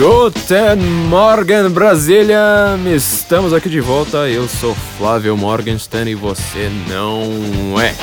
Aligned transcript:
Guten 0.00 0.82
Morgen, 1.10 1.68
Brasília! 1.68 2.74
Estamos 2.86 3.52
aqui 3.52 3.68
de 3.68 3.82
volta. 3.82 4.30
Eu 4.30 4.48
sou 4.48 4.74
Flávio 4.96 5.36
Morgenstern 5.36 6.10
e 6.10 6.14
você 6.14 6.70
não 6.88 7.78
é. 7.78 7.94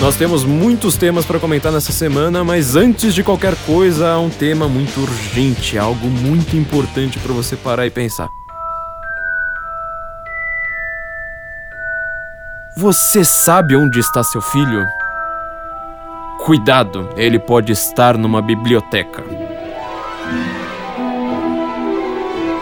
Nós 0.00 0.16
temos 0.16 0.44
muitos 0.44 0.96
temas 0.96 1.24
para 1.24 1.38
comentar 1.38 1.70
nessa 1.70 1.92
semana, 1.92 2.42
mas 2.42 2.74
antes 2.74 3.14
de 3.14 3.22
qualquer 3.22 3.54
coisa, 3.64 4.14
há 4.14 4.18
um 4.18 4.30
tema 4.30 4.68
muito 4.68 4.98
urgente, 4.98 5.78
algo 5.78 6.08
muito 6.08 6.56
importante 6.56 7.20
para 7.20 7.32
você 7.32 7.54
parar 7.54 7.86
e 7.86 7.90
pensar. 7.90 8.26
Você 12.76 13.24
sabe 13.24 13.76
onde 13.76 14.00
está 14.00 14.24
seu 14.24 14.42
filho? 14.42 14.84
Cuidado, 16.38 17.08
ele 17.16 17.38
pode 17.38 17.72
estar 17.72 18.16
numa 18.16 18.40
biblioteca. 18.40 19.24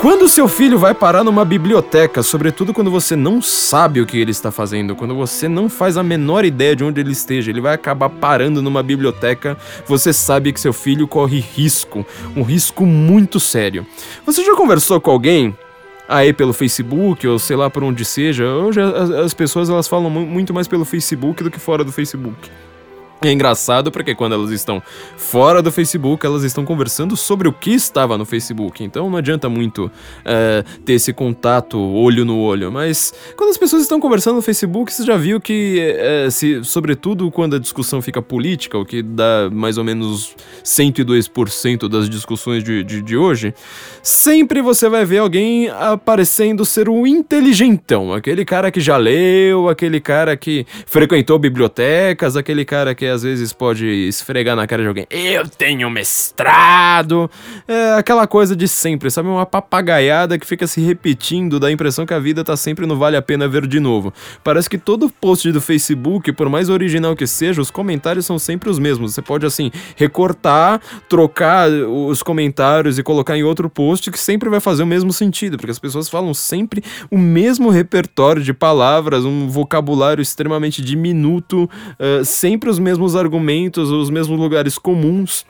Quando 0.00 0.28
seu 0.28 0.46
filho 0.46 0.78
vai 0.78 0.92
parar 0.92 1.24
numa 1.24 1.46
biblioteca, 1.46 2.22
sobretudo 2.22 2.74
quando 2.74 2.90
você 2.90 3.16
não 3.16 3.40
sabe 3.40 4.02
o 4.02 4.06
que 4.06 4.18
ele 4.18 4.30
está 4.30 4.50
fazendo, 4.50 4.94
quando 4.94 5.14
você 5.14 5.48
não 5.48 5.68
faz 5.68 5.96
a 5.96 6.02
menor 6.02 6.44
ideia 6.44 6.76
de 6.76 6.84
onde 6.84 7.00
ele 7.00 7.12
esteja, 7.12 7.50
ele 7.50 7.60
vai 7.60 7.74
acabar 7.74 8.10
parando 8.10 8.60
numa 8.60 8.82
biblioteca, 8.82 9.56
você 9.86 10.12
sabe 10.12 10.52
que 10.52 10.60
seu 10.60 10.74
filho 10.74 11.08
corre 11.08 11.40
risco, 11.40 12.04
um 12.36 12.42
risco 12.42 12.84
muito 12.84 13.40
sério. 13.40 13.86
Você 14.26 14.44
já 14.44 14.54
conversou 14.54 15.00
com 15.00 15.10
alguém 15.10 15.56
aí 16.06 16.34
pelo 16.34 16.52
Facebook 16.52 17.26
ou 17.26 17.38
sei 17.38 17.56
lá 17.56 17.70
por 17.70 17.82
onde 17.82 18.04
seja? 18.04 18.46
Hoje 18.46 18.82
as, 18.82 19.10
as 19.10 19.34
pessoas 19.34 19.70
elas 19.70 19.88
falam 19.88 20.10
muito 20.10 20.52
mais 20.52 20.68
pelo 20.68 20.84
Facebook 20.84 21.42
do 21.42 21.50
que 21.50 21.58
fora 21.58 21.82
do 21.82 21.90
Facebook. 21.90 22.50
É 23.24 23.32
engraçado 23.32 23.90
porque 23.90 24.14
quando 24.14 24.34
elas 24.34 24.50
estão 24.50 24.82
fora 25.16 25.62
do 25.62 25.72
Facebook, 25.72 26.26
elas 26.26 26.44
estão 26.44 26.62
conversando 26.62 27.16
sobre 27.16 27.48
o 27.48 27.52
que 27.54 27.70
estava 27.70 28.18
no 28.18 28.26
Facebook. 28.26 28.84
Então 28.84 29.08
não 29.08 29.16
adianta 29.16 29.48
muito 29.48 29.86
uh, 29.86 30.80
ter 30.84 30.92
esse 30.92 31.10
contato 31.10 31.78
olho 31.80 32.26
no 32.26 32.38
olho. 32.38 32.70
Mas 32.70 33.14
quando 33.34 33.48
as 33.48 33.56
pessoas 33.56 33.80
estão 33.82 33.98
conversando 33.98 34.36
no 34.36 34.42
Facebook, 34.42 34.92
você 34.92 35.04
já 35.04 35.16
viu 35.16 35.40
que, 35.40 35.96
uh, 36.26 36.30
se, 36.30 36.62
sobretudo 36.64 37.30
quando 37.30 37.56
a 37.56 37.58
discussão 37.58 38.02
fica 38.02 38.20
política, 38.20 38.76
o 38.76 38.84
que 38.84 39.02
dá 39.02 39.48
mais 39.50 39.78
ou 39.78 39.84
menos 39.84 40.36
102% 40.62 41.88
das 41.88 42.10
discussões 42.10 42.62
de, 42.62 42.84
de, 42.84 43.00
de 43.00 43.16
hoje, 43.16 43.54
sempre 44.02 44.60
você 44.60 44.86
vai 44.86 45.06
ver 45.06 45.18
alguém 45.18 45.70
aparecendo 45.70 46.62
ser 46.66 46.90
o 46.90 47.06
inteligentão. 47.06 48.12
Aquele 48.12 48.44
cara 48.44 48.70
que 48.70 48.80
já 48.80 48.98
leu, 48.98 49.70
aquele 49.70 49.98
cara 49.98 50.36
que 50.36 50.66
frequentou 50.84 51.38
bibliotecas, 51.38 52.36
aquele 52.36 52.66
cara 52.66 52.94
que 52.94 53.06
é 53.06 53.13
às 53.14 53.22
vezes 53.22 53.52
pode 53.52 53.86
esfregar 53.86 54.56
na 54.56 54.66
cara 54.66 54.82
de 54.82 54.88
alguém. 54.88 55.06
Eu 55.10 55.48
tenho 55.48 55.88
mestrado. 55.88 57.30
É 57.66 57.94
aquela 57.94 58.26
coisa 58.26 58.54
de 58.54 58.68
sempre, 58.68 59.10
sabe? 59.10 59.28
Uma 59.28 59.46
papagaiada 59.46 60.38
que 60.38 60.46
fica 60.46 60.66
se 60.66 60.80
repetindo, 60.80 61.58
dá 61.58 61.68
a 61.68 61.72
impressão 61.72 62.04
que 62.04 62.14
a 62.14 62.18
vida 62.18 62.44
tá 62.44 62.56
sempre 62.56 62.86
no 62.86 62.96
vale 62.96 63.16
a 63.16 63.22
pena 63.22 63.48
ver 63.48 63.66
de 63.66 63.80
novo. 63.80 64.12
Parece 64.42 64.68
que 64.68 64.78
todo 64.78 65.08
post 65.08 65.50
do 65.52 65.60
Facebook, 65.60 66.32
por 66.32 66.48
mais 66.48 66.68
original 66.68 67.14
que 67.16 67.26
seja, 67.26 67.60
os 67.60 67.70
comentários 67.70 68.26
são 68.26 68.38
sempre 68.38 68.68
os 68.68 68.78
mesmos. 68.78 69.14
Você 69.14 69.22
pode, 69.22 69.46
assim, 69.46 69.70
recortar, 69.96 70.80
trocar 71.08 71.70
os 71.70 72.22
comentários 72.22 72.98
e 72.98 73.02
colocar 73.02 73.36
em 73.36 73.42
outro 73.42 73.70
post 73.70 74.10
que 74.10 74.18
sempre 74.18 74.48
vai 74.48 74.60
fazer 74.60 74.82
o 74.82 74.86
mesmo 74.86 75.12
sentido, 75.12 75.56
porque 75.56 75.70
as 75.70 75.78
pessoas 75.78 76.08
falam 76.08 76.34
sempre 76.34 76.82
o 77.10 77.18
mesmo 77.18 77.70
repertório 77.70 78.42
de 78.42 78.52
palavras, 78.52 79.24
um 79.24 79.48
vocabulário 79.48 80.22
extremamente 80.22 80.82
diminuto, 80.82 81.64
uh, 81.64 82.24
sempre 82.24 82.70
os 82.70 82.78
mesmos 82.78 82.93
mesmos 82.94 83.16
argumentos, 83.16 83.90
os 83.90 84.08
mesmos 84.08 84.38
lugares 84.38 84.78
comuns 84.78 85.44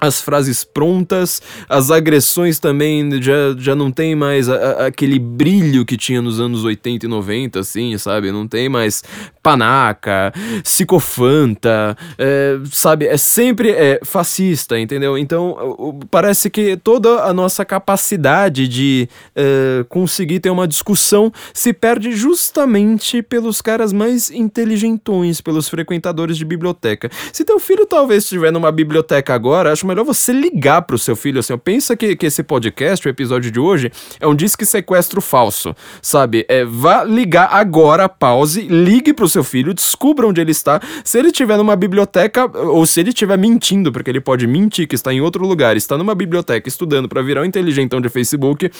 as 0.00 0.22
frases 0.22 0.64
prontas, 0.64 1.42
as 1.68 1.90
agressões 1.90 2.58
também 2.58 3.20
já, 3.20 3.54
já 3.58 3.74
não 3.74 3.92
tem 3.92 4.14
mais 4.14 4.48
a, 4.48 4.54
a, 4.54 4.86
aquele 4.86 5.18
brilho 5.18 5.84
que 5.84 5.96
tinha 5.96 6.22
nos 6.22 6.40
anos 6.40 6.64
80 6.64 7.04
e 7.04 7.08
90, 7.08 7.60
assim, 7.60 7.98
sabe? 7.98 8.32
Não 8.32 8.48
tem 8.48 8.68
mais 8.68 9.04
panaca, 9.42 10.32
psicofanta, 10.62 11.96
é, 12.18 12.58
sabe? 12.70 13.06
É 13.06 13.16
sempre 13.16 13.70
é, 13.70 14.00
fascista, 14.04 14.78
entendeu? 14.78 15.16
Então, 15.16 15.98
parece 16.10 16.50
que 16.50 16.76
toda 16.76 17.24
a 17.24 17.32
nossa 17.32 17.64
capacidade 17.64 18.68
de 18.68 19.08
é, 19.34 19.84
conseguir 19.88 20.40
ter 20.40 20.50
uma 20.50 20.68
discussão 20.68 21.32
se 21.54 21.72
perde 21.72 22.12
justamente 22.12 23.22
pelos 23.22 23.62
caras 23.62 23.92
mais 23.92 24.30
inteligentões, 24.30 25.40
pelos 25.40 25.68
frequentadores 25.68 26.36
de 26.36 26.44
biblioteca. 26.44 27.10
Se 27.32 27.44
teu 27.44 27.58
filho 27.58 27.86
talvez 27.86 28.24
estiver 28.24 28.52
numa 28.52 28.70
biblioteca 28.70 29.34
agora, 29.34 29.72
acho 29.72 29.86
melhor 29.86 30.04
você 30.04 30.32
ligar 30.32 30.82
pro 30.82 30.98
seu 30.98 31.16
filho 31.16 31.40
assim. 31.40 31.56
Pensa 31.56 31.96
que, 31.96 32.14
que 32.14 32.26
esse 32.26 32.42
podcast, 32.42 33.06
o 33.06 33.10
episódio 33.10 33.50
de 33.50 33.58
hoje, 33.58 33.90
é 34.18 34.26
um 34.26 34.34
disque 34.34 34.66
sequestro 34.66 35.20
falso, 35.20 35.74
sabe? 36.02 36.44
É, 36.48 36.64
vá 36.64 37.04
ligar 37.04 37.48
agora, 37.52 38.08
pause, 38.08 38.62
ligue 38.62 39.12
pro 39.12 39.29
seu 39.30 39.44
filho, 39.44 39.72
descubra 39.72 40.26
onde 40.26 40.40
ele 40.40 40.50
está. 40.50 40.80
Se 41.04 41.18
ele 41.18 41.28
estiver 41.28 41.56
numa 41.56 41.76
biblioteca, 41.76 42.50
ou 42.58 42.84
se 42.84 43.00
ele 43.00 43.10
estiver 43.10 43.38
mentindo, 43.38 43.92
porque 43.92 44.10
ele 44.10 44.20
pode 44.20 44.46
mentir 44.46 44.86
que 44.86 44.94
está 44.94 45.12
em 45.12 45.20
outro 45.20 45.46
lugar, 45.46 45.76
está 45.76 45.96
numa 45.96 46.14
biblioteca 46.14 46.68
estudando 46.68 47.08
para 47.08 47.22
virar 47.22 47.42
um 47.42 47.44
inteligentão 47.44 48.00
de 48.00 48.08
Facebook, 48.08 48.70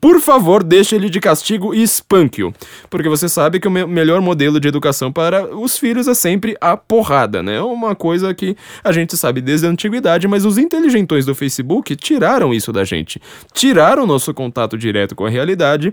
por 0.00 0.20
favor, 0.20 0.62
deixe 0.62 0.94
ele 0.94 1.10
de 1.10 1.18
castigo 1.18 1.74
e 1.74 1.82
espanque-o. 1.82 2.54
Porque 2.88 3.08
você 3.08 3.28
sabe 3.28 3.58
que 3.58 3.66
o 3.66 3.70
me 3.70 3.84
melhor 3.84 4.20
modelo 4.20 4.60
de 4.60 4.68
educação 4.68 5.10
para 5.10 5.56
os 5.56 5.76
filhos 5.76 6.06
é 6.06 6.14
sempre 6.14 6.56
a 6.60 6.76
porrada, 6.76 7.42
né? 7.42 7.60
Uma 7.60 7.96
coisa 7.96 8.32
que 8.32 8.56
a 8.84 8.92
gente 8.92 9.16
sabe 9.16 9.40
desde 9.40 9.66
a 9.66 9.70
antiguidade, 9.70 10.28
mas 10.28 10.44
os 10.44 10.56
inteligentões 10.56 11.26
do 11.26 11.34
Facebook 11.34 11.96
tiraram 11.96 12.54
isso 12.54 12.72
da 12.72 12.84
gente. 12.84 13.20
Tiraram 13.52 14.06
nosso 14.06 14.32
contato 14.32 14.78
direto 14.78 15.16
com 15.16 15.26
a 15.26 15.30
realidade 15.30 15.92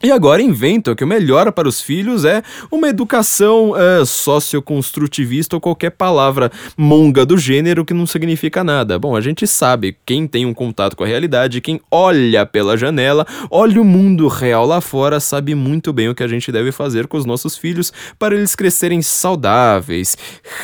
e 0.00 0.12
agora 0.12 0.40
inventam 0.40 0.94
que 0.94 1.02
o 1.02 1.06
melhor 1.06 1.50
para 1.50 1.68
os 1.68 1.80
filhos 1.80 2.24
é 2.24 2.40
uma 2.70 2.88
educação 2.88 3.72
uh, 3.72 4.06
socioconstrutivista 4.06 5.56
ou 5.56 5.60
qualquer 5.60 5.90
palavra 5.90 6.52
monga 6.76 7.26
do 7.26 7.36
gênero 7.36 7.84
que 7.84 7.92
não 7.92 8.06
significa 8.06 8.62
nada. 8.62 8.96
Bom, 8.96 9.16
a 9.16 9.20
gente 9.20 9.44
sabe, 9.44 9.96
quem 10.06 10.28
tem 10.28 10.46
um 10.46 10.54
contato 10.54 10.96
com 10.96 11.02
a 11.02 11.06
realidade, 11.06 11.60
quem 11.60 11.80
olha 11.90 12.46
pela 12.46 12.76
janela, 12.76 13.26
olha 13.50 13.80
o 13.80 13.84
mundo 13.84 14.28
real 14.28 14.64
lá 14.64 14.80
fora, 14.80 15.18
sabe 15.18 15.52
muito 15.56 15.92
bem 15.92 16.08
o 16.08 16.14
que 16.14 16.22
a 16.22 16.28
gente 16.28 16.52
deve 16.52 16.70
fazer 16.70 17.08
com 17.08 17.16
os 17.16 17.24
nossos 17.24 17.56
filhos 17.56 17.92
para 18.18 18.36
eles 18.36 18.54
crescerem 18.54 19.02
saudáveis, 19.02 20.16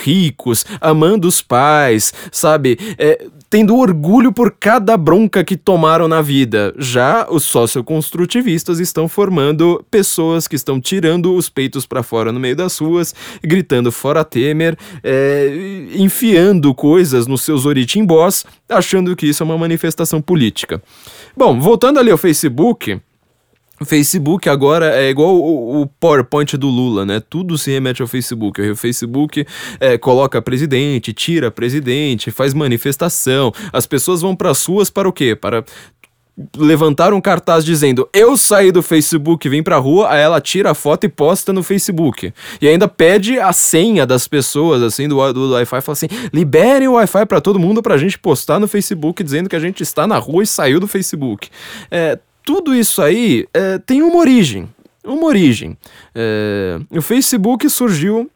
ricos, 0.04 0.64
amando 0.80 1.26
os 1.26 1.42
pais, 1.42 2.14
sabe? 2.30 2.78
É, 2.96 3.26
tendo 3.48 3.76
orgulho 3.76 4.32
por 4.32 4.50
cada 4.50 4.96
bronca 4.96 5.44
que 5.44 5.56
tomaram 5.56 6.08
na 6.08 6.20
vida. 6.20 6.74
Já 6.78 7.26
os 7.30 7.44
socioconstrutivistas 7.44 8.80
estão 8.80 9.08
formando 9.08 9.84
pessoas 9.90 10.48
que 10.48 10.56
estão 10.56 10.80
tirando 10.80 11.34
os 11.34 11.48
peitos 11.48 11.86
para 11.86 12.02
fora 12.02 12.32
no 12.32 12.40
meio 12.40 12.56
das 12.56 12.78
ruas, 12.78 13.14
gritando 13.42 13.92
fora 13.92 14.24
Temer, 14.24 14.76
é, 15.02 15.86
enfiando 15.94 16.74
coisas 16.74 17.26
nos 17.26 17.42
seus 17.42 17.66
oritimbós, 17.66 18.44
achando 18.68 19.14
que 19.14 19.26
isso 19.26 19.42
é 19.42 19.46
uma 19.46 19.58
manifestação 19.58 20.20
política. 20.20 20.82
Bom, 21.36 21.60
voltando 21.60 21.98
ali 21.98 22.10
ao 22.10 22.18
Facebook. 22.18 23.00
O 23.80 23.84
Facebook 23.84 24.48
agora 24.48 24.94
é 24.94 25.10
igual 25.10 25.34
o, 25.34 25.82
o, 25.82 25.86
PowerPoint 25.86 26.56
do 26.56 26.68
Lula, 26.68 27.04
né? 27.04 27.20
Tudo 27.28 27.58
se 27.58 27.72
remete 27.72 28.02
ao 28.02 28.08
Facebook. 28.08 28.60
O 28.60 28.76
Facebook 28.76 29.44
é, 29.80 29.98
coloca 29.98 30.40
presidente, 30.40 31.12
tira 31.12 31.50
presidente, 31.50 32.30
faz 32.30 32.54
manifestação. 32.54 33.52
As 33.72 33.84
pessoas 33.84 34.20
vão 34.20 34.36
para 34.36 34.50
as 34.50 34.64
ruas 34.64 34.90
para 34.90 35.08
o 35.08 35.12
quê? 35.12 35.34
Para 35.34 35.64
levantar 36.56 37.12
um 37.12 37.20
cartaz 37.20 37.64
dizendo 37.64 38.08
eu 38.12 38.36
saí 38.36 38.72
do 38.72 38.82
Facebook, 38.82 39.48
vim 39.48 39.62
pra 39.62 39.76
rua, 39.76 40.10
aí 40.10 40.20
ela 40.20 40.40
tira 40.40 40.72
a 40.72 40.74
foto 40.74 41.04
e 41.04 41.08
posta 41.08 41.52
no 41.52 41.62
Facebook. 41.62 42.32
E 42.60 42.68
ainda 42.68 42.88
pede 42.88 43.38
a 43.38 43.52
senha 43.52 44.06
das 44.06 44.26
pessoas, 44.26 44.82
assim, 44.82 45.08
do, 45.08 45.32
do, 45.32 45.52
Wi-Fi, 45.52 45.80
fala 45.80 45.92
assim, 45.92 46.08
liberem 46.32 46.88
o 46.88 46.92
Wi-Fi 46.94 47.26
pra 47.26 47.40
todo 47.40 47.58
mundo 47.58 47.82
pra 47.82 47.96
gente 47.96 48.18
postar 48.18 48.58
no 48.58 48.68
Facebook 48.68 49.22
dizendo 49.22 49.48
que 49.48 49.56
a 49.56 49.60
gente 49.60 49.82
está 49.82 50.06
na 50.06 50.18
rua 50.18 50.42
e 50.42 50.46
saiu 50.46 50.80
do 50.80 50.86
Facebook. 50.86 51.48
É, 51.90 52.18
tudo 52.44 52.74
isso 52.74 53.00
aí 53.00 53.46
é, 53.54 53.78
tem 53.78 54.02
uma 54.02 54.18
origem, 54.18 54.68
uma 55.04 55.26
origem. 55.26 55.76
É, 56.14 56.78
o 56.90 57.00
Facebook 57.00 57.68
surgiu 57.70 58.30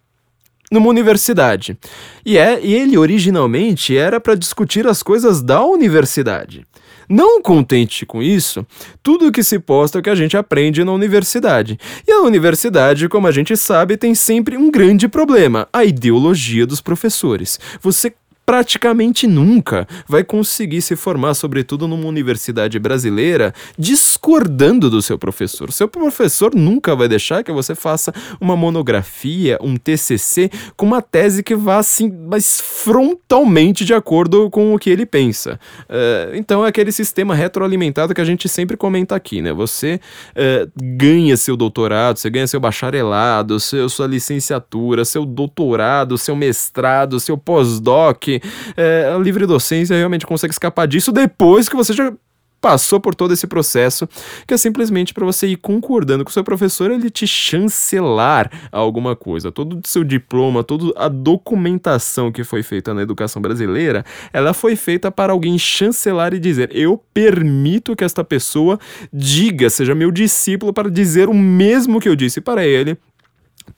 numa 0.71 0.89
universidade. 0.89 1.77
E, 2.25 2.37
é, 2.37 2.61
e 2.63 2.75
ele 2.75 2.97
originalmente 2.97 3.97
era 3.97 4.21
para 4.21 4.35
discutir 4.35 4.87
as 4.87 5.03
coisas 5.03 5.43
da 5.43 5.65
universidade. 5.65 6.67
Não 7.09 7.41
contente 7.41 8.05
com 8.05 8.23
isso, 8.23 8.67
tudo 9.03 9.33
que 9.33 9.43
se 9.43 9.59
posta 9.59 9.97
é 9.97 10.01
o 10.01 10.03
que 10.03 10.11
a 10.11 10.15
gente 10.15 10.37
aprende 10.37 10.85
na 10.85 10.93
universidade. 10.93 11.79
E 12.07 12.13
a 12.13 12.21
universidade, 12.21 13.09
como 13.09 13.27
a 13.27 13.31
gente 13.31 13.57
sabe, 13.57 13.97
tem 13.97 14.15
sempre 14.15 14.59
um 14.59 14.71
grande 14.71 15.09
problema: 15.09 15.67
a 15.73 15.87
ideologia 15.87 16.67
dos 16.67 16.83
professores. 16.83 17.59
Você 17.81 18.13
praticamente 18.49 19.27
nunca 19.27 19.87
vai 20.09 20.25
conseguir 20.25 20.81
se 20.81 20.97
formar, 20.97 21.35
sobretudo 21.35 21.87
numa 21.87 22.07
universidade 22.07 22.79
brasileira, 22.79 23.53
discordando 23.79 24.89
do 24.89 25.03
seu 25.03 25.19
professor. 25.19 25.71
Seu 25.71 25.87
professor 25.87 26.55
nunca 26.55 26.97
vai 26.97 27.09
deixar 27.09 27.45
que 27.45 27.53
você 27.53 27.75
faça 27.75 28.11
uma 28.41 28.57
monografia, 28.57 29.59
um 29.61 29.77
TCC, 29.77 30.51
com 30.79 30.87
uma 30.87 31.03
tese 31.03 31.43
que 31.43 31.55
vá 31.55 31.77
assim, 31.77 32.11
mas 32.27 32.59
frontalmente 32.59 33.85
de 33.85 33.93
acordo 33.93 34.49
com 34.49 34.75
o 34.75 34.79
que 34.79 34.89
ele 34.89 35.05
pensa. 35.05 35.61
Uh, 35.83 36.35
então 36.35 36.65
é 36.65 36.71
aquele 36.71 36.91
sistema 36.91 37.35
retroalimentado 37.35 38.15
que 38.15 38.21
a 38.23 38.25
gente 38.25 38.49
sempre 38.49 38.79
comenta 38.79 39.15
aqui, 39.15 39.43
né? 39.43 39.53
Você 39.53 40.01
uh, 40.31 40.73
ganha 40.97 41.37
seu 41.37 41.55
doutorado, 41.55 42.17
você 42.17 42.31
ganha 42.31 42.47
seu 42.47 42.61
bacharelado, 42.61 43.61
seu, 43.61 43.91
sua 43.91 44.07
licenciatura, 44.07 45.05
seu 45.05 45.27
doutorado, 45.27 46.17
seu 46.17 46.35
mestrado, 46.35 47.21
seu 47.21 47.37
pós-doc. 47.37 48.38
Uh, 48.39 49.17
a 49.17 49.19
livre 49.19 49.47
docência 49.47 49.97
realmente 49.97 50.27
consegue 50.27 50.53
escapar 50.53 50.87
disso 50.87 51.13
depois 51.13 51.69
que 51.69 51.77
você 51.77 51.93
já 51.93 52.13
passou 52.61 53.01
por 53.01 53.15
todo 53.15 53.33
esse 53.33 53.47
processo, 53.47 54.09
que 54.47 54.55
é 54.55 54.57
simplesmente 54.57 55.15
para 55.15 55.25
você 55.25 55.47
ir 55.47 55.57
concordando 55.57 56.25
com 56.25 56.31
o 56.31 56.33
seu 56.33 56.45
professor, 56.45 56.91
ele 56.91 57.11
te 57.11 57.27
chancelar 57.27 58.51
alguma 58.73 59.15
coisa. 59.15 59.53
Todo 59.53 59.77
o 59.77 59.89
seu 59.89 60.05
diploma, 60.05 60.65
toda 60.65 60.93
a 60.97 61.09
documentação 61.09 62.33
que 62.33 62.45
foi 62.45 62.63
feita 62.63 62.93
na 62.93 63.03
educação 63.03 63.41
brasileira, 63.41 64.05
ela 64.33 64.53
foi 64.53 64.77
feita 64.77 65.11
para 65.11 65.33
alguém 65.33 65.59
chancelar 65.59 66.35
e 66.35 66.41
dizer: 66.41 66.71
"Eu 66.73 67.03
permito 67.15 67.95
que 67.95 68.05
esta 68.05 68.25
pessoa 68.25 68.79
diga, 69.13 69.71
seja 69.71 69.95
meu 69.95 70.11
discípulo 70.11 70.73
para 70.73 70.91
dizer 70.91 71.29
o 71.29 71.35
mesmo 71.35 72.01
que 72.01 72.09
eu 72.09 72.17
disse 72.17 72.41
para 72.41 72.67
ele 72.67 72.99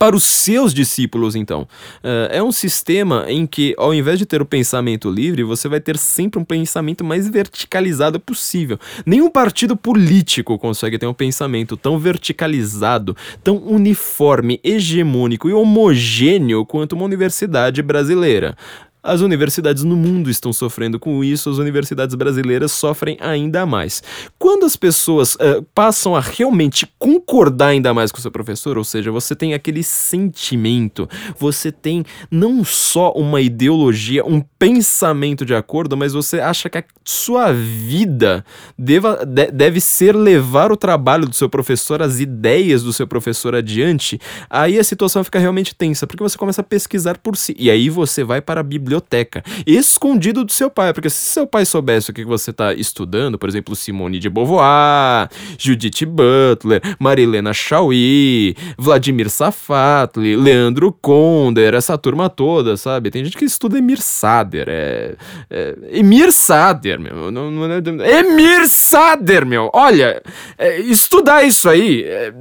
para 0.01 0.17
os 0.17 0.25
seus 0.25 0.73
discípulos, 0.73 1.37
então. 1.37 1.69
Uh, 2.03 2.27
é 2.31 2.43
um 2.43 2.51
sistema 2.51 3.27
em 3.29 3.47
que, 3.47 3.75
ao 3.77 3.93
invés 3.93 4.19
de 4.19 4.25
ter 4.25 4.41
o 4.41 4.47
pensamento 4.47 5.11
livre, 5.11 5.43
você 5.43 5.69
vai 5.69 5.79
ter 5.79 5.99
sempre 5.99 6.41
um 6.41 6.45
pensamento 6.45 7.05
mais 7.05 7.29
verticalizado 7.29 8.19
possível. 8.19 8.79
Nenhum 9.05 9.29
partido 9.29 9.77
político 9.77 10.59
consegue 10.59 10.99
ter 10.99 11.07
um 11.07 11.13
pensamento 11.13 11.77
tão 11.77 11.99
verticalizado, 11.99 13.15
tão 13.45 13.59
uniforme, 13.59 14.59
hegemônico 14.65 15.51
e 15.51 15.53
homogêneo 15.53 16.65
quanto 16.65 16.95
uma 16.95 17.05
universidade 17.05 17.83
brasileira. 17.83 18.57
As 19.03 19.23
universidades 19.23 19.83
no 19.83 19.97
mundo 19.97 20.29
estão 20.29 20.53
sofrendo 20.53 20.99
com 20.99 21.25
isso, 21.25 21.49
as 21.49 21.57
universidades 21.57 22.15
brasileiras 22.15 22.71
sofrem 22.71 23.17
ainda 23.19 23.65
mais. 23.65 24.03
Quando 24.39 24.67
as 24.67 24.77
pessoas 24.77 25.37
uh, 25.37 25.63
passam 25.75 26.15
a 26.15 26.21
realmente 26.21 26.87
concordar 26.99 27.69
ainda 27.69 27.95
mais 27.95 28.13
com 28.13 28.19
o 28.19 28.21
seu 28.21 28.31
professor, 28.31 28.77
ou 28.77 28.85
seja, 28.85 29.11
você 29.11 29.35
tem 29.35 29.55
aquele 29.55 29.83
sentimento, 29.83 31.09
você 31.39 31.73
tem 31.73 32.05
não 32.31 32.63
só 32.63 33.13
uma 33.13 33.41
ideologia, 33.41 34.23
um 34.23 34.43
pensamento 34.59 35.47
de 35.47 35.55
acordo, 35.55 35.97
mas 35.97 36.13
você 36.13 36.39
acha 36.39 36.69
que 36.69 36.77
a 36.77 36.85
sua 37.03 37.55
vida 37.55 38.45
deva, 38.77 39.25
de, 39.25 39.51
deve 39.51 39.81
ser 39.81 40.15
levar 40.15 40.71
o 40.71 40.77
trabalho 40.77 41.27
do 41.27 41.35
seu 41.35 41.49
professor, 41.49 42.03
as 42.03 42.21
ideias 42.21 42.83
do 42.83 42.93
seu 42.93 43.07
professor 43.07 43.55
adiante, 43.55 44.21
aí 44.51 44.79
a 44.79 44.85
situação 44.85 45.25
fica 45.25 45.39
realmente 45.39 45.75
tensa, 45.75 46.07
porque 46.07 46.23
você 46.23 46.37
começa 46.37 46.61
a 46.61 46.65
pesquisar 46.65 47.17
por 47.17 47.35
si, 47.35 47.57
e 47.59 47.71
aí 47.71 47.89
você 47.89 48.23
vai 48.23 48.43
para 48.43 48.61
a 48.61 48.63
biblioteca 48.63 48.90
biblioteca, 48.91 49.45
escondido 49.65 50.45
do 50.45 50.53
seu 50.53 50.69
pai, 50.69 50.93
porque 50.93 51.09
se 51.09 51.17
seu 51.17 51.47
pai 51.47 51.65
soubesse 51.65 52.11
o 52.11 52.15
que 52.15 52.25
você 52.25 52.51
está 52.51 52.75
estudando, 52.75 53.39
por 53.39 53.49
exemplo, 53.49 53.77
Simone 53.77 54.19
de 54.19 54.29
Beauvoir, 54.29 55.29
Judith 55.57 56.05
Butler, 56.05 56.83
Marilena 56.99 57.53
Chauí, 57.53 58.57
Vladimir 58.77 59.31
Safatli, 59.31 60.35
Leandro 60.35 60.93
Konder, 60.93 61.75
essa 61.75 61.97
turma 61.97 62.29
toda, 62.29 62.77
sabe? 62.77 63.11
Tem 63.11 63.25
gente 63.25 63.37
que 63.37 63.45
estuda 63.45 63.79
Emir 63.79 64.01
Sader, 64.01 64.67
é, 64.69 65.15
é 65.49 65.77
Emir 65.93 66.33
Sader, 66.33 66.99
meu, 66.99 67.31
não, 67.31 67.51
não 67.51 67.65
é, 67.73 68.19
Emir 68.19 68.69
Sader, 68.69 69.47
meu, 69.47 69.71
olha, 69.73 70.21
é, 70.59 70.81
estudar 70.81 71.45
isso 71.45 71.69
aí, 71.69 72.03
é, 72.03 72.33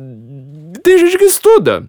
tem 0.84 0.98
gente 0.98 1.18
que 1.18 1.26
estuda 1.26 1.84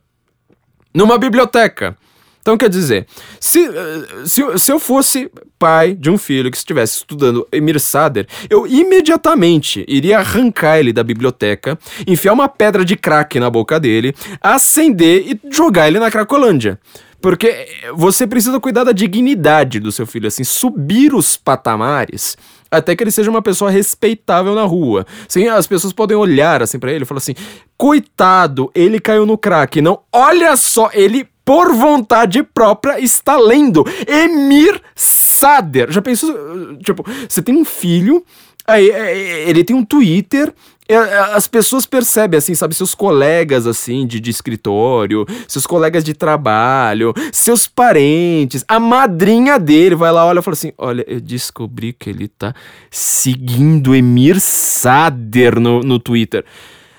numa 0.92 1.16
biblioteca. 1.16 1.96
Então, 2.40 2.56
quer 2.56 2.68
dizer, 2.68 3.06
se, 3.38 3.66
eh, 3.66 4.24
se, 4.24 4.42
se 4.58 4.72
eu 4.72 4.78
fosse 4.78 5.30
pai 5.58 5.94
de 5.94 6.10
um 6.10 6.16
filho 6.16 6.50
que 6.50 6.56
estivesse 6.56 6.98
estudando 6.98 7.46
Emir 7.52 7.78
Sader, 7.78 8.26
eu 8.48 8.66
imediatamente 8.66 9.84
iria 9.86 10.18
arrancar 10.18 10.78
ele 10.78 10.92
da 10.92 11.04
biblioteca, 11.04 11.78
enfiar 12.06 12.32
uma 12.32 12.48
pedra 12.48 12.84
de 12.84 12.96
crack 12.96 13.38
na 13.38 13.50
boca 13.50 13.78
dele, 13.78 14.14
acender 14.40 15.24
e 15.26 15.40
jogar 15.50 15.88
ele 15.88 15.98
na 15.98 16.10
Cracolândia. 16.10 16.80
Porque 17.20 17.68
você 17.94 18.26
precisa 18.26 18.58
cuidar 18.58 18.84
da 18.84 18.92
dignidade 18.92 19.78
do 19.78 19.92
seu 19.92 20.06
filho, 20.06 20.26
assim, 20.26 20.42
subir 20.42 21.14
os 21.14 21.36
patamares 21.36 22.36
até 22.70 22.94
que 22.94 23.02
ele 23.02 23.10
seja 23.10 23.30
uma 23.30 23.42
pessoa 23.42 23.70
respeitável 23.70 24.54
na 24.54 24.62
rua. 24.62 25.04
Sim, 25.28 25.48
as 25.48 25.66
pessoas 25.66 25.92
podem 25.92 26.16
olhar 26.16 26.62
assim 26.62 26.78
para 26.78 26.92
ele 26.92 27.02
e 27.02 27.06
falar 27.06 27.18
assim: 27.18 27.34
"Coitado, 27.76 28.70
ele 28.74 29.00
caiu 29.00 29.26
no 29.26 29.36
crack". 29.36 29.82
Não, 29.82 30.00
olha 30.12 30.56
só, 30.56 30.88
ele 30.94 31.28
por 31.44 31.72
vontade 31.74 32.42
própria, 32.42 33.00
está 33.00 33.36
lendo 33.36 33.84
Emir 34.06 34.80
Sader. 34.94 35.90
Já 35.90 36.02
pensou? 36.02 36.76
Tipo, 36.78 37.04
você 37.28 37.42
tem 37.42 37.56
um 37.56 37.64
filho, 37.64 38.24
aí 38.66 38.90
é, 38.90 39.16
é, 39.16 39.48
ele 39.48 39.64
tem 39.64 39.74
um 39.74 39.84
Twitter. 39.84 40.52
As 41.32 41.46
pessoas 41.46 41.86
percebem, 41.86 42.36
assim, 42.36 42.52
sabe, 42.52 42.74
seus 42.74 42.96
colegas, 42.96 43.64
assim, 43.64 44.04
de, 44.04 44.18
de 44.18 44.28
escritório, 44.28 45.24
seus 45.46 45.64
colegas 45.64 46.02
de 46.02 46.14
trabalho, 46.14 47.14
seus 47.32 47.68
parentes, 47.68 48.64
a 48.66 48.80
madrinha 48.80 49.56
dele 49.56 49.94
vai 49.94 50.10
lá, 50.10 50.26
olha 50.26 50.40
e 50.40 50.42
fala 50.42 50.54
assim: 50.54 50.72
Olha, 50.76 51.04
eu 51.06 51.20
descobri 51.20 51.92
que 51.92 52.10
ele 52.10 52.26
tá 52.26 52.52
seguindo 52.90 53.94
Emir 53.94 54.40
Sader 54.40 55.60
no, 55.60 55.78
no 55.80 56.00
Twitter. 56.00 56.44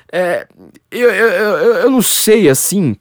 É, 0.10 0.48
eu, 0.90 1.10
eu, 1.10 1.28
eu, 1.28 1.74
eu 1.76 1.92
não 1.92 2.02
sei, 2.02 2.48
assim, 2.48 2.96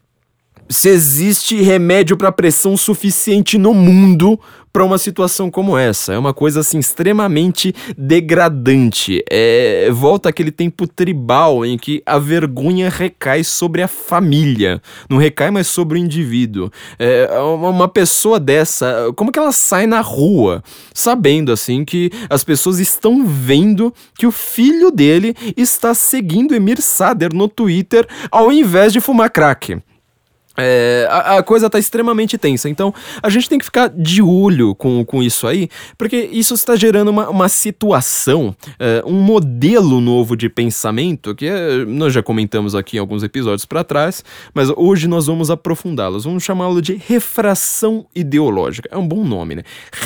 se 0.70 0.88
existe 0.88 1.60
remédio 1.60 2.16
para 2.16 2.30
pressão 2.30 2.76
suficiente 2.76 3.58
no 3.58 3.74
mundo 3.74 4.38
para 4.72 4.84
uma 4.84 4.98
situação 4.98 5.50
como 5.50 5.76
essa. 5.76 6.12
É 6.12 6.18
uma 6.18 6.32
coisa 6.32 6.60
assim 6.60 6.78
extremamente 6.78 7.74
degradante. 7.98 9.20
É, 9.28 9.90
volta 9.90 10.28
aquele 10.28 10.52
tempo 10.52 10.86
tribal 10.86 11.66
em 11.66 11.76
que 11.76 12.00
a 12.06 12.20
vergonha 12.20 12.88
recai 12.88 13.42
sobre 13.42 13.82
a 13.82 13.88
família, 13.88 14.80
não 15.08 15.18
recai 15.18 15.50
mais 15.50 15.66
sobre 15.66 15.98
o 15.98 16.00
indivíduo. 16.00 16.70
É, 17.00 17.28
uma 17.40 17.88
pessoa 17.88 18.38
dessa, 18.38 19.12
como 19.16 19.32
que 19.32 19.40
ela 19.40 19.50
sai 19.50 19.88
na 19.88 20.00
rua, 20.00 20.62
sabendo 20.94 21.50
assim 21.50 21.84
que 21.84 22.12
as 22.28 22.44
pessoas 22.44 22.78
estão 22.78 23.26
vendo 23.26 23.92
que 24.16 24.26
o 24.26 24.30
filho 24.30 24.92
dele 24.92 25.34
está 25.56 25.94
seguindo 25.94 26.54
Emir 26.54 26.80
Sader 26.80 27.34
no 27.34 27.48
Twitter 27.48 28.06
ao 28.30 28.52
invés 28.52 28.92
de 28.92 29.00
fumar 29.00 29.30
crack. 29.30 29.80
É, 30.62 31.06
a, 31.10 31.38
a, 31.38 31.42
coisa 31.42 31.66
está 31.66 31.78
extremamente 31.78 32.36
tensa. 32.36 32.68
Então, 32.68 32.92
a 33.22 33.28
gente 33.28 33.48
tem 33.48 33.58
que 33.58 33.64
ficar 33.64 33.88
de 33.88 34.22
olho 34.22 34.74
com, 34.74 35.04
com 35.04 35.22
isso 35.22 35.46
aí, 35.46 35.68
porque 35.96 36.28
isso 36.32 36.54
está 36.54 36.76
gerando 36.76 37.08
uma, 37.08 37.28
uma 37.28 37.48
situação, 37.48 38.54
é, 38.78 39.02
um 39.06 39.20
modelo 39.20 40.00
novo 40.00 40.36
de 40.36 40.48
pensamento, 40.48 41.34
que 41.34 41.46
é, 41.46 41.84
nós 41.84 42.12
já 42.12 42.22
comentamos 42.22 42.74
aqui 42.74 42.96
em 42.96 43.00
alguns 43.00 43.22
episódios 43.22 43.64
para 43.64 43.82
trás, 43.84 44.24
mas 44.54 44.70
hoje 44.76 45.08
nós 45.08 45.26
vamos 45.26 45.50
aprofundá-los. 45.50 46.24
Vamos 46.24 46.42
chamá-lo 46.42 46.82
de 46.82 46.94
refração 46.94 48.06
ideológica. 48.14 48.88
É 48.92 48.96
um 48.96 49.06
bom 49.06 49.24
nome, 49.24 49.54
né? 49.54 49.62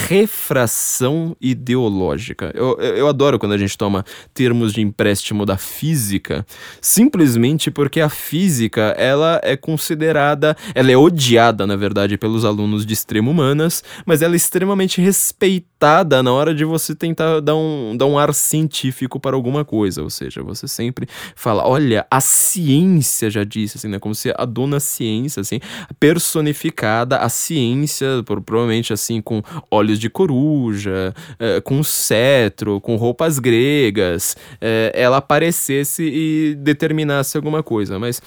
Refração 0.08 1.37
ideológica. 1.40 2.52
Eu, 2.54 2.78
eu, 2.78 3.08
adoro 3.08 3.38
quando 3.38 3.52
a 3.52 3.58
gente 3.58 3.76
toma 3.76 4.04
termos 4.32 4.73
de 4.73 4.80
empréstimo 4.80 5.44
da 5.46 5.56
física, 5.56 6.46
simplesmente 6.80 7.70
porque 7.70 8.00
a 8.00 8.08
física 8.08 8.94
ela 8.99 9.40
é 9.42 9.56
considerada 9.56 10.43
ela 10.74 10.90
é 10.90 10.96
odiada, 10.96 11.66
na 11.66 11.76
verdade, 11.76 12.18
pelos 12.18 12.44
alunos 12.44 12.84
de 12.84 12.92
extremo 12.92 13.30
humanas, 13.30 13.82
mas 14.04 14.22
ela 14.22 14.34
é 14.34 14.36
extremamente 14.36 15.00
respeitada 15.00 16.22
na 16.22 16.32
hora 16.32 16.54
de 16.54 16.64
você 16.64 16.94
tentar 16.94 17.40
dar 17.40 17.56
um, 17.56 17.96
dar 17.96 18.06
um 18.06 18.18
ar 18.18 18.32
científico 18.34 19.20
para 19.20 19.36
alguma 19.36 19.64
coisa. 19.64 20.02
Ou 20.02 20.10
seja, 20.10 20.42
você 20.42 20.66
sempre 20.66 21.06
fala, 21.36 21.66
olha, 21.66 22.06
a 22.10 22.20
ciência 22.20 23.30
já 23.30 23.44
disse, 23.44 23.78
assim, 23.78 23.88
né? 23.88 23.98
Como 23.98 24.14
se 24.14 24.32
a 24.36 24.44
dona 24.44 24.80
ciência, 24.80 25.40
assim, 25.40 25.60
personificada, 26.00 27.18
a 27.18 27.28
ciência, 27.28 28.06
provavelmente 28.24 28.92
assim, 28.92 29.20
com 29.20 29.42
olhos 29.70 29.98
de 29.98 30.08
coruja, 30.10 31.14
é, 31.38 31.60
com 31.60 31.82
cetro, 31.82 32.80
com 32.80 32.96
roupas 32.96 33.38
gregas, 33.38 34.36
é, 34.60 34.92
ela 34.94 35.18
aparecesse 35.18 36.02
e 36.02 36.54
determinasse 36.56 37.36
alguma 37.36 37.62
coisa. 37.62 37.98
Mas 37.98 38.20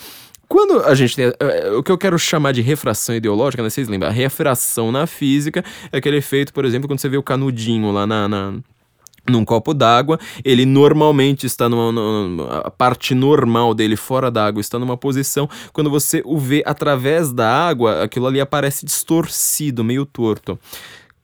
quando 0.47 0.83
a 0.83 0.95
gente 0.95 1.15
tem. 1.15 1.27
Uh, 1.27 1.77
o 1.77 1.83
que 1.83 1.91
eu 1.91 1.97
quero 1.97 2.17
chamar 2.17 2.53
de 2.53 2.61
refração 2.61 3.15
ideológica, 3.15 3.61
né? 3.61 3.69
Vocês 3.69 3.87
lembram? 3.87 4.09
A 4.09 4.13
refração 4.13 4.91
na 4.91 5.05
física 5.05 5.63
é 5.91 5.97
aquele 5.97 6.17
efeito, 6.17 6.53
por 6.53 6.65
exemplo, 6.65 6.87
quando 6.87 6.99
você 6.99 7.09
vê 7.09 7.17
o 7.17 7.23
canudinho 7.23 7.91
lá 7.91 8.07
na, 8.07 8.27
na 8.27 8.53
num 9.29 9.43
copo 9.43 9.73
d'água, 9.73 10.17
ele 10.43 10.65
normalmente 10.65 11.45
está 11.45 11.67
numa, 11.67 11.91
numa, 11.91 12.59
a 12.59 12.71
parte 12.71 13.13
normal 13.13 13.73
dele 13.73 13.95
fora 13.95 14.31
da 14.31 14.45
água 14.45 14.61
está 14.61 14.79
numa 14.79 14.95
posição, 14.95 15.49
quando 15.73 15.89
você 15.89 16.21
o 16.25 16.37
vê 16.37 16.63
através 16.65 17.33
da 17.33 17.49
água, 17.49 18.03
aquilo 18.03 18.25
ali 18.25 18.39
aparece 18.39 18.85
distorcido, 18.85 19.83
meio 19.83 20.05
torto. 20.05 20.57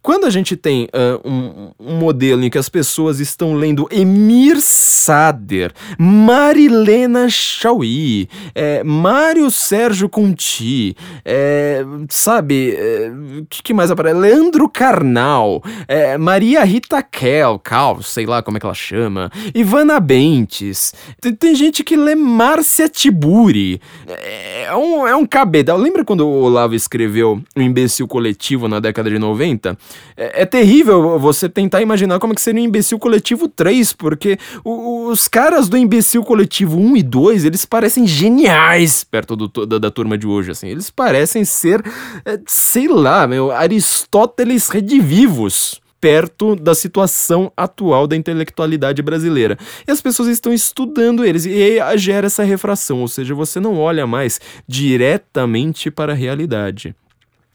Quando 0.03 0.25
a 0.25 0.29
gente 0.29 0.57
tem 0.57 0.89
uh, 0.93 1.25
um, 1.25 1.72
um, 1.79 1.95
modelo 1.95 2.43
em 2.43 2.50
que 2.50 2.57
as 2.57 2.67
pessoas 2.67 3.22
estão 3.22 3.53
lendo 3.53 3.88
Emir 3.89 4.60
Sader, 4.60 5.72
Marilena 5.98 7.29
Chauí, 7.29 8.27
é, 8.53 8.83
Mário 8.83 9.50
Sérgio 9.50 10.10
Conti, 10.10 10.93
é, 11.24 11.86
sabe, 12.10 12.75
o 12.75 13.39
é, 13.39 13.43
que, 13.50 13.63
que, 13.63 13.74
mais 13.74 13.91
aparece? 13.91 14.19
Leandro 14.19 14.67
Carnal, 14.67 15.63
é, 15.88 16.17
Maria 16.17 16.65
Rita 16.65 17.01
Kel, 17.01 17.57
Cal, 17.60 18.01
sei 18.01 18.25
lá 18.25 18.43
como 18.43 18.57
é 18.57 18.60
que 18.60 18.65
ela 18.65 18.75
chama, 18.75 19.31
Ivana 19.55 20.01
Bentes, 20.01 20.93
tem, 21.22 21.33
tem 21.33 21.55
gente 21.55 21.81
que 21.81 21.95
lê 21.95 22.13
Márcia 22.13 22.89
Tiburi, 22.89 23.79
é, 24.05 24.65
é 24.65 24.75
um, 24.75 25.07
é 25.07 25.15
um 25.15 25.25
cabedal. 25.25 25.77
Lembra 25.77 26.03
quando 26.03 26.27
o 26.27 26.41
Olavo 26.41 26.75
escreveu 26.75 27.41
O 27.55 27.62
Imbecil 27.62 28.05
Coletivo 28.05 28.67
na 28.67 28.81
década 28.81 29.10
de 29.10 29.17
90? 29.17 29.77
É, 30.15 30.43
é, 30.43 30.45
terrível 30.45 31.17
você 31.19 31.50
tentar 31.50 31.81
imaginar 31.81 32.19
como 32.19 32.33
é 32.33 32.35
que 32.35 32.41
seria 32.41 32.62
o 32.62 32.65
Imbecil 32.65 33.00
Coletivo 33.00 33.47
3, 33.47 33.93
porque 33.93 34.38
o, 34.63 35.07
os 35.07 35.27
caras 35.27 35.67
do 35.67 35.77
Imbecil 35.77 36.23
Coletivo 36.23 36.77
1 36.77 36.97
e 36.97 37.03
2, 37.03 37.45
eles 37.45 37.65
parecem 37.65 38.05
geniais 38.05 39.03
perto 39.03 39.35
do, 39.35 39.65
da, 39.65 39.77
da 39.79 39.91
turma 39.91 40.17
de 40.17 40.27
hoje, 40.27 40.51
assim. 40.51 40.67
Eles 40.67 40.89
parecem 40.89 41.43
ser, 41.43 41.83
é, 42.25 42.39
sei 42.47 42.88
lá, 42.88 43.27
meu, 43.27 43.51
Aristóteles 43.51 44.69
redivivos 44.69 45.81
perto 46.03 46.53
da 46.53 46.75
situação 46.75 47.50
atual 47.55 48.07
da 48.07 48.17
intelectualidade 48.17 49.01
brasileira. 49.01 49.57
E 49.88 49.91
as 49.91 50.01
pessoas 50.01 50.27
estão 50.27 50.51
estudando 50.51 51.23
eles, 51.23 51.45
e 51.45 51.79
gera 51.95 52.27
essa 52.27 52.43
refração, 52.43 53.00
ou 53.00 53.07
seja, 53.07 53.33
você 53.33 53.57
não 53.57 53.79
olha 53.79 54.05
mais 54.05 54.41
diretamente 54.67 55.89
para 55.89 56.12
a 56.12 56.15
realidade. 56.15 56.93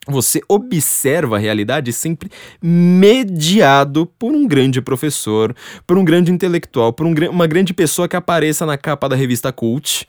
Você 0.08 0.40
observa 0.48 1.36
a 1.36 1.38
realidade 1.38 1.92
sempre 1.92 2.30
mediado 2.62 4.06
por 4.18 4.32
um 4.32 4.46
grande 4.46 4.80
professor, 4.80 5.54
por 5.86 5.98
um 5.98 6.04
grande 6.04 6.32
intelectual, 6.32 6.94
por 6.94 7.06
um, 7.06 7.12
uma 7.30 7.46
grande 7.46 7.74
pessoa 7.74 8.08
que 8.08 8.16
apareça 8.16 8.64
na 8.64 8.78
capa 8.78 9.08
da 9.08 9.14
revista 9.14 9.52
Cult. 9.52 10.08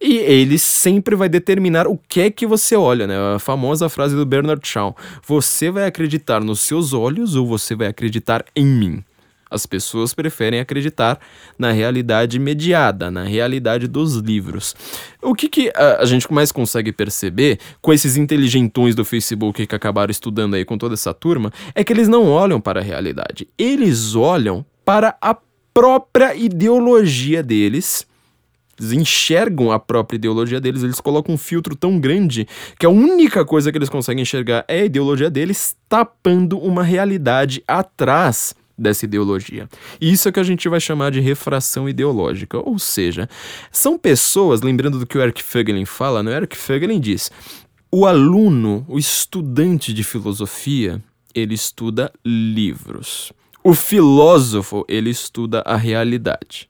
E 0.00 0.16
ele 0.16 0.58
sempre 0.58 1.14
vai 1.16 1.28
determinar 1.28 1.86
o 1.86 1.98
que 2.08 2.20
é 2.20 2.30
que 2.30 2.46
você 2.46 2.76
olha, 2.76 3.06
né? 3.06 3.16
A 3.34 3.38
famosa 3.38 3.88
frase 3.88 4.14
do 4.14 4.24
Bernard 4.24 4.66
Shaw: 4.66 4.96
Você 5.26 5.70
vai 5.70 5.86
acreditar 5.86 6.40
nos 6.40 6.60
seus 6.60 6.92
olhos 6.92 7.34
ou 7.34 7.46
você 7.46 7.74
vai 7.74 7.88
acreditar 7.88 8.44
em 8.54 8.64
mim? 8.64 9.04
As 9.50 9.66
pessoas 9.66 10.14
preferem 10.14 10.60
acreditar 10.60 11.18
na 11.58 11.72
realidade 11.72 12.38
mediada, 12.38 13.10
na 13.10 13.24
realidade 13.24 13.86
dos 13.86 14.16
livros. 14.16 14.74
O 15.22 15.34
que, 15.34 15.48
que 15.48 15.72
a, 15.74 16.02
a, 16.02 16.04
gente 16.04 16.30
mais 16.32 16.52
consegue 16.52 16.92
perceber 16.92 17.58
com 17.80 17.92
esses 17.92 18.16
inteligentões 18.16 18.94
do 18.94 19.04
Facebook 19.04 19.66
que 19.66 19.74
acabaram 19.74 20.10
estudando 20.10 20.54
aí 20.54 20.64
com 20.64 20.76
toda 20.76 20.94
essa 20.94 21.14
turma 21.14 21.52
é 21.74 21.82
que 21.82 21.92
eles 21.92 22.08
não 22.08 22.28
olham 22.28 22.60
para 22.60 22.80
a 22.80 22.82
realidade, 22.82 23.48
eles 23.58 24.14
olham 24.14 24.64
para 24.84 25.16
a 25.20 25.36
própria 25.72 26.34
ideologia 26.34 27.42
deles. 27.42 28.06
Eles 28.80 28.92
enxergam 28.92 29.72
a 29.72 29.78
própria 29.78 30.16
ideologia 30.16 30.60
deles, 30.60 30.82
eles 30.82 31.00
colocam 31.00 31.34
um 31.34 31.38
filtro 31.38 31.74
tão 31.76 31.98
grande 31.98 32.46
que 32.78 32.86
a 32.86 32.88
única 32.88 33.44
coisa 33.44 33.70
que 33.70 33.78
eles 33.78 33.88
conseguem 33.88 34.22
enxergar 34.22 34.64
é 34.68 34.80
a 34.80 34.84
ideologia 34.84 35.28
deles, 35.28 35.76
tapando 35.88 36.58
uma 36.58 36.82
realidade 36.82 37.62
atrás 37.66 38.54
dessa 38.78 39.04
ideologia. 39.04 39.68
E 40.00 40.12
isso 40.12 40.28
é 40.28 40.32
que 40.32 40.40
a 40.40 40.44
gente 40.44 40.68
vai 40.68 40.80
chamar 40.80 41.10
de 41.10 41.20
refração 41.20 41.88
ideológica, 41.88 42.58
ou 42.58 42.78
seja, 42.78 43.28
são 43.72 43.98
pessoas, 43.98 44.62
lembrando 44.62 44.98
do 44.98 45.06
que 45.06 45.18
o 45.18 45.20
Eric 45.20 45.42
Fögelin 45.42 45.84
fala, 45.84 46.22
né? 46.22 46.30
o 46.30 46.34
Eric 46.34 46.56
Fögelin 46.56 47.00
diz: 47.00 47.30
o 47.90 48.06
aluno, 48.06 48.84
o 48.88 48.98
estudante 48.98 49.92
de 49.92 50.04
filosofia, 50.04 51.02
ele 51.34 51.54
estuda 51.54 52.12
livros. 52.24 53.32
O 53.64 53.74
filósofo, 53.74 54.84
ele 54.88 55.10
estuda 55.10 55.62
a 55.66 55.76
realidade. 55.76 56.68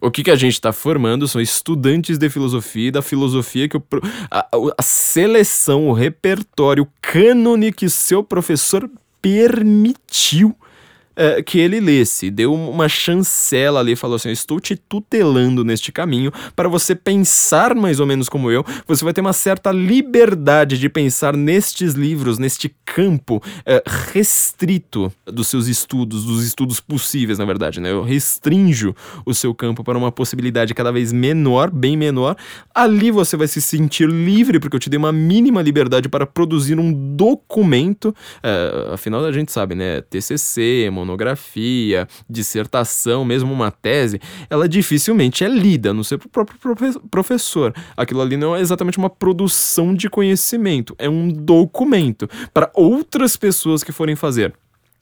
O 0.00 0.10
que, 0.10 0.22
que 0.22 0.30
a 0.30 0.36
gente 0.36 0.54
está 0.54 0.72
formando 0.72 1.26
são 1.26 1.40
estudantes 1.40 2.18
de 2.18 2.30
filosofia 2.30 2.88
e 2.88 2.90
da 2.92 3.02
filosofia 3.02 3.68
que 3.68 3.76
o, 3.76 3.82
a, 4.30 4.48
a 4.76 4.82
seleção, 4.82 5.88
o 5.88 5.92
repertório, 5.92 6.84
o 6.84 6.88
cânone 7.00 7.72
que 7.72 7.88
seu 7.88 8.22
professor 8.22 8.88
permitiu 9.20 10.54
uh, 11.18 11.42
que 11.42 11.58
ele 11.58 11.80
lesse, 11.80 12.30
deu 12.30 12.54
uma 12.54 12.88
chancela 12.88 13.80
ali, 13.80 13.96
falou 13.96 14.16
assim: 14.16 14.30
estou 14.30 14.60
te 14.60 14.76
tutelando 14.76 15.64
neste 15.64 15.90
caminho 15.90 16.32
para 16.54 16.68
você 16.68 16.94
pensar 16.94 17.74
mais 17.74 18.00
ou 18.00 18.06
menos 18.06 18.28
como 18.28 18.50
eu. 18.50 18.64
Você 18.86 19.04
vai 19.04 19.12
ter 19.12 19.20
uma 19.20 19.32
certa 19.32 19.72
liberdade 19.72 20.78
de 20.78 20.88
pensar 20.88 21.36
nestes 21.36 21.94
livros, 21.94 22.38
neste 22.38 22.74
campo 22.84 23.36
uh, 23.36 24.12
restrito 24.12 25.12
dos 25.26 25.48
seus 25.48 25.66
estudos, 25.66 26.24
dos 26.24 26.44
estudos 26.44 26.80
possíveis, 26.80 27.38
na 27.38 27.44
verdade, 27.44 27.80
né? 27.80 27.90
Eu 27.90 28.02
restringo 28.02 28.68
o 29.24 29.34
seu 29.34 29.54
campo 29.54 29.82
para 29.82 29.96
uma 29.96 30.12
possibilidade 30.12 30.74
cada 30.74 30.92
vez 30.92 31.12
menor, 31.12 31.70
bem 31.70 31.96
menor. 31.96 32.36
Ali 32.74 33.10
você 33.10 33.36
vai 33.36 33.48
se 33.48 33.60
sentir 33.60 34.08
livre, 34.08 34.60
porque 34.60 34.76
eu 34.76 34.80
te 34.80 34.90
dei 34.90 34.98
uma 34.98 35.12
mínima 35.12 35.62
liberdade 35.62 36.08
para 36.08 36.26
produzir 36.26 36.78
um 36.78 36.92
documento. 37.16 38.14
Uh, 38.38 38.92
afinal, 38.92 39.24
a 39.24 39.32
gente 39.32 39.50
sabe, 39.50 39.74
né? 39.74 40.02
TCC, 40.02 40.90
monografia, 40.92 41.07
dissertação, 42.28 43.24
mesmo 43.24 43.52
uma 43.52 43.70
tese, 43.70 44.20
ela 44.50 44.68
dificilmente 44.68 45.44
é 45.44 45.48
lida, 45.48 45.92
no 45.92 46.04
seu 46.04 46.18
próprio 46.18 46.58
professor. 47.10 47.74
Aquilo 47.96 48.20
ali 48.20 48.36
não 48.36 48.54
é 48.54 48.60
exatamente 48.60 48.98
uma 48.98 49.10
produção 49.10 49.94
de 49.94 50.08
conhecimento, 50.08 50.94
é 50.98 51.08
um 51.08 51.28
documento 51.28 52.28
para 52.52 52.70
outras 52.74 53.36
pessoas 53.36 53.82
que 53.82 53.92
forem 53.92 54.16
fazer 54.16 54.54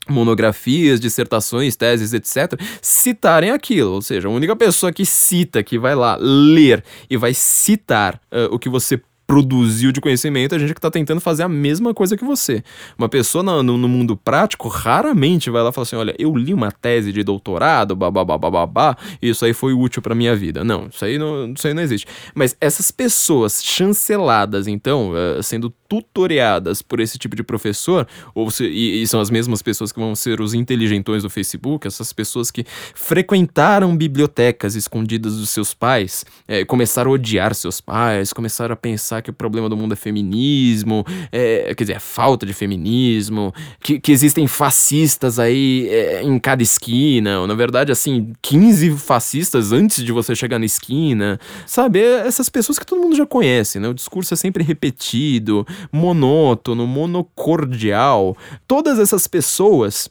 monografias, 0.09 0.99
dissertações, 0.99 1.75
teses, 1.75 2.13
etc., 2.13 2.59
citarem 2.81 3.51
aquilo. 3.51 3.91
Ou 3.91 4.01
seja, 4.01 4.27
a 4.27 4.31
única 4.31 4.55
pessoa 4.55 4.91
que 4.91 5.05
cita, 5.05 5.61
que 5.61 5.77
vai 5.77 5.95
lá 5.95 6.17
ler 6.19 6.83
e 7.09 7.17
vai 7.17 7.33
citar 7.33 8.15
uh, 8.31 8.53
o 8.53 8.59
que 8.59 8.69
você 8.69 8.99
produziu 9.27 9.91
de 9.91 9.99
conhecimento, 9.99 10.55
a 10.55 10.57
gente 10.57 10.73
que 10.73 10.79
está 10.79 10.89
tentando 10.89 11.19
fazer 11.19 11.43
a 11.43 11.49
mesma 11.49 11.93
coisa 11.93 12.15
que 12.15 12.23
você. 12.23 12.63
Uma 12.97 13.09
pessoa 13.09 13.43
no, 13.43 13.61
no, 13.61 13.87
mundo 13.89 14.15
prático 14.15 14.69
raramente 14.69 15.49
vai 15.49 15.61
lá 15.61 15.69
e 15.69 15.73
fala 15.73 15.83
assim: 15.83 15.97
olha, 15.97 16.15
eu 16.17 16.33
li 16.33 16.53
uma 16.53 16.71
tese 16.71 17.11
de 17.11 17.21
doutorado, 17.23 17.93
babá, 17.93 18.97
e 19.21 19.29
isso 19.29 19.43
aí 19.43 19.51
foi 19.51 19.73
útil 19.73 20.01
para 20.01 20.15
minha 20.15 20.33
vida. 20.33 20.63
Não, 20.63 20.87
isso 20.87 21.03
aí 21.03 21.19
não, 21.19 21.51
isso 21.51 21.67
aí 21.67 21.73
não 21.73 21.83
existe. 21.83 22.07
Mas 22.33 22.55
essas 22.61 22.89
pessoas 22.89 23.61
chanceladas, 23.61 24.65
então, 24.65 25.11
uh, 25.11 25.43
sendo 25.43 25.73
tutoriadas 25.89 26.81
por 26.81 26.99
esse 26.99 27.17
tipo 27.17 27.35
de 27.35 27.43
professor, 27.43 28.07
ou 28.33 28.51
se, 28.51 28.65
e, 28.65 29.01
e, 29.01 29.07
são 29.07 29.19
as 29.19 29.29
mesmas 29.29 29.61
pessoas 29.61 29.91
que 29.91 29.99
vão 29.99 30.15
ser 30.15 30.41
os 30.41 30.53
inteligentões 30.53 31.23
do 31.23 31.29
Facebook, 31.29 31.87
essas 31.87 32.11
pessoas 32.13 32.51
que 32.51 32.65
frequentaram 32.93 33.95
bibliotecas 33.95 34.75
escondidas 34.75 35.37
dos 35.37 35.49
seus 35.49 35.73
pais, 35.73 36.25
é, 36.47 36.65
começaram 36.65 37.11
a 37.11 37.13
odiar 37.13 37.55
seus 37.55 37.79
pais, 37.79 38.33
começaram 38.33 38.73
a 38.73 38.75
pensar 38.75 39.16
que 39.21 39.29
o 39.29 39.33
problema 39.33 39.69
do 39.69 39.77
mundo 39.77 39.93
é 39.93 39.95
feminismo, 39.95 41.05
é, 41.31 41.73
quer 41.75 41.83
dizer, 41.83 41.95
a 41.95 41.99
falta 41.99 42.45
de 42.45 42.53
feminismo, 42.53 43.53
que, 43.79 43.99
que 43.99 44.11
existem 44.11 44.47
fascistas 44.47 45.39
aí 45.39 45.87
é, 45.89 46.23
em 46.23 46.37
cada 46.39 46.63
esquina, 46.63 47.41
ou 47.41 47.47
na 47.47 47.53
verdade, 47.53 47.91
assim, 47.91 48.33
15 48.41 48.91
fascistas 48.97 49.71
antes 49.71 50.03
de 50.03 50.11
você 50.11 50.35
chegar 50.35 50.59
na 50.59 50.65
esquina, 50.65 51.39
sabe? 51.65 51.99
É, 51.99 52.27
essas 52.27 52.49
pessoas 52.49 52.79
que 52.79 52.85
todo 52.85 53.01
mundo 53.01 53.15
já 53.15 53.25
conhece, 53.25 53.79
né? 53.79 53.87
O 53.87 53.93
discurso 53.93 54.33
é 54.33 54.37
sempre 54.37 54.63
repetido, 54.63 55.65
monótono, 55.91 56.85
monocordial. 56.85 58.35
Todas 58.67 58.99
essas 58.99 59.27
pessoas, 59.27 60.09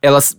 elas 0.00 0.36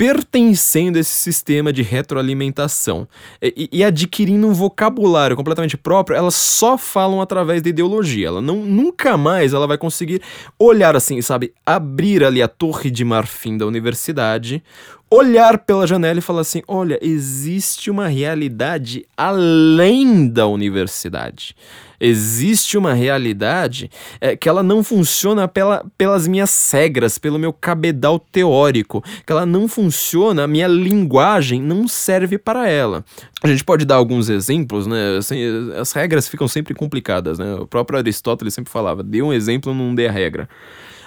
pertencendo 0.00 0.96
a 0.96 1.00
esse 1.02 1.12
sistema 1.12 1.70
de 1.70 1.82
retroalimentação 1.82 3.06
e, 3.42 3.68
e, 3.70 3.84
adquirindo 3.84 4.48
um 4.48 4.54
vocabulário 4.54 5.36
completamente 5.36 5.76
próprio, 5.76 6.16
elas 6.16 6.34
só 6.34 6.78
falam 6.78 7.20
através 7.20 7.60
da 7.60 7.68
ideologia. 7.68 8.28
Ela 8.28 8.40
não, 8.40 8.64
nunca 8.64 9.18
mais 9.18 9.52
ela 9.52 9.66
vai 9.66 9.76
conseguir 9.76 10.22
olhar 10.58 10.96
assim, 10.96 11.20
sabe, 11.20 11.52
abrir 11.66 12.24
ali 12.24 12.40
a 12.40 12.48
torre 12.48 12.90
de 12.90 13.04
marfim 13.04 13.58
da 13.58 13.66
universidade, 13.66 14.64
olhar 15.10 15.58
pela 15.58 15.86
janela 15.86 16.18
e 16.18 16.22
falar 16.22 16.40
assim: 16.40 16.62
olha, 16.66 16.98
existe 17.02 17.90
uma 17.90 18.08
realidade 18.08 19.04
além 19.14 20.26
da 20.26 20.46
universidade. 20.46 21.54
Existe 22.00 22.78
uma 22.78 22.94
realidade 22.94 23.90
é, 24.20 24.34
que 24.34 24.48
ela 24.48 24.62
não 24.62 24.82
funciona 24.82 25.46
pela, 25.46 25.84
pelas 25.98 26.26
minhas 26.26 26.70
regras, 26.72 27.18
pelo 27.18 27.38
meu 27.38 27.52
cabedal 27.52 28.18
teórico, 28.18 29.04
que 29.26 29.30
ela 29.32 29.44
não 29.44 29.68
funciona, 29.68 30.44
a 30.44 30.46
minha 30.46 30.66
linguagem 30.66 31.60
não 31.60 31.86
serve 31.86 32.38
para 32.38 32.68
ela. 32.68 33.04
A 33.42 33.48
gente 33.48 33.64
pode 33.64 33.84
dar 33.84 33.96
alguns 33.96 34.30
exemplos, 34.30 34.86
né? 34.86 35.18
Assim, 35.18 35.38
as 35.78 35.92
regras 35.92 36.26
ficam 36.26 36.48
sempre 36.48 36.74
complicadas, 36.74 37.38
né? 37.38 37.54
O 37.56 37.66
próprio 37.66 37.98
Aristóteles 37.98 38.54
sempre 38.54 38.72
falava: 38.72 39.02
dê 39.02 39.20
um 39.20 39.32
exemplo, 39.32 39.74
não 39.74 39.94
dê 39.94 40.08
a 40.08 40.12
regra. 40.12 40.48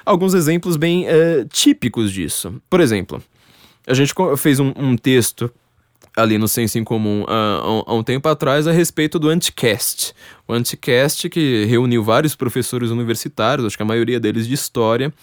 Alguns 0.05 0.33
exemplos 0.33 0.77
bem 0.77 1.05
uh, 1.05 1.45
típicos 1.49 2.11
disso. 2.11 2.61
Por 2.69 2.81
exemplo, 2.81 3.23
a 3.87 3.93
gente 3.93 4.13
fez 4.37 4.59
um, 4.59 4.73
um 4.75 4.95
texto 4.95 5.51
ali 6.15 6.37
no 6.37 6.47
Senso 6.47 6.77
em 6.77 6.83
Comum 6.83 7.25
há, 7.27 7.83
há, 7.87 7.93
um 7.93 8.03
tempo 8.03 8.27
atrás 8.29 8.67
a 8.67 8.71
respeito 8.71 9.17
do 9.17 9.29
Anticast. 9.29 10.13
O 10.47 10.53
Anticast 10.53 11.29
que 11.29 11.65
reuniu 11.65 12.03
vários 12.03 12.35
professores 12.35 12.89
universitários, 12.89 13.65
acho 13.65 13.77
que 13.77 13.83
a 13.83 13.85
maioria 13.85 14.19
deles 14.19 14.47
de 14.47 14.53
História, 14.53 15.13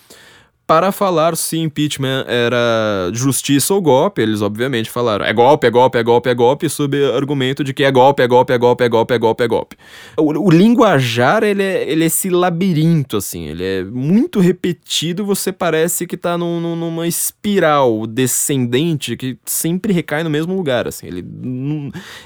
para 0.71 0.93
falar 0.93 1.37
se 1.37 1.59
impeachment 1.59 2.25
era 2.29 3.11
justiça 3.13 3.75
ou 3.75 3.83
golpe. 3.83 4.23
Eles 4.23 4.41
obviamente 4.41 4.89
falaram 4.89 5.25
é 5.25 5.33
golpe, 5.33 5.67
é 5.67 5.71
golpe, 5.71 5.99
é 5.99 6.05
golpe, 6.05 6.29
é 6.29 6.35
golpe, 6.35 6.69
sob 6.69 6.97
argumento 7.13 7.65
de 7.65 7.75
que 7.75 7.83
é 7.83 7.91
golpe, 7.91 8.23
é 8.23 8.29
golpe, 8.29 8.53
é 8.53 8.59
golpe, 8.59 8.85
é 8.85 8.89
golpe, 8.89 9.13
é 9.13 9.19
golpe, 9.19 9.43
é 9.43 9.49
golpe. 9.49 9.77
O, 10.17 10.47
o 10.47 10.49
linguajar, 10.49 11.43
ele 11.43 11.65
é, 11.65 11.91
ele 11.91 12.05
é 12.05 12.07
esse 12.07 12.31
labirinto, 12.31 13.17
assim, 13.17 13.47
ele 13.49 13.65
é 13.65 13.83
muito 13.83 14.39
repetido, 14.39 15.25
você 15.25 15.51
parece 15.51 16.07
que 16.07 16.17
tá 16.17 16.39
num, 16.39 16.61
numa 16.77 17.09
espiral 17.09 18.07
descendente 18.07 19.17
que 19.17 19.37
sempre 19.45 19.93
recai 19.93 20.23
no 20.23 20.31
mesmo 20.31 20.55
lugar, 20.55 20.87
assim. 20.87 21.09
Ele, 21.09 21.25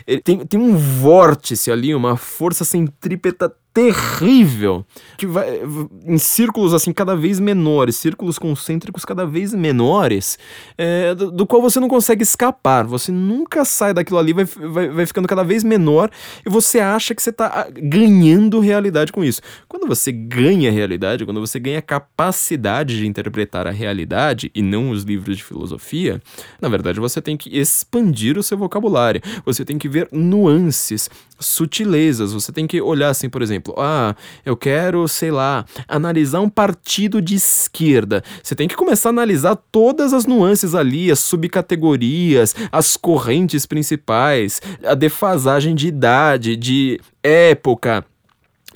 ele 0.07 0.21
tem, 0.21 0.41
tem 0.41 0.61
um 0.61 0.77
vórtice 0.77 1.73
ali, 1.73 1.95
uma 1.95 2.19
força 2.19 2.63
centrípeta 2.63 3.51
terrível 3.75 4.87
que 5.19 5.27
vai 5.27 5.61
em 6.07 6.17
círculos 6.17 6.73
assim 6.73 6.93
cada 6.93 7.17
vez 7.17 7.41
menores, 7.41 7.97
círculos 7.97 8.39
concêntricos 8.39 9.05
cada 9.05 9.27
vez 9.27 9.53
menores, 9.53 10.39
é, 10.79 11.13
do, 11.13 11.33
do, 11.33 11.45
qual 11.45 11.61
você 11.61 11.81
não 11.81 11.89
consegue 11.89 12.23
escapar. 12.23 12.87
Você 12.87 13.11
nunca 13.11 13.65
sai 13.65 13.93
daquilo 13.93 14.21
ali, 14.21 14.33
vai, 14.33 14.45
vai, 14.45 14.89
vai 14.91 15.07
ficando 15.07 15.27
cada 15.27 15.43
vez 15.43 15.65
menor 15.65 16.09
e 16.47 16.49
você 16.49 16.79
acha 16.79 17.17
que 17.17 17.23
você 17.23 17.31
está 17.31 17.47
ah, 17.47 17.67
ganhando 17.71 18.61
realidade 18.61 19.11
com 19.11 19.25
isso. 19.25 19.43
Quando 19.67 19.89
você 19.89 20.13
ganha 20.13 20.71
realidade, 20.71 21.25
quando 21.25 21.41
você 21.41 21.59
ganha 21.59 21.83
capacidade 21.83 22.97
de 22.97 23.09
interpretar 23.09 23.67
a 23.67 23.73
realidade 23.73 24.53
e 24.55 24.63
não 24.63 24.91
os 24.91 25.03
livros 25.03 25.37
de 25.37 25.43
filosofia, 25.43 26.23
na 26.61 26.69
verdade 26.69 27.01
você 27.01 27.21
tem 27.21 27.37
que 27.37 27.59
expandir 27.59 28.39
o 28.39 28.43
seu 28.43 28.57
vocabulário. 28.57 29.21
Você 29.45 29.65
tem 29.65 29.79
que 29.79 29.89
ver 29.89 30.09
nuances, 30.13 31.11
sutilezas. 31.41 32.33
Você 32.33 32.53
tem 32.53 32.69
que 32.69 32.81
olhar 32.81 33.09
assim, 33.09 33.29
por 33.29 33.43
exemplo 33.43 33.64
exemplo, 33.65 33.75
ah, 33.79 34.15
eu 34.45 34.57
quero, 34.57 35.07
sei 35.09 35.31
lá, 35.31 35.65
analisar 35.89 36.41
um 36.41 36.49
partido 36.49 37.23
de 37.23 37.35
esquerda. 37.35 38.23
Você 38.43 38.55
tem 38.55 38.69
que 38.69 38.77
começar 38.77 39.09
a 39.09 39.11
analisar 39.11 39.57
todas 39.73 40.13
as 40.13 40.27
nuances 40.27 40.75
ali, 40.75 41.11
as 41.11 41.21
subcategorias, 41.21 42.55
as 42.71 42.97
correntes 42.97 43.65
principais, 43.65 44.61
a 44.85 44.95
defasagem 44.95 45.75
de 45.75 45.89
idade, 45.89 46.57
de 46.57 47.01
época 47.23 48.05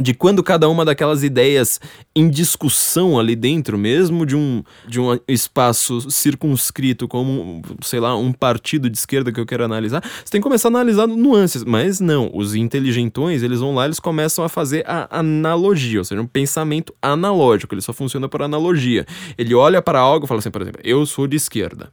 de 0.00 0.14
quando 0.14 0.42
cada 0.42 0.68
uma 0.68 0.84
daquelas 0.84 1.24
ideias 1.24 1.80
em 2.14 2.28
discussão 2.30 3.18
ali 3.18 3.34
dentro 3.34 3.76
mesmo 3.76 4.24
de 4.24 4.36
um, 4.36 4.62
de 4.86 5.00
um 5.00 5.18
espaço 5.26 6.10
circunscrito 6.10 7.08
como, 7.08 7.62
sei 7.82 7.98
lá, 7.98 8.16
um 8.16 8.32
partido 8.32 8.88
de 8.88 8.96
esquerda 8.96 9.32
que 9.32 9.40
eu 9.40 9.46
quero 9.46 9.64
analisar, 9.64 10.02
você 10.02 10.30
tem 10.30 10.40
que 10.40 10.44
começar 10.44 10.68
a 10.68 10.70
analisar 10.70 11.06
nuances, 11.06 11.64
mas 11.64 12.00
não, 12.00 12.30
os 12.32 12.54
inteligentões, 12.54 13.42
eles 13.42 13.60
vão 13.60 13.74
lá, 13.74 13.86
eles 13.86 13.98
começam 13.98 14.44
a 14.44 14.48
fazer 14.48 14.84
a 14.86 15.18
analogia, 15.18 15.98
ou 15.98 16.04
seja, 16.04 16.20
um 16.20 16.26
pensamento 16.26 16.94
analógico, 17.02 17.74
ele 17.74 17.82
só 17.82 17.92
funciona 17.92 18.28
por 18.28 18.42
analogia. 18.42 19.04
Ele 19.36 19.54
olha 19.54 19.82
para 19.82 19.98
algo 19.98 20.26
e 20.26 20.28
fala 20.28 20.38
assim, 20.38 20.50
por 20.50 20.62
exemplo, 20.62 20.80
eu 20.84 21.04
sou 21.06 21.26
de 21.26 21.36
esquerda. 21.36 21.90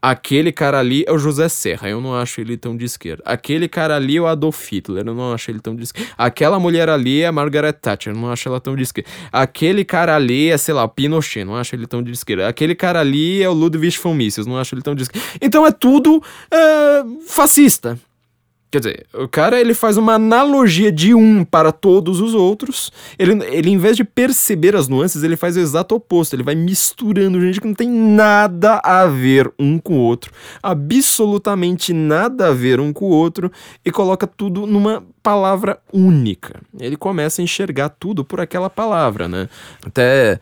Aquele 0.00 0.52
cara 0.52 0.78
ali 0.78 1.04
é 1.08 1.12
o 1.12 1.18
José 1.18 1.48
Serra, 1.48 1.88
eu 1.88 2.00
não 2.00 2.14
acho 2.14 2.40
ele 2.40 2.56
tão 2.56 2.76
de 2.76 2.84
esquerda. 2.84 3.22
Aquele 3.26 3.68
cara 3.68 3.96
ali 3.96 4.16
é 4.16 4.20
o 4.20 4.26
Adolf 4.26 4.70
Hitler, 4.70 5.04
eu 5.04 5.14
não 5.14 5.32
acho 5.32 5.50
ele 5.50 5.58
tão 5.58 5.74
de 5.74 5.82
esquerda. 5.82 6.12
Aquela 6.16 6.60
mulher 6.60 6.88
ali 6.88 7.22
é 7.22 7.26
a 7.26 7.32
Margaret 7.32 7.72
Thatcher, 7.72 8.12
eu 8.12 8.16
não 8.16 8.30
acho 8.30 8.48
ela 8.48 8.60
tão 8.60 8.76
de 8.76 8.82
esquerda. 8.84 9.10
Aquele 9.32 9.84
cara 9.84 10.14
ali 10.14 10.50
é, 10.50 10.56
sei 10.56 10.72
lá, 10.72 10.86
Pinochet, 10.86 11.44
não 11.44 11.56
acho 11.56 11.74
ele 11.74 11.86
tão 11.86 12.00
de 12.00 12.12
esquerda. 12.12 12.46
Aquele 12.46 12.76
cara 12.76 13.00
ali 13.00 13.42
é 13.42 13.48
o 13.48 13.52
Ludwig 13.52 13.98
von 13.98 14.14
Mises, 14.14 14.46
não 14.46 14.56
acho 14.56 14.74
ele 14.74 14.82
tão 14.82 14.94
de 14.94 15.02
esquerda. 15.02 15.26
Então 15.40 15.66
é 15.66 15.72
tudo 15.72 16.22
é, 16.50 17.02
fascista. 17.26 17.98
Quer 18.70 18.78
dizer, 18.80 19.06
o 19.14 19.26
cara 19.26 19.58
ele 19.58 19.72
faz 19.72 19.96
uma 19.96 20.14
analogia 20.14 20.92
de 20.92 21.14
um 21.14 21.42
para 21.42 21.72
todos 21.72 22.20
os 22.20 22.34
outros. 22.34 22.92
Ele, 23.18 23.42
ele, 23.46 23.70
em 23.70 23.78
vez 23.78 23.96
de 23.96 24.04
perceber 24.04 24.76
as 24.76 24.88
nuances, 24.88 25.22
ele 25.22 25.36
faz 25.36 25.56
o 25.56 25.60
exato 25.60 25.94
oposto. 25.94 26.36
Ele 26.36 26.42
vai 26.42 26.54
misturando 26.54 27.40
gente 27.40 27.62
que 27.62 27.66
não 27.66 27.74
tem 27.74 27.88
nada 27.88 28.78
a 28.84 29.06
ver 29.06 29.50
um 29.58 29.78
com 29.78 29.94
o 29.94 30.00
outro, 30.00 30.30
absolutamente 30.62 31.94
nada 31.94 32.48
a 32.48 32.52
ver 32.52 32.78
um 32.78 32.92
com 32.92 33.06
o 33.06 33.10
outro, 33.10 33.50
e 33.82 33.90
coloca 33.90 34.26
tudo 34.26 34.66
numa 34.66 35.02
palavra 35.22 35.78
única. 35.90 36.60
Ele 36.78 36.96
começa 36.96 37.40
a 37.40 37.44
enxergar 37.44 37.88
tudo 37.88 38.22
por 38.22 38.38
aquela 38.38 38.68
palavra, 38.68 39.26
né? 39.26 39.48
Até 39.82 40.38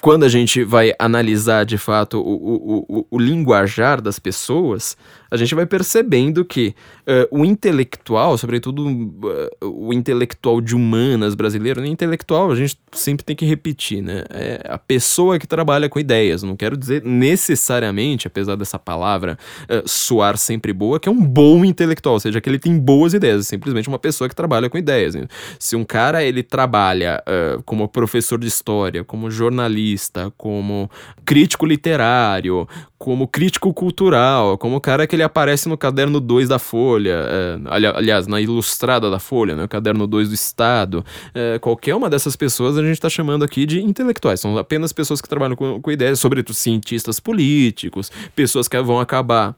quando 0.00 0.24
a 0.24 0.28
gente 0.28 0.62
vai 0.64 0.92
analisar 0.98 1.64
de 1.64 1.78
fato 1.78 2.20
o, 2.20 2.34
o, 2.34 2.86
o, 2.88 3.06
o 3.10 3.18
linguajar 3.18 4.00
das 4.00 4.18
pessoas, 4.18 4.96
a 5.34 5.36
gente 5.36 5.52
vai 5.52 5.66
percebendo 5.66 6.44
que 6.44 6.76
uh, 7.00 7.40
o 7.40 7.44
intelectual, 7.44 8.38
sobretudo 8.38 8.86
uh, 8.86 9.66
o 9.66 9.92
intelectual 9.92 10.60
de 10.60 10.76
humanas 10.76 11.34
brasileiro, 11.34 11.82
o 11.82 11.84
intelectual 11.84 12.52
a 12.52 12.54
gente 12.54 12.78
sempre 12.92 13.24
tem 13.24 13.34
que 13.34 13.44
repetir, 13.44 14.00
né? 14.00 14.22
É 14.30 14.60
a 14.68 14.78
pessoa 14.78 15.36
que 15.36 15.46
trabalha 15.46 15.88
com 15.88 15.98
ideias. 15.98 16.44
Não 16.44 16.54
quero 16.54 16.76
dizer 16.76 17.02
necessariamente, 17.04 18.28
apesar 18.28 18.54
dessa 18.54 18.78
palavra 18.78 19.36
uh, 19.64 19.88
soar 19.88 20.38
sempre 20.38 20.72
boa, 20.72 21.00
que 21.00 21.08
é 21.08 21.12
um 21.12 21.24
bom 21.24 21.64
intelectual, 21.64 22.14
ou 22.14 22.20
seja, 22.20 22.40
que 22.40 22.48
ele 22.48 22.60
tem 22.60 22.78
boas 22.78 23.12
ideias, 23.12 23.40
é 23.40 23.42
simplesmente 23.42 23.88
uma 23.88 23.98
pessoa 23.98 24.28
que 24.28 24.36
trabalha 24.36 24.70
com 24.70 24.78
ideias. 24.78 25.16
Né? 25.16 25.26
Se 25.58 25.74
um 25.74 25.84
cara 25.84 26.22
ele 26.22 26.44
trabalha 26.44 27.22
como 27.64 27.88
professor 27.88 28.38
de 28.38 28.46
história, 28.46 29.02
como 29.02 29.30
jornalista, 29.30 30.32
como 30.36 30.88
crítico 31.24 31.66
literário, 31.66 32.68
como 33.04 33.28
crítico 33.28 33.70
cultural, 33.74 34.56
como 34.56 34.76
o 34.76 34.80
cara 34.80 35.06
que 35.06 35.14
ele 35.14 35.22
aparece 35.22 35.68
no 35.68 35.76
caderno 35.76 36.18
2 36.18 36.48
da 36.48 36.58
Folha, 36.58 37.22
é, 37.28 37.58
aliás, 37.66 38.26
na 38.26 38.40
ilustrada 38.40 39.10
da 39.10 39.18
Folha, 39.18 39.54
né, 39.54 39.64
o 39.64 39.68
caderno 39.68 40.06
2 40.06 40.30
do 40.30 40.34
Estado. 40.34 41.04
É, 41.34 41.58
qualquer 41.58 41.94
uma 41.94 42.08
dessas 42.08 42.34
pessoas 42.34 42.78
a 42.78 42.82
gente 42.82 42.94
está 42.94 43.10
chamando 43.10 43.44
aqui 43.44 43.66
de 43.66 43.82
intelectuais. 43.82 44.40
São 44.40 44.56
apenas 44.56 44.90
pessoas 44.90 45.20
que 45.20 45.28
trabalham 45.28 45.54
com, 45.54 45.82
com 45.82 45.90
ideias, 45.90 46.18
sobretudo 46.18 46.54
cientistas 46.56 47.20
políticos, 47.20 48.10
pessoas 48.34 48.68
que 48.68 48.80
vão 48.80 48.98
acabar 48.98 49.54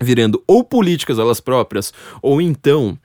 virando 0.00 0.42
ou 0.44 0.64
políticas 0.64 1.20
elas 1.20 1.38
próprias, 1.38 1.94
ou 2.20 2.40
então 2.40 2.98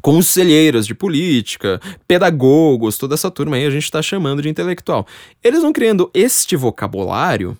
conselheiras 0.00 0.86
de 0.86 0.94
política, 0.94 1.80
pedagogos, 2.06 2.96
toda 2.96 3.14
essa 3.14 3.28
turma 3.28 3.56
aí 3.56 3.66
a 3.66 3.70
gente 3.70 3.82
está 3.82 4.00
chamando 4.00 4.40
de 4.40 4.48
intelectual. 4.48 5.04
Eles 5.42 5.62
vão 5.62 5.72
criando 5.72 6.08
este 6.14 6.54
vocabulário 6.54 7.58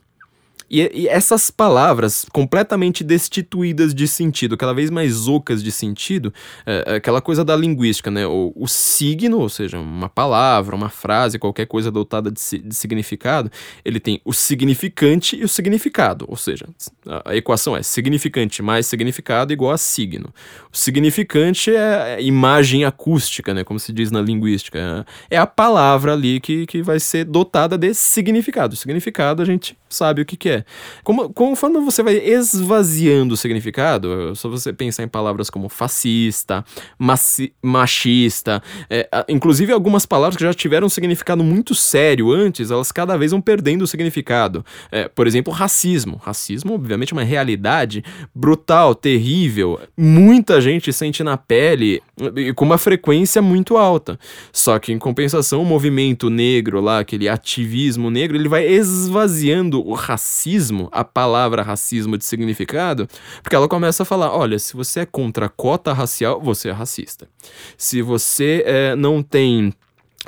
e, 0.70 1.02
e, 1.02 1.08
essas 1.08 1.50
palavras 1.50 2.24
completamente 2.32 3.02
destituídas 3.02 3.92
de 3.92 4.06
sentido, 4.06 4.56
cada 4.56 4.72
vez 4.72 4.88
mais 4.88 5.26
ocas 5.26 5.62
de 5.62 5.72
sentido, 5.72 6.32
é, 6.64 6.84
é 6.86 6.94
aquela 6.94 7.20
coisa 7.20 7.44
da 7.44 7.56
linguística, 7.56 8.10
né? 8.10 8.24
O, 8.26 8.52
o, 8.54 8.68
signo, 8.68 9.40
ou 9.40 9.48
seja, 9.48 9.78
uma 9.78 10.08
palavra, 10.08 10.76
uma 10.76 10.88
frase, 10.88 11.38
qualquer 11.38 11.66
coisa 11.66 11.90
dotada 11.90 12.30
de, 12.30 12.40
de, 12.58 12.74
significado, 12.74 13.50
ele 13.84 13.98
tem 13.98 14.20
o 14.24 14.32
significante 14.32 15.36
e 15.36 15.42
o 15.42 15.48
significado, 15.48 16.24
ou 16.28 16.36
seja, 16.36 16.68
a, 17.04 17.30
a 17.32 17.36
equação 17.36 17.76
é 17.76 17.82
significante 17.82 18.62
mais 18.62 18.86
significado 18.86 19.52
igual 19.52 19.72
a 19.72 19.78
signo. 19.78 20.32
O 20.72 20.76
significante 20.76 21.74
é, 21.74 22.22
imagem 22.22 22.84
acústica, 22.84 23.52
né? 23.52 23.64
Como 23.64 23.80
se 23.80 23.92
diz 23.92 24.12
na 24.12 24.20
linguística. 24.20 25.06
É, 25.28 25.36
é 25.36 25.38
a 25.38 25.46
palavra 25.46 26.12
ali 26.12 26.38
que, 26.38 26.64
que 26.66 26.80
vai 26.80 27.00
ser 27.00 27.24
dotada 27.24 27.76
de 27.76 27.92
significado. 27.92 28.74
O 28.74 28.76
significado 28.76 29.42
a 29.42 29.44
gente 29.44 29.76
sabe 29.88 30.22
o 30.22 30.24
que, 30.24 30.36
que 30.36 30.48
é. 30.48 30.59
Como, 31.02 31.30
conforme 31.30 31.80
você 31.80 32.02
vai 32.02 32.16
esvaziando 32.16 33.34
o 33.34 33.36
significado, 33.36 34.34
só 34.36 34.48
você 34.48 34.72
pensar 34.72 35.02
em 35.02 35.08
palavras 35.08 35.50
como 35.50 35.68
fascista, 35.68 36.64
maci, 36.98 37.52
machista, 37.62 38.62
é, 38.88 39.08
inclusive 39.28 39.72
algumas 39.72 40.06
palavras 40.06 40.36
que 40.36 40.44
já 40.44 40.52
tiveram 40.52 40.86
um 40.86 40.90
significado 40.90 41.42
muito 41.42 41.74
sério 41.74 42.32
antes, 42.32 42.70
elas 42.70 42.92
cada 42.92 43.16
vez 43.16 43.30
vão 43.30 43.40
perdendo 43.40 43.82
o 43.82 43.86
significado. 43.86 44.64
É, 44.90 45.08
por 45.08 45.26
exemplo, 45.26 45.52
racismo. 45.52 46.20
Racismo, 46.22 46.74
obviamente, 46.74 47.12
é 47.12 47.16
uma 47.16 47.24
realidade 47.24 48.04
brutal, 48.34 48.94
terrível. 48.94 49.80
Muita 49.96 50.60
gente 50.60 50.92
sente 50.92 51.22
na 51.22 51.36
pele 51.36 52.02
e 52.36 52.52
com 52.52 52.64
uma 52.64 52.78
frequência 52.78 53.40
muito 53.40 53.76
alta. 53.76 54.18
Só 54.52 54.78
que, 54.78 54.92
em 54.92 54.98
compensação, 54.98 55.62
o 55.62 55.64
movimento 55.64 56.28
negro 56.28 56.80
lá, 56.80 56.98
aquele 57.00 57.28
ativismo 57.28 58.10
negro, 58.10 58.36
ele 58.36 58.48
vai 58.48 58.66
esvaziando 58.66 59.86
o 59.86 59.94
racismo, 59.94 60.49
a 60.92 61.04
palavra 61.04 61.62
racismo 61.62 62.16
de 62.16 62.24
significado, 62.24 63.08
porque 63.42 63.54
ela 63.54 63.68
começa 63.68 64.02
a 64.02 64.06
falar: 64.06 64.32
olha, 64.34 64.58
se 64.58 64.74
você 64.74 65.00
é 65.00 65.06
contra 65.06 65.46
a 65.46 65.48
cota 65.48 65.92
racial, 65.92 66.40
você 66.40 66.68
é 66.68 66.72
racista. 66.72 67.28
Se 67.76 68.02
você 68.02 68.62
é, 68.66 68.96
não 68.96 69.22
tem 69.22 69.72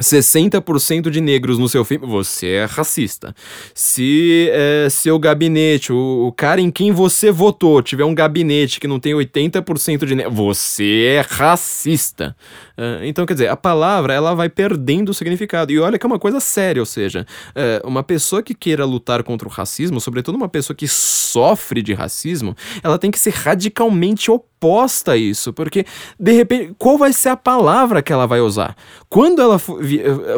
60% 0.00 1.10
de 1.10 1.20
negros 1.20 1.58
no 1.58 1.68
seu 1.68 1.84
filme, 1.84 2.06
você 2.06 2.48
é 2.48 2.64
racista. 2.64 3.34
Se 3.74 4.48
é, 4.50 4.88
seu 4.90 5.18
gabinete, 5.18 5.92
o, 5.92 6.28
o, 6.28 6.32
cara 6.32 6.62
em 6.62 6.70
quem 6.70 6.90
você 6.90 7.30
votou, 7.30 7.82
tiver 7.82 8.04
um 8.04 8.14
gabinete 8.14 8.80
que 8.80 8.88
não 8.88 8.98
tem 8.98 9.12
80% 9.12 10.06
de 10.06 10.14
negros, 10.14 10.34
você 10.34 11.18
é 11.18 11.20
racista. 11.20 12.34
Uh, 12.76 13.04
então, 13.04 13.26
quer 13.26 13.34
dizer, 13.34 13.48
a 13.48 13.56
palavra 13.56 14.14
ela 14.14 14.34
vai 14.34 14.48
perdendo 14.48 15.10
o 15.10 15.14
significado. 15.14 15.72
E 15.72 15.78
olha 15.78 15.98
que 15.98 16.06
é 16.06 16.08
uma 16.08 16.18
coisa 16.18 16.40
séria, 16.40 16.80
ou 16.80 16.86
seja, 16.86 17.26
uh, 17.50 17.86
uma 17.86 18.02
pessoa 18.02 18.42
que 18.42 18.54
queira 18.54 18.86
lutar 18.86 19.22
contra 19.22 19.46
o 19.46 19.50
racismo, 19.50 20.00
sobretudo 20.00 20.36
uma 20.36 20.48
pessoa 20.48 20.74
que 20.74 20.88
sofre 20.88 21.82
de 21.82 21.92
racismo, 21.92 22.56
ela 22.82 22.98
tem 22.98 23.10
que 23.10 23.18
ser 23.18 23.34
radicalmente 23.34 24.30
oposta 24.30 25.12
a 25.12 25.16
isso, 25.16 25.52
porque 25.52 25.84
de 26.18 26.32
repente, 26.32 26.74
qual 26.78 26.96
vai 26.96 27.12
ser 27.12 27.30
a 27.30 27.36
palavra 27.36 28.02
que 28.02 28.12
ela 28.12 28.26
vai 28.26 28.40
usar? 28.40 28.76
Quando 29.08 29.40
ela 29.40 29.58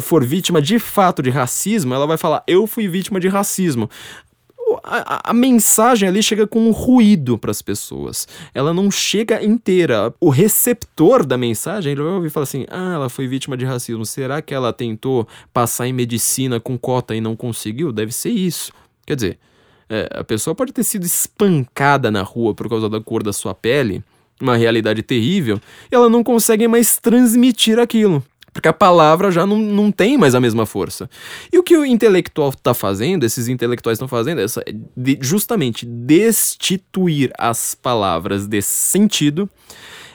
for 0.00 0.24
vítima 0.24 0.60
de 0.60 0.78
fato 0.78 1.22
de 1.22 1.30
racismo, 1.30 1.94
ela 1.94 2.06
vai 2.06 2.16
falar: 2.16 2.42
Eu 2.46 2.66
fui 2.66 2.88
vítima 2.88 3.20
de 3.20 3.28
racismo 3.28 3.88
a, 4.82 5.30
a, 5.30 5.34
mensagem 5.34 6.08
ali 6.08 6.22
chega 6.22 6.46
com 6.46 6.60
um 6.60 6.70
ruído 6.70 7.38
para 7.38 7.50
as 7.50 7.62
pessoas. 7.62 8.26
Ela 8.54 8.72
não 8.72 8.90
chega 8.90 9.44
inteira. 9.44 10.12
O 10.20 10.30
receptor 10.30 11.24
da 11.24 11.36
mensagem, 11.36 11.92
ele 11.92 12.02
vai 12.02 12.12
ouvir 12.12 12.28
e 12.28 12.30
falar 12.30 12.44
assim: 12.44 12.66
ah, 12.70 12.94
ela 12.94 13.08
foi 13.08 13.26
vítima 13.26 13.56
de 13.56 13.64
racismo. 13.64 14.04
Será 14.04 14.40
que 14.42 14.54
ela 14.54 14.72
tentou 14.72 15.28
passar 15.52 15.86
em 15.86 15.92
medicina 15.92 16.58
com 16.58 16.78
cota 16.78 17.14
e 17.14 17.20
não 17.20 17.36
conseguiu? 17.36 17.92
Deve 17.92 18.12
ser 18.12 18.30
isso. 18.30 18.72
Quer 19.06 19.16
dizer, 19.16 19.38
é, 19.88 20.08
a 20.12 20.24
pessoa 20.24 20.54
pode 20.54 20.72
ter 20.72 20.84
sido 20.84 21.04
espancada 21.04 22.10
na 22.10 22.22
rua 22.22 22.54
por 22.54 22.68
causa 22.68 22.88
da 22.88 23.00
cor 23.00 23.22
da 23.22 23.32
sua 23.32 23.54
pele, 23.54 24.02
uma 24.40 24.56
realidade 24.56 25.02
terrível, 25.02 25.60
e 25.90 25.94
ela 25.94 26.08
não 26.08 26.24
consegue 26.24 26.66
mais 26.66 26.98
transmitir 26.98 27.78
aquilo. 27.78 28.24
Porque 28.54 28.68
a 28.68 28.72
palavra 28.72 29.32
já 29.32 29.44
não, 29.44 29.58
não 29.58 29.90
tem 29.90 30.16
mais 30.16 30.34
a 30.34 30.40
mesma 30.40 30.64
força. 30.64 31.10
E 31.52 31.58
o 31.58 31.62
que 31.62 31.76
o 31.76 31.84
intelectual 31.84 32.50
está 32.50 32.72
fazendo, 32.72 33.24
esses 33.24 33.48
intelectuais 33.48 33.96
estão 33.96 34.06
fazendo, 34.06 34.40
é 34.40 34.46
de, 34.96 35.18
justamente 35.20 35.84
destituir 35.84 37.32
as 37.36 37.74
palavras 37.74 38.46
desse 38.46 38.72
sentido 38.72 39.50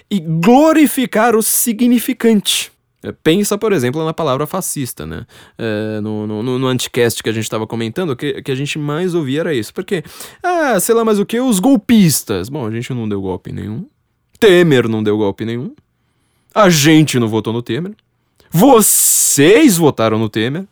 e 0.09 0.21
glorificar 0.21 1.35
o 1.35 1.43
significante. 1.43 2.71
É, 3.03 3.11
pensa, 3.11 3.57
por 3.57 3.73
exemplo, 3.73 4.03
na 4.05 4.13
palavra 4.13 4.47
fascista, 4.47 5.05
né? 5.05 5.25
É, 5.57 5.99
no, 6.01 6.25
no, 6.25 6.59
no 6.59 6.67
anticast 6.67 7.21
que 7.21 7.29
a 7.29 7.33
gente 7.33 7.43
estava 7.43 7.67
comentando, 7.67 8.11
o 8.11 8.15
que, 8.15 8.41
que 8.41 8.51
a 8.51 8.55
gente 8.55 8.79
mais 8.79 9.13
ouvia 9.13 9.41
era 9.41 9.53
isso. 9.53 9.73
Porque, 9.73 10.01
ah, 10.41 10.79
sei 10.79 10.95
lá 10.95 11.03
mais 11.03 11.19
o 11.19 11.25
que, 11.25 11.39
os 11.41 11.59
golpistas. 11.59 12.47
Bom, 12.47 12.65
a 12.65 12.71
gente 12.71 12.93
não 12.93 13.07
deu 13.07 13.21
golpe 13.21 13.51
nenhum. 13.51 13.85
Temer 14.39 14.87
não 14.87 15.03
deu 15.03 15.17
golpe 15.17 15.43
nenhum. 15.43 15.73
A 16.55 16.69
gente 16.69 17.19
não 17.19 17.27
votou 17.27 17.51
no 17.51 17.61
Temer. 17.61 17.93
Vocês 18.49 19.77
votaram 19.77 20.17
no 20.17 20.29
Temer. 20.29 20.65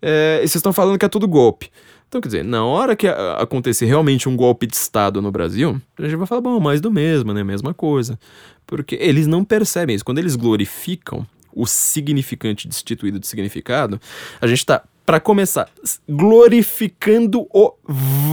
É, 0.00 0.36
e 0.38 0.48
vocês 0.48 0.56
estão 0.56 0.72
falando 0.72 0.98
que 0.98 1.04
é 1.04 1.08
tudo 1.08 1.28
golpe. 1.28 1.70
Então, 2.08 2.20
quer 2.20 2.28
dizer, 2.28 2.44
na 2.44 2.64
hora 2.64 2.94
que 2.94 3.06
acontecer 3.08 3.86
realmente 3.86 4.28
um 4.28 4.36
golpe 4.36 4.66
de 4.66 4.74
Estado 4.74 5.22
no 5.22 5.30
Brasil, 5.30 5.80
a 5.98 6.02
gente 6.02 6.16
vai 6.16 6.26
falar, 6.26 6.42
bom, 6.42 6.60
mais 6.60 6.80
do 6.80 6.90
mesmo, 6.90 7.32
né? 7.32 7.42
Mesma 7.42 7.72
coisa. 7.72 8.18
Porque 8.66 8.96
eles 8.96 9.26
não 9.26 9.42
percebem 9.42 9.96
isso. 9.96 10.04
Quando 10.04 10.18
eles 10.18 10.36
glorificam 10.36 11.26
o 11.54 11.66
significante 11.66 12.68
destituído 12.68 13.18
de 13.18 13.26
significado, 13.26 14.00
a 14.40 14.46
gente 14.46 14.58
está, 14.58 14.82
para 15.06 15.20
começar, 15.20 15.70
glorificando 16.06 17.46
o 17.50 17.72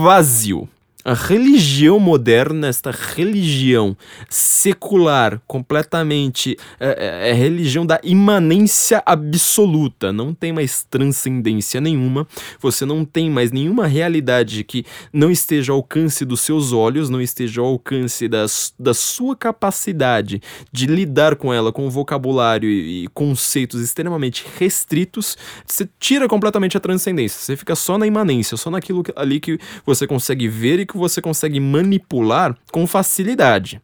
vazio. 0.04 0.68
A 1.06 1.14
religião 1.14 1.98
moderna, 1.98 2.68
esta 2.68 2.92
religião 2.92 3.96
secular, 4.30 5.42
completamente. 5.48 6.58
É, 6.78 6.90
é, 6.90 7.30
é, 7.30 7.34
religião 7.34 7.86
da 7.86 8.02
imanência 8.04 9.02
absoluta. 9.06 10.12
Não 10.12 10.34
tem 10.34 10.52
mais 10.52 10.84
transcendência 10.84 11.80
nenhuma. 11.80 12.28
Você 12.60 12.86
não 12.86 13.06
tem 13.06 13.30
mais 13.30 13.50
nenhuma 13.50 13.88
realidade 13.88 14.62
que 14.66 14.86
não 15.14 15.32
esteja 15.32 15.72
ao 15.72 15.78
alcance 15.78 16.26
dos 16.26 16.42
seus 16.42 16.74
olhos, 16.74 17.10
não 17.10 17.22
esteja 17.22 17.62
ao 17.62 17.68
alcance 17.68 18.28
das, 18.28 18.74
da 18.78 18.94
sua 18.94 19.38
capacidade 19.38 20.42
de 20.70 20.86
lidar 20.86 21.38
com 21.38 21.54
ela 21.54 21.72
com 21.72 21.88
um 21.88 21.90
vocabulário 21.90 22.70
e, 22.70 23.06
e 23.06 23.08
conceitos 23.08 23.80
extremamente 23.80 24.46
restritos. 24.58 25.38
Você 25.66 25.88
tira 25.98 26.28
completamente 26.28 26.76
a 26.76 26.80
transcendência. 26.82 27.40
Você 27.40 27.56
fica 27.56 27.74
só 27.74 27.98
na 27.98 28.06
imanência, 28.06 28.58
só 28.58 28.70
naquilo 28.70 29.02
ali 29.16 29.40
que 29.40 29.58
você 29.86 30.06
consegue 30.06 30.50
ver 30.50 30.82
e 30.82 30.89
que 30.90 30.98
você 30.98 31.22
consegue 31.22 31.60
manipular 31.60 32.58
com 32.72 32.86
facilidade. 32.86 33.82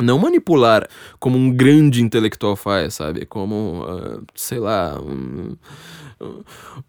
Não 0.00 0.18
manipular 0.18 0.88
como 1.20 1.36
um 1.38 1.50
grande 1.54 2.02
intelectual 2.02 2.56
faz, 2.56 2.94
sabe? 2.94 3.26
Como, 3.26 3.84
uh, 3.84 4.24
sei 4.34 4.58
lá, 4.58 4.98
um, 5.00 5.54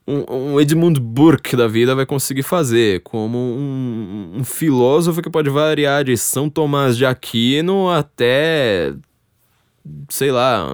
um, 0.07 0.59
Edmund 0.59 0.99
Burke 0.99 1.55
da 1.55 1.67
vida 1.67 1.93
vai 1.93 2.05
conseguir 2.05 2.43
fazer, 2.43 3.01
como 3.01 3.37
um, 3.37 4.31
um 4.35 4.43
filósofo 4.43 5.21
que 5.21 5.29
pode 5.29 5.49
variar 5.49 6.03
de 6.03 6.17
São 6.17 6.49
Tomás 6.49 6.97
de 6.97 7.05
Aquino 7.05 7.89
até 7.89 8.93
sei 10.09 10.31
lá, 10.31 10.65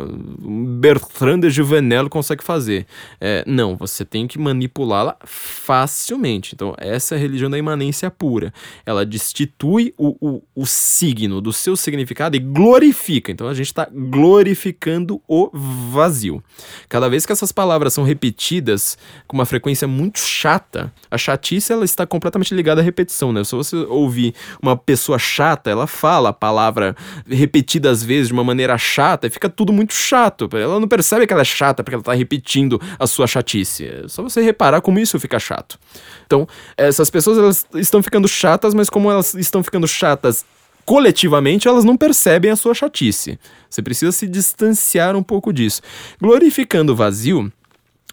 Bertrand 0.80 1.40
de 1.40 1.50
Juvenel 1.50 2.10
consegue 2.10 2.44
fazer. 2.44 2.86
É, 3.20 3.44
não, 3.48 3.76
você 3.76 4.06
tem 4.06 4.28
que 4.28 4.38
manipulá-la 4.38 5.18
facilmente. 5.24 6.54
Então, 6.54 6.76
essa 6.78 7.16
é 7.16 7.18
a 7.18 7.22
religião 7.22 7.50
da 7.50 7.58
imanência 7.58 8.12
pura. 8.12 8.54
Ela 8.86 9.06
destitui 9.06 9.94
o, 9.98 10.16
o, 10.22 10.44
o 10.54 10.66
signo 10.66 11.42
do 11.42 11.52
seu 11.52 11.76
significado 11.76 12.36
e 12.36 12.40
glorifica. 12.40 13.32
Então, 13.32 13.48
a 13.48 13.54
gente 13.54 13.68
está 13.68 13.88
glorificando 13.92 15.20
o 15.28 15.50
vazio. 15.92 16.44
Cada 16.88 17.10
vez 17.10 17.26
que 17.26 17.32
essas 17.32 17.52
palavras 17.52 17.94
são 17.94 18.04
repetidas 18.04 18.96
com 19.28 19.36
uma 19.36 19.46
frequência 19.46 19.88
muito 19.88 20.20
chata, 20.20 20.94
a 21.10 21.18
chatice 21.18 21.74
ela 21.74 21.86
está 21.86 22.06
completamente 22.06 22.54
ligada 22.54 22.82
à 22.82 22.84
repetição, 22.84 23.34
né? 23.34 23.44
Se 23.44 23.56
você 23.56 23.76
ouvir 23.76 24.36
uma 24.62 24.78
pessoa 24.78 25.18
chata, 25.18 25.72
ela 25.72 25.88
fala 25.88 26.30
a 26.30 26.34
palavra 26.34 26.96
repetida 27.28 27.90
às 27.90 28.04
vezes 28.04 28.28
de 28.28 28.34
uma 28.34 28.44
maneira 28.44 28.78
chata 28.78 28.99
chata 29.00 29.28
e 29.28 29.30
fica 29.30 29.50
tudo 29.50 29.72
muito 29.72 29.94
chato. 29.94 30.50
Ela 30.54 30.80
não 30.80 30.88
percebe 30.88 31.26
que 31.26 31.32
ela 31.32 31.42
é 31.42 31.46
chata 31.46 31.84
porque 31.84 31.96
ela 31.96 32.04
tá 32.04 32.14
repetindo 32.14 32.82
a 33.00 33.08
sua 33.08 33.26
chatice. 33.26 33.86
É 33.86 34.08
só 34.08 34.22
você 34.22 34.42
reparar 34.42 34.82
como 34.82 35.00
isso 35.00 35.18
fica 35.20 35.40
chato. 35.40 35.80
Então, 36.26 36.46
essas 36.76 37.10
pessoas 37.10 37.38
elas 37.38 37.66
estão 37.76 38.04
ficando 38.04 38.28
chatas, 38.28 38.74
mas 38.74 38.90
como 38.90 39.10
elas 39.10 39.34
estão 39.36 39.64
ficando 39.64 39.88
chatas 39.88 40.46
coletivamente, 40.86 41.68
elas 41.68 41.86
não 41.86 41.96
percebem 41.96 42.52
a 42.52 42.56
sua 42.58 42.74
chatice. 42.74 43.40
Você 43.70 43.82
precisa 43.82 44.12
se 44.12 44.28
distanciar 44.28 45.16
um 45.16 45.24
pouco 45.24 45.54
disso. 45.54 45.82
Glorificando 46.20 46.92
o 46.92 46.96
vazio, 46.96 47.52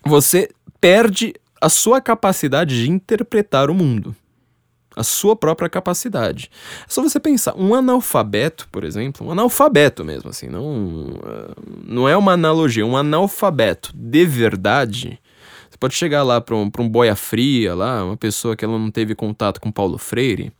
você 0.04 0.50
perde 0.80 1.34
a 1.60 1.68
sua 1.68 2.00
capacidade 2.00 2.84
de 2.84 2.90
interpretar 2.90 3.70
o 3.70 3.74
mundo 3.74 4.14
a 4.96 5.02
sua 5.02 5.36
própria 5.36 5.68
capacidade. 5.68 6.50
É 6.80 6.86
só 6.88 7.02
você 7.02 7.20
pensar, 7.20 7.54
um 7.54 7.74
analfabeto, 7.74 8.66
por 8.72 8.82
exemplo, 8.82 9.26
um 9.26 9.30
analfabeto 9.30 10.02
mesmo, 10.02 10.30
assim, 10.30 10.48
não, 10.48 11.20
eh, 11.22 11.54
não 11.86 12.08
é 12.08 12.16
uma 12.16 12.32
analogia, 12.32 12.86
um 12.86 12.96
analfabeto 12.96 13.92
de 13.94 14.24
verdade. 14.24 15.20
Você 15.70 15.76
pode 15.78 15.94
chegar 15.94 16.22
lá 16.22 16.40
para 16.40 16.56
um, 16.56 16.70
um 16.78 16.88
boia 16.88 17.14
fria, 17.14 17.74
lá, 17.74 18.02
uma 18.02 18.16
pessoa 18.16 18.56
que 18.56 18.64
ela 18.64 18.78
não 18.78 18.90
teve 18.90 19.14
contato 19.14 19.60
com 19.60 19.70
Paulo 19.70 19.98
Freire, 19.98 20.50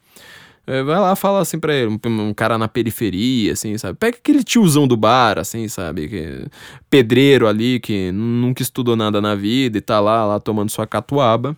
eh, 0.67 0.83
vai 0.83 1.01
lá 1.01 1.17
fala 1.17 1.41
assim 1.41 1.59
pra 1.59 1.75
ele, 1.75 1.87
um, 1.89 2.29
um, 2.29 2.35
cara 2.35 2.59
na 2.59 2.69
periferia, 2.69 3.55
assim, 3.55 3.79
sabe? 3.79 3.97
Pega 3.99 4.19
aquele 4.19 4.45
tiozão 4.45 4.87
do 4.87 4.99
bar, 4.99 5.39
assim, 5.39 5.67
sabe? 5.67 6.09
Que, 6.09 6.47
pedreiro 6.91 7.49
ali 7.49 7.81
que 7.81 8.13
nunca 8.13 8.63
estudou 8.63 8.97
nada 8.97 9.19
na 9.19 9.35
vida 9.35 9.79
e 9.79 9.81
tá 9.81 9.99
lá, 9.99 10.27
lá 10.27 10.39
tomando 10.39 10.71
sua 10.71 10.87
catuaba 10.87 11.57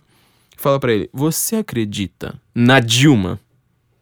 fala 0.59 0.79
para 0.79 0.93
ele: 0.93 1.09
Você 1.13 1.57
acredita 1.57 2.39
na 2.53 2.79
Dilma? 2.79 3.39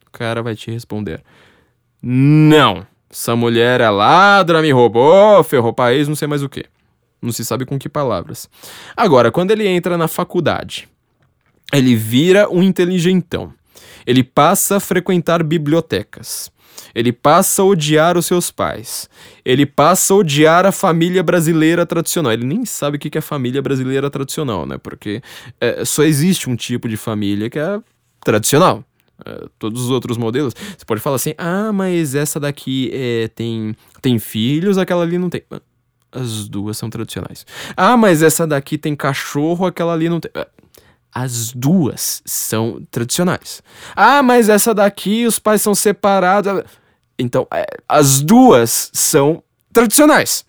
O 0.06 0.10
cara 0.10 0.42
vai 0.42 0.54
te 0.54 0.70
responder: 0.70 1.22
Não. 2.02 2.86
Essa 3.10 3.34
mulher 3.34 3.80
é 3.80 3.88
ladra, 3.88 4.60
me 4.60 4.70
roubou, 4.70 5.42
ferrou 5.42 5.72
país, 5.72 6.06
não 6.06 6.14
sei 6.14 6.28
mais 6.28 6.42
o 6.42 6.48
que. 6.48 6.66
Não 7.22 7.32
se 7.32 7.42
sabe 7.42 7.64
com 7.64 7.78
que 7.78 7.88
palavras. 7.88 8.48
Agora, 8.94 9.32
quando 9.32 9.50
ele 9.50 9.66
entra 9.66 9.96
na 9.96 10.06
faculdade, 10.06 10.86
ele 11.72 11.96
vira 11.96 12.50
um 12.50 12.62
inteligentão. 12.62 13.52
Ele 14.06 14.22
passa 14.22 14.76
a 14.76 14.80
frequentar 14.80 15.42
bibliotecas. 15.42 16.52
Ele 16.94 17.12
passa 17.12 17.62
a 17.62 17.64
odiar 17.64 18.16
os 18.16 18.26
seus 18.26 18.50
pais. 18.50 19.08
Ele 19.44 19.64
passa 19.66 20.12
a 20.12 20.16
odiar 20.16 20.66
a 20.66 20.72
família 20.72 21.22
brasileira 21.22 21.84
tradicional. 21.86 22.32
Ele 22.32 22.44
nem 22.44 22.64
sabe 22.64 22.96
o 22.96 23.00
que 23.00 23.16
é 23.16 23.20
família 23.20 23.62
brasileira 23.62 24.10
tradicional, 24.10 24.66
né? 24.66 24.78
Porque 24.78 25.22
é, 25.60 25.84
só 25.84 26.02
existe 26.02 26.48
um 26.48 26.56
tipo 26.56 26.88
de 26.88 26.96
família 26.96 27.48
que 27.48 27.58
é 27.58 27.80
tradicional. 28.24 28.84
É, 29.24 29.46
todos 29.58 29.82
os 29.84 29.90
outros 29.90 30.16
modelos, 30.16 30.54
você 30.54 30.84
pode 30.84 31.00
falar 31.00 31.16
assim: 31.16 31.34
ah, 31.36 31.72
mas 31.72 32.14
essa 32.14 32.38
daqui 32.38 32.90
é, 32.92 33.28
tem, 33.28 33.74
tem 34.00 34.18
filhos, 34.18 34.78
aquela 34.78 35.02
ali 35.02 35.18
não 35.18 35.28
tem. 35.28 35.42
As 36.10 36.48
duas 36.48 36.78
são 36.78 36.88
tradicionais. 36.88 37.44
Ah, 37.76 37.96
mas 37.96 38.22
essa 38.22 38.46
daqui 38.46 38.78
tem 38.78 38.96
cachorro, 38.96 39.66
aquela 39.66 39.92
ali 39.92 40.08
não 40.08 40.20
tem. 40.20 40.30
As 41.14 41.52
duas 41.52 42.22
são 42.24 42.82
tradicionais. 42.90 43.62
Ah, 43.96 44.22
mas 44.22 44.48
essa 44.48 44.74
daqui 44.74 45.26
os 45.26 45.38
pais 45.38 45.62
são 45.62 45.74
separados. 45.74 46.62
Então, 47.18 47.46
é, 47.52 47.66
as 47.88 48.20
duas 48.20 48.90
são 48.92 49.42
tradicionais. 49.72 50.44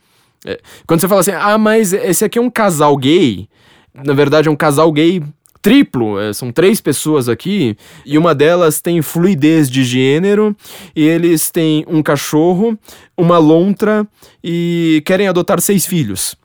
É, 0.46 0.60
quando 0.88 1.02
você 1.02 1.08
fala 1.08 1.22
assim, 1.22 1.32
ah, 1.32 1.58
mas 1.58 1.94
esse 1.94 2.24
aqui 2.24 2.40
é 2.40 2.42
um 2.42 2.50
casal 2.50 2.96
gay, 2.96 3.50
na 3.94 4.14
verdade 4.14 4.48
é 4.48 4.52
um 4.52 4.56
casal 4.56 4.92
gay 4.92 5.22
triplo, 5.62 6.20
é, 6.20 6.32
são 6.32 6.52
três 6.52 6.80
pessoas 6.80 7.28
aqui, 7.28 7.76
e 8.06 8.18
uma 8.18 8.34
delas 8.34 8.80
tem 8.80 9.02
fluidez 9.02 9.70
de 9.70 9.84
gênero, 9.84 10.56
e 10.96 11.04
eles 11.04 11.52
têm 11.52 11.84
um 11.88 12.02
cachorro, 12.02 12.78
uma 13.18 13.38
lontra 13.38 14.08
e 14.44 15.02
querem 15.06 15.28
adotar 15.28 15.60
seis 15.60 15.86
filhos. 15.86 16.36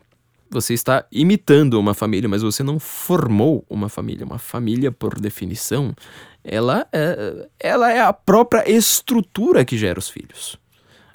Você 0.54 0.72
está 0.72 1.04
imitando 1.10 1.74
uma 1.74 1.94
família, 1.94 2.28
mas 2.28 2.42
você 2.42 2.62
não 2.62 2.78
formou 2.78 3.64
uma 3.68 3.88
família. 3.88 4.24
Uma 4.24 4.38
família, 4.38 4.92
por 4.92 5.18
definição, 5.20 5.92
ela 6.44 6.86
é, 6.92 7.48
ela 7.58 7.92
é 7.92 8.00
a 8.00 8.12
própria 8.12 8.70
estrutura 8.70 9.64
que 9.64 9.76
gera 9.76 9.98
os 9.98 10.08
filhos. 10.08 10.56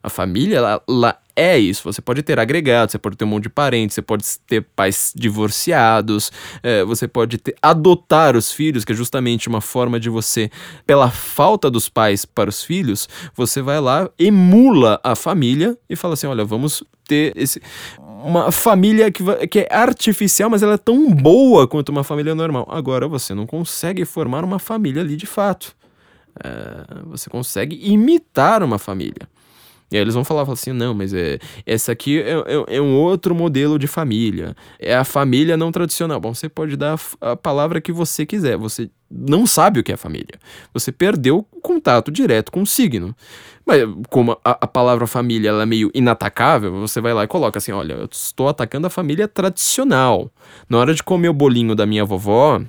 A 0.03 0.09
família, 0.09 0.57
ela, 0.57 0.83
ela 0.87 1.17
é 1.39 1.57
isso. 1.57 1.83
Você 1.83 2.01
pode 2.01 2.21
ter 2.21 2.37
agregados, 2.37 2.91
você 2.91 2.97
pode 2.97 3.15
ter 3.15 3.23
um 3.23 3.29
monte 3.29 3.43
de 3.43 3.49
parentes, 3.49 3.95
você 3.95 4.01
pode 4.01 4.25
ter 4.45 4.61
pais 4.75 5.13
divorciados, 5.15 6.31
é, 6.61 6.83
você 6.83 7.07
pode 7.07 7.37
ter, 7.37 7.55
adotar 7.61 8.35
os 8.35 8.51
filhos, 8.51 8.83
que 8.83 8.91
é 8.91 8.95
justamente 8.95 9.47
uma 9.47 9.61
forma 9.61 9.99
de 9.99 10.09
você, 10.09 10.51
pela 10.85 11.09
falta 11.09 11.71
dos 11.71 11.87
pais 11.87 12.25
para 12.25 12.49
os 12.49 12.61
filhos, 12.61 13.07
você 13.33 13.61
vai 13.61 13.79
lá, 13.79 14.09
emula 14.19 14.99
a 15.01 15.15
família 15.15 15.77
e 15.89 15.95
fala 15.95 16.15
assim: 16.15 16.27
olha, 16.27 16.43
vamos 16.43 16.83
ter 17.07 17.31
esse, 17.37 17.61
uma 17.97 18.51
família 18.51 19.09
que, 19.09 19.23
que 19.47 19.59
é 19.59 19.67
artificial, 19.71 20.49
mas 20.49 20.61
ela 20.61 20.73
é 20.73 20.77
tão 20.77 21.09
boa 21.09 21.67
quanto 21.67 21.89
uma 21.89 22.03
família 22.03 22.35
normal. 22.35 22.67
Agora 22.69 23.07
você 23.07 23.33
não 23.33 23.47
consegue 23.47 24.03
formar 24.03 24.43
uma 24.43 24.59
família 24.59 25.01
ali 25.01 25.15
de 25.15 25.25
fato. 25.25 25.73
É, 26.43 27.03
você 27.05 27.29
consegue 27.29 27.79
imitar 27.81 28.61
uma 28.61 28.77
família. 28.77 29.27
E 29.91 29.95
aí 29.95 30.01
eles 30.01 30.13
vão 30.13 30.23
falar, 30.23 30.43
assim, 30.49 30.71
não, 30.71 30.93
mas 30.93 31.13
é, 31.13 31.39
essa 31.65 31.91
aqui 31.91 32.21
é, 32.21 32.31
é, 32.31 32.77
é, 32.77 32.81
um 32.81 32.95
outro 32.95 33.33
modelo 33.33 33.79
de 33.79 33.87
família. 33.87 34.55
É 34.79 34.95
a 34.95 35.03
família 35.03 35.57
não 35.57 35.71
tradicional. 35.71 36.19
Bom, 36.19 36.33
você 36.33 36.47
pode 36.47 36.77
dar 36.77 36.99
a, 37.19 37.31
a 37.31 37.35
palavra 37.35 37.81
que 37.81 37.91
você 37.91 38.25
quiser. 38.25 38.57
Você 38.57 38.89
não 39.09 39.47
sabe 39.47 39.79
o 39.79 39.83
que 39.83 39.91
é 39.91 39.97
família. 39.97 40.39
Você 40.73 40.91
perdeu 40.91 41.45
o 41.51 41.61
contato 41.61 42.11
direto 42.11 42.51
com 42.51 42.61
o 42.61 42.67
signo. 42.67 43.15
Mas 43.65 43.81
como 44.09 44.37
a, 44.43 44.51
a 44.61 44.67
palavra 44.67 45.07
família 45.07 45.49
é 45.49 45.65
meio 45.65 45.89
inatacável, 45.93 46.71
você 46.71 47.01
vai 47.01 47.13
lá 47.13 47.23
e 47.23 47.27
coloca 47.27 47.57
assim, 47.57 47.71
olha, 47.71 47.93
eu 47.93 48.09
estou 48.11 48.47
atacando 48.47 48.87
a 48.87 48.89
família 48.89 49.27
tradicional. 49.27 50.31
Na 50.69 50.77
hora 50.77 50.93
de 50.93 51.03
comer 51.03 51.29
o 51.29 51.33
bolinho 51.33 51.75
da 51.75 51.85
minha 51.85 52.05
vovó, 52.05 52.61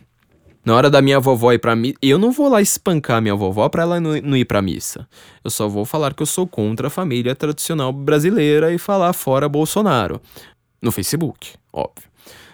na 0.64 0.74
hora 0.74 0.90
da 0.90 1.00
minha 1.00 1.18
vovó 1.18 1.52
ir 1.52 1.58
pra 1.58 1.74
missa, 1.74 1.96
eu 2.02 2.18
não 2.18 2.32
vou 2.32 2.48
lá 2.48 2.60
espancar 2.60 3.22
minha 3.22 3.34
vovó 3.34 3.68
pra 3.68 3.82
ela 3.82 4.00
não, 4.00 4.20
não 4.20 4.36
ir 4.36 4.44
pra 4.44 4.60
missa. 4.60 5.08
Eu 5.42 5.50
só 5.50 5.68
vou 5.68 5.84
falar 5.84 6.12
que 6.14 6.22
eu 6.22 6.26
sou 6.26 6.46
contra 6.46 6.88
a 6.88 6.90
família 6.90 7.34
tradicional 7.34 7.92
brasileira 7.92 8.72
e 8.72 8.78
falar 8.78 9.12
fora 9.12 9.48
Bolsonaro. 9.48 10.20
No 10.82 10.92
Facebook, 10.92 11.54
óbvio. 11.72 12.09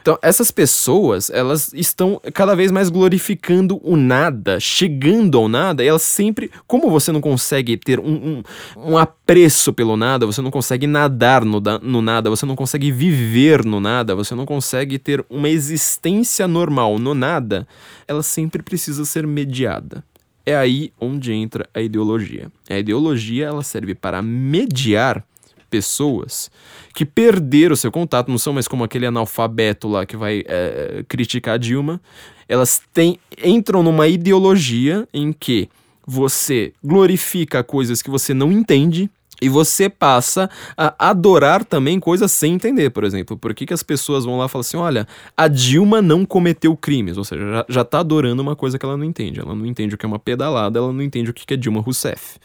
Então, 0.06 0.16
essas 0.22 0.52
pessoas, 0.52 1.30
elas 1.30 1.72
estão 1.74 2.20
cada 2.32 2.54
vez 2.54 2.70
mais 2.70 2.88
glorificando 2.88 3.80
o 3.82 3.96
nada, 3.96 4.60
chegando 4.60 5.36
ao 5.36 5.48
nada, 5.48 5.82
e 5.82 5.88
elas 5.88 6.02
sempre. 6.02 6.48
Como 6.64 6.88
você 6.88 7.10
não 7.10 7.20
consegue 7.20 7.76
ter 7.76 7.98
um, 7.98 8.14
um, 8.14 8.42
um 8.76 8.96
apreço 8.96 9.72
pelo 9.72 9.96
nada, 9.96 10.24
você 10.24 10.40
não 10.40 10.52
consegue 10.52 10.86
nadar 10.86 11.44
no, 11.44 11.60
no 11.82 12.00
nada, 12.00 12.30
você 12.30 12.46
não 12.46 12.54
consegue 12.54 12.92
viver 12.92 13.64
no 13.64 13.80
nada, 13.80 14.14
você 14.14 14.32
não 14.36 14.46
consegue 14.46 14.96
ter 14.96 15.26
uma 15.28 15.48
existência 15.48 16.46
normal 16.46 17.00
no 17.00 17.12
nada, 17.12 17.66
ela 18.06 18.22
sempre 18.22 18.62
precisa 18.62 19.04
ser 19.04 19.26
mediada. 19.26 20.04
É 20.46 20.54
aí 20.54 20.92
onde 21.00 21.32
entra 21.32 21.68
a 21.74 21.80
ideologia. 21.80 22.48
A 22.70 22.78
ideologia 22.78 23.46
ela 23.46 23.64
serve 23.64 23.92
para 23.92 24.22
mediar 24.22 25.24
pessoas 25.70 26.50
que 26.94 27.04
perderam 27.04 27.76
seu 27.76 27.92
contato, 27.92 28.28
não 28.28 28.38
são 28.38 28.52
mais 28.52 28.66
como 28.66 28.84
aquele 28.84 29.06
analfabeto 29.06 29.88
lá 29.88 30.06
que 30.06 30.16
vai 30.16 30.42
é, 30.46 31.04
criticar 31.08 31.54
a 31.54 31.58
Dilma. 31.58 32.00
Elas 32.48 32.80
têm, 32.92 33.18
entram 33.42 33.82
numa 33.82 34.08
ideologia 34.08 35.06
em 35.12 35.32
que 35.32 35.68
você 36.06 36.72
glorifica 36.82 37.64
coisas 37.64 38.00
que 38.00 38.10
você 38.10 38.32
não 38.32 38.52
entende, 38.52 39.10
e 39.40 39.48
você 39.48 39.88
passa 39.88 40.48
a 40.76 41.10
adorar 41.10 41.64
também 41.64 42.00
coisas 42.00 42.32
sem 42.32 42.54
entender, 42.54 42.90
por 42.90 43.04
exemplo. 43.04 43.36
Por 43.36 43.54
que, 43.54 43.66
que 43.66 43.74
as 43.74 43.82
pessoas 43.82 44.24
vão 44.24 44.38
lá 44.38 44.46
e 44.46 44.48
falam 44.48 44.60
assim: 44.60 44.76
olha, 44.76 45.06
a 45.36 45.46
Dilma 45.48 46.00
não 46.00 46.24
cometeu 46.24 46.76
crimes? 46.76 47.18
Ou 47.18 47.24
seja, 47.24 47.42
já, 47.50 47.66
já 47.68 47.84
tá 47.84 48.00
adorando 48.00 48.40
uma 48.40 48.56
coisa 48.56 48.78
que 48.78 48.84
ela 48.84 48.96
não 48.96 49.04
entende. 49.04 49.40
Ela 49.40 49.54
não 49.54 49.66
entende 49.66 49.94
o 49.94 49.98
que 49.98 50.06
é 50.06 50.08
uma 50.08 50.18
pedalada, 50.18 50.78
ela 50.78 50.92
não 50.92 51.02
entende 51.02 51.30
o 51.30 51.34
que 51.34 51.52
é 51.52 51.56
Dilma 51.56 51.80
Rousseff. 51.80 52.38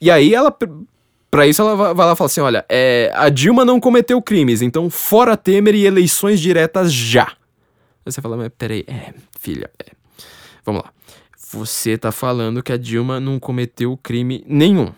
E 0.00 0.10
aí 0.10 0.34
ela 0.34 0.54
para 1.30 1.46
isso, 1.46 1.60
ela 1.62 1.94
vai 1.94 2.06
lá 2.06 2.12
e 2.12 2.16
fala 2.16 2.26
assim: 2.26 2.40
olha, 2.40 2.64
é, 2.68 3.10
a 3.14 3.28
Dilma 3.28 3.64
não 3.64 3.78
cometeu 3.78 4.20
crimes, 4.22 4.62
então 4.62 4.88
fora 4.88 5.36
Temer 5.36 5.74
e 5.74 5.84
eleições 5.84 6.40
diretas 6.40 6.92
já. 6.92 7.26
Aí 8.04 8.12
você 8.12 8.22
fala, 8.22 8.36
mas 8.36 8.50
peraí, 8.56 8.84
é, 8.86 9.12
filha, 9.38 9.70
é. 9.78 9.92
vamos 10.64 10.82
lá. 10.82 10.92
Você 11.50 11.96
tá 11.96 12.12
falando 12.12 12.62
que 12.62 12.72
a 12.72 12.76
Dilma 12.76 13.18
não 13.20 13.38
cometeu 13.38 13.96
crime 13.96 14.44
nenhum. 14.46 14.92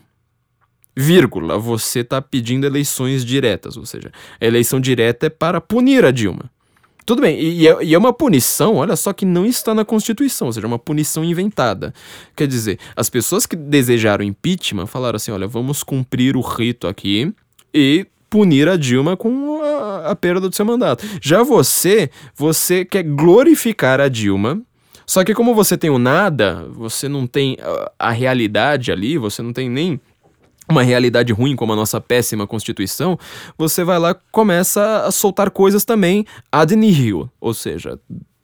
Vírgula, 0.96 1.56
você 1.58 2.02
tá 2.02 2.20
pedindo 2.20 2.66
eleições 2.66 3.24
diretas, 3.24 3.76
ou 3.76 3.86
seja, 3.86 4.12
a 4.40 4.44
eleição 4.44 4.80
direta 4.80 5.26
é 5.26 5.30
para 5.30 5.60
punir 5.60 6.04
a 6.04 6.10
Dilma. 6.10 6.50
Tudo 7.10 7.22
bem, 7.22 7.40
e 7.40 7.66
é, 7.66 7.82
e 7.82 7.92
é, 7.92 7.98
uma 7.98 8.12
punição, 8.12 8.76
olha 8.76 8.94
só, 8.94 9.12
que 9.12 9.26
não 9.26 9.44
está 9.44 9.74
na 9.74 9.84
Constituição, 9.84 10.46
ou 10.46 10.52
seja, 10.52 10.64
uma 10.64 10.78
punição 10.78 11.24
inventada. 11.24 11.92
Quer 12.36 12.46
dizer, 12.46 12.78
as 12.94 13.10
pessoas 13.10 13.46
que 13.46 13.56
desejaram 13.56 14.24
impeachment 14.24 14.86
falaram 14.86 15.16
assim: 15.16 15.32
olha, 15.32 15.48
vamos 15.48 15.82
cumprir 15.82 16.36
o 16.36 16.40
rito 16.40 16.86
aqui 16.86 17.34
e 17.74 18.06
punir 18.30 18.68
a 18.68 18.76
Dilma 18.76 19.16
com 19.16 19.60
a, 19.60 20.10
a 20.12 20.14
perda 20.14 20.48
do 20.48 20.54
seu 20.54 20.64
mandato. 20.64 21.04
Já 21.20 21.42
você, 21.42 22.10
você 22.32 22.84
quer 22.84 23.02
glorificar 23.02 24.00
a 24.00 24.06
Dilma. 24.06 24.62
Só 25.04 25.24
que 25.24 25.34
como 25.34 25.52
você 25.52 25.76
tem 25.76 25.90
o 25.90 25.98
nada, 25.98 26.64
você 26.70 27.08
não 27.08 27.26
tem 27.26 27.56
a, 27.60 28.06
a 28.06 28.10
realidade 28.12 28.92
ali, 28.92 29.18
você 29.18 29.42
não 29.42 29.52
tem 29.52 29.68
nem 29.68 30.00
uma 30.70 30.82
realidade 30.82 31.32
ruim 31.32 31.56
como 31.56 31.72
a 31.72 31.76
nossa 31.76 32.00
péssima 32.00 32.46
Constituição, 32.46 33.18
você 33.58 33.84
vai 33.84 33.98
lá 33.98 34.14
começa 34.30 35.04
a 35.04 35.10
soltar 35.10 35.50
coisas 35.50 35.84
também 35.84 36.24
ad 36.50 36.74
nihil, 36.74 37.30
ou 37.40 37.52
seja, 37.52 37.98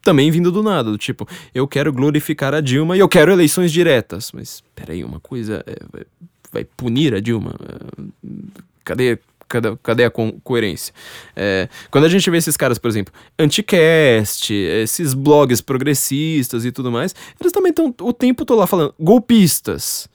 também 0.07 0.31
vindo 0.31 0.51
do 0.53 0.63
nada, 0.63 0.89
do 0.89 0.97
tipo, 0.97 1.27
eu 1.53 1.67
quero 1.67 1.91
glorificar 1.91 2.53
a 2.53 2.61
Dilma 2.61 2.95
e 2.95 2.99
eu 2.99 3.09
quero 3.09 3.29
eleições 3.29 3.73
diretas. 3.73 4.31
Mas 4.31 4.63
peraí, 4.73 5.03
uma 5.03 5.19
coisa 5.19 5.61
é, 5.67 5.75
vai, 5.91 6.05
vai, 6.49 6.63
punir 6.63 7.13
a 7.13 7.19
Dilma? 7.19 7.53
Cadê, 8.85 9.19
cadê, 9.49 9.75
cadê 9.83 10.05
a 10.05 10.09
co 10.09 10.31
coerência? 10.43 10.93
É, 11.35 11.67
quando 11.91 12.05
a 12.05 12.09
gente 12.09 12.29
vê 12.29 12.37
esses 12.37 12.55
caras, 12.55 12.77
por 12.77 12.87
exemplo, 12.87 13.13
Anticast, 13.37 14.53
esses 14.53 15.13
blogs 15.13 15.59
progressistas 15.59 16.63
e 16.63 16.71
tudo 16.71 16.89
mais, 16.89 17.13
eles 17.37 17.51
também 17.51 17.71
estão 17.71 17.93
o 18.01 18.13
tempo 18.13 18.45
todo 18.45 18.59
lá 18.59 18.67
falando 18.67 18.95
golpistas. 18.97 20.07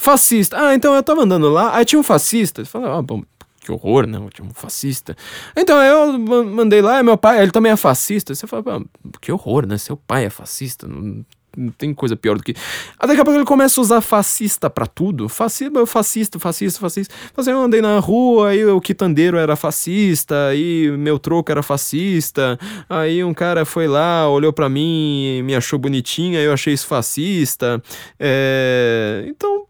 Fascista. 0.00 0.56
Ah, 0.58 0.74
então 0.74 0.94
eu 0.94 1.02
tava 1.02 1.24
andando 1.24 1.50
lá, 1.50 1.76
aí 1.76 1.84
tinha 1.84 1.98
um 1.98 2.02
fascista. 2.02 2.64
Falei, 2.64 2.88
ah, 2.90 3.02
bom, 3.02 3.22
que 3.60 3.70
horror, 3.70 4.06
né? 4.06 4.18
tinha 4.32 4.48
um 4.48 4.54
fascista. 4.54 5.14
Então 5.54 5.76
eu 5.82 6.18
mandei 6.46 6.80
lá, 6.80 7.02
meu 7.02 7.18
pai, 7.18 7.42
ele 7.42 7.50
também 7.50 7.70
é 7.70 7.76
fascista. 7.76 8.34
Você 8.34 8.46
fala, 8.46 8.64
ah, 8.66 8.80
que 9.20 9.30
horror, 9.30 9.66
né? 9.66 9.76
Seu 9.76 9.98
pai 9.98 10.24
é 10.24 10.30
fascista. 10.30 10.88
Não, 10.88 11.22
não 11.54 11.70
tem 11.72 11.92
coisa 11.92 12.16
pior 12.16 12.38
do 12.38 12.42
que. 12.42 12.54
Aí 12.98 13.08
daqui 13.08 13.20
a 13.20 13.24
pouco 13.26 13.38
ele 13.38 13.44
começa 13.44 13.78
a 13.78 13.82
usar 13.82 14.00
fascista 14.00 14.70
pra 14.70 14.86
tudo. 14.86 15.28
Fascista, 15.28 15.84
fascista, 15.84 16.38
fascista, 16.38 16.80
fascista. 16.80 17.14
Assim, 17.36 17.50
eu 17.50 17.60
andei 17.60 17.82
na 17.82 17.98
rua, 17.98 18.48
aí 18.48 18.64
o 18.64 18.80
quitandeiro 18.80 19.36
era 19.36 19.54
fascista, 19.54 20.46
aí 20.46 20.90
meu 20.96 21.18
troco 21.18 21.52
era 21.52 21.62
fascista. 21.62 22.58
Aí 22.88 23.22
um 23.22 23.34
cara 23.34 23.66
foi 23.66 23.86
lá, 23.86 24.26
olhou 24.30 24.50
pra 24.50 24.66
mim, 24.66 25.42
me 25.42 25.54
achou 25.54 25.78
bonitinha, 25.78 26.40
eu 26.40 26.54
achei 26.54 26.72
isso 26.72 26.86
fascista. 26.86 27.82
É... 28.18 29.26
Então, 29.28 29.66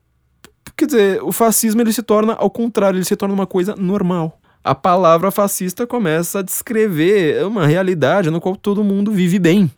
Quer 0.80 0.86
dizer, 0.86 1.22
o 1.22 1.30
fascismo 1.30 1.82
ele 1.82 1.92
se 1.92 2.02
torna, 2.02 2.32
ao 2.32 2.48
contrário, 2.48 2.96
ele 2.96 3.04
se 3.04 3.14
torna 3.14 3.34
uma 3.34 3.46
coisa 3.46 3.76
normal. 3.76 4.40
A 4.64 4.74
palavra 4.74 5.30
fascista 5.30 5.86
começa 5.86 6.38
a 6.38 6.42
descrever 6.42 7.44
uma 7.44 7.66
realidade 7.66 8.30
no 8.30 8.40
qual 8.40 8.56
todo 8.56 8.82
mundo 8.82 9.12
vive 9.12 9.38
bem. 9.38 9.70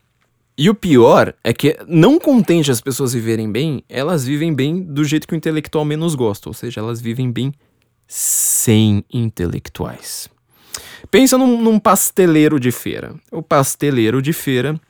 E 0.56 0.70
o 0.70 0.74
pior 0.76 1.34
é 1.42 1.52
que, 1.52 1.76
não 1.88 2.20
contente 2.20 2.70
as 2.70 2.80
pessoas 2.80 3.12
viverem 3.12 3.50
bem, 3.50 3.82
elas 3.88 4.24
vivem 4.24 4.54
bem 4.54 4.80
do 4.80 5.02
jeito 5.02 5.26
que 5.26 5.34
o 5.34 5.36
intelectual 5.36 5.84
menos 5.84 6.14
gosta, 6.14 6.48
ou 6.48 6.54
seja, 6.54 6.80
elas 6.80 7.00
vivem 7.00 7.32
bem 7.32 7.52
sem 8.06 9.04
intelectuais. 9.12 10.28
Pensa 11.10 11.36
num, 11.36 11.60
num 11.60 11.80
pasteleiro 11.80 12.60
de 12.60 12.70
feira. 12.70 13.16
O 13.32 13.42
pasteleiro 13.42 14.22
de 14.22 14.32
feira 14.32 14.80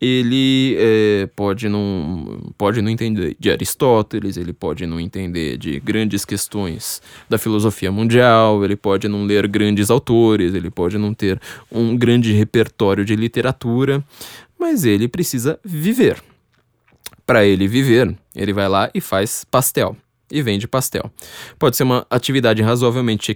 ele 0.00 0.76
é, 0.78 1.28
pode, 1.34 1.68
não, 1.68 2.52
pode 2.56 2.80
não 2.80 2.88
entender 2.88 3.36
de 3.38 3.50
Aristóteles, 3.50 4.36
ele 4.36 4.52
pode 4.52 4.86
não 4.86 5.00
entender 5.00 5.56
de 5.56 5.80
grandes 5.80 6.24
questões 6.24 7.02
da 7.28 7.36
filosofia 7.36 7.90
mundial, 7.90 8.64
ele 8.64 8.76
pode 8.76 9.08
não 9.08 9.24
ler 9.24 9.48
grandes 9.48 9.90
autores, 9.90 10.54
ele 10.54 10.70
pode 10.70 10.96
não 10.98 11.12
ter 11.12 11.40
um 11.70 11.96
grande 11.96 12.32
repertório 12.32 13.04
de 13.04 13.16
literatura, 13.16 14.04
mas 14.58 14.84
ele 14.84 15.08
precisa 15.08 15.58
viver. 15.64 16.22
Para 17.26 17.44
ele 17.44 17.66
viver, 17.66 18.16
ele 18.34 18.52
vai 18.52 18.68
lá 18.68 18.90
e 18.94 19.00
faz 19.00 19.44
pastel 19.50 19.96
e 20.30 20.42
vende 20.42 20.68
pastel. 20.68 21.10
Pode 21.58 21.76
ser 21.76 21.82
uma 21.82 22.06
atividade 22.08 22.62
razoavelmente 22.62 23.32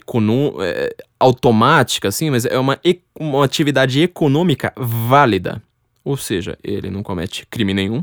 é, 0.61 0.97
automática, 1.19 2.09
assim, 2.09 2.31
mas 2.31 2.45
é 2.45 2.59
uma, 2.59 2.79
uma 3.19 3.45
atividade 3.45 4.01
econômica 4.01 4.73
válida. 4.77 5.63
Ou 6.05 6.17
seja, 6.17 6.59
ele 6.63 6.91
não 6.91 7.03
comete 7.03 7.47
crime 7.47 7.73
nenhum, 7.73 8.03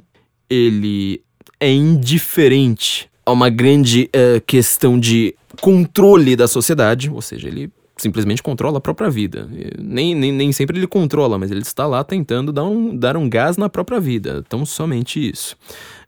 ele 0.49 1.21
é 1.59 1.71
indiferente 1.71 3.09
a 3.25 3.31
uma 3.31 3.49
grande 3.49 4.09
uh, 4.15 4.41
questão 4.41 4.99
de 4.99 5.35
controle 5.61 6.35
da 6.35 6.47
sociedade, 6.47 7.09
ou 7.09 7.21
seja, 7.21 7.47
ele 7.47 7.69
simplesmente 7.97 8.41
controla 8.41 8.77
a 8.77 8.81
própria 8.81 9.09
vida. 9.09 9.47
Nem, 9.77 10.15
nem, 10.15 10.31
nem 10.31 10.51
sempre 10.51 10.77
ele 10.77 10.87
controla, 10.87 11.37
mas 11.37 11.51
ele 11.51 11.61
está 11.61 11.85
lá 11.85 12.03
tentando 12.03 12.51
dar 12.51 12.63
um, 12.63 12.95
dar 12.95 13.17
um 13.17 13.29
gás 13.29 13.57
na 13.57 13.69
própria 13.69 13.99
vida. 13.99 14.43
Então, 14.45 14.65
somente 14.65 15.19
isso. 15.29 15.55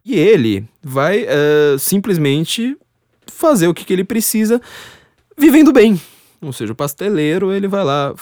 E 0.04 0.14
ele 0.14 0.64
vai 0.82 1.24
uh, 1.24 1.78
simplesmente 1.78 2.76
fazer 3.26 3.68
o 3.68 3.74
que, 3.74 3.84
que 3.84 3.92
ele 3.92 4.04
precisa 4.04 4.60
vivendo 5.38 5.72
bem. 5.72 6.00
Ou 6.42 6.52
seja, 6.52 6.72
o 6.72 6.76
pasteleiro, 6.76 7.52
ele 7.52 7.68
vai 7.68 7.84
lá 7.84 8.12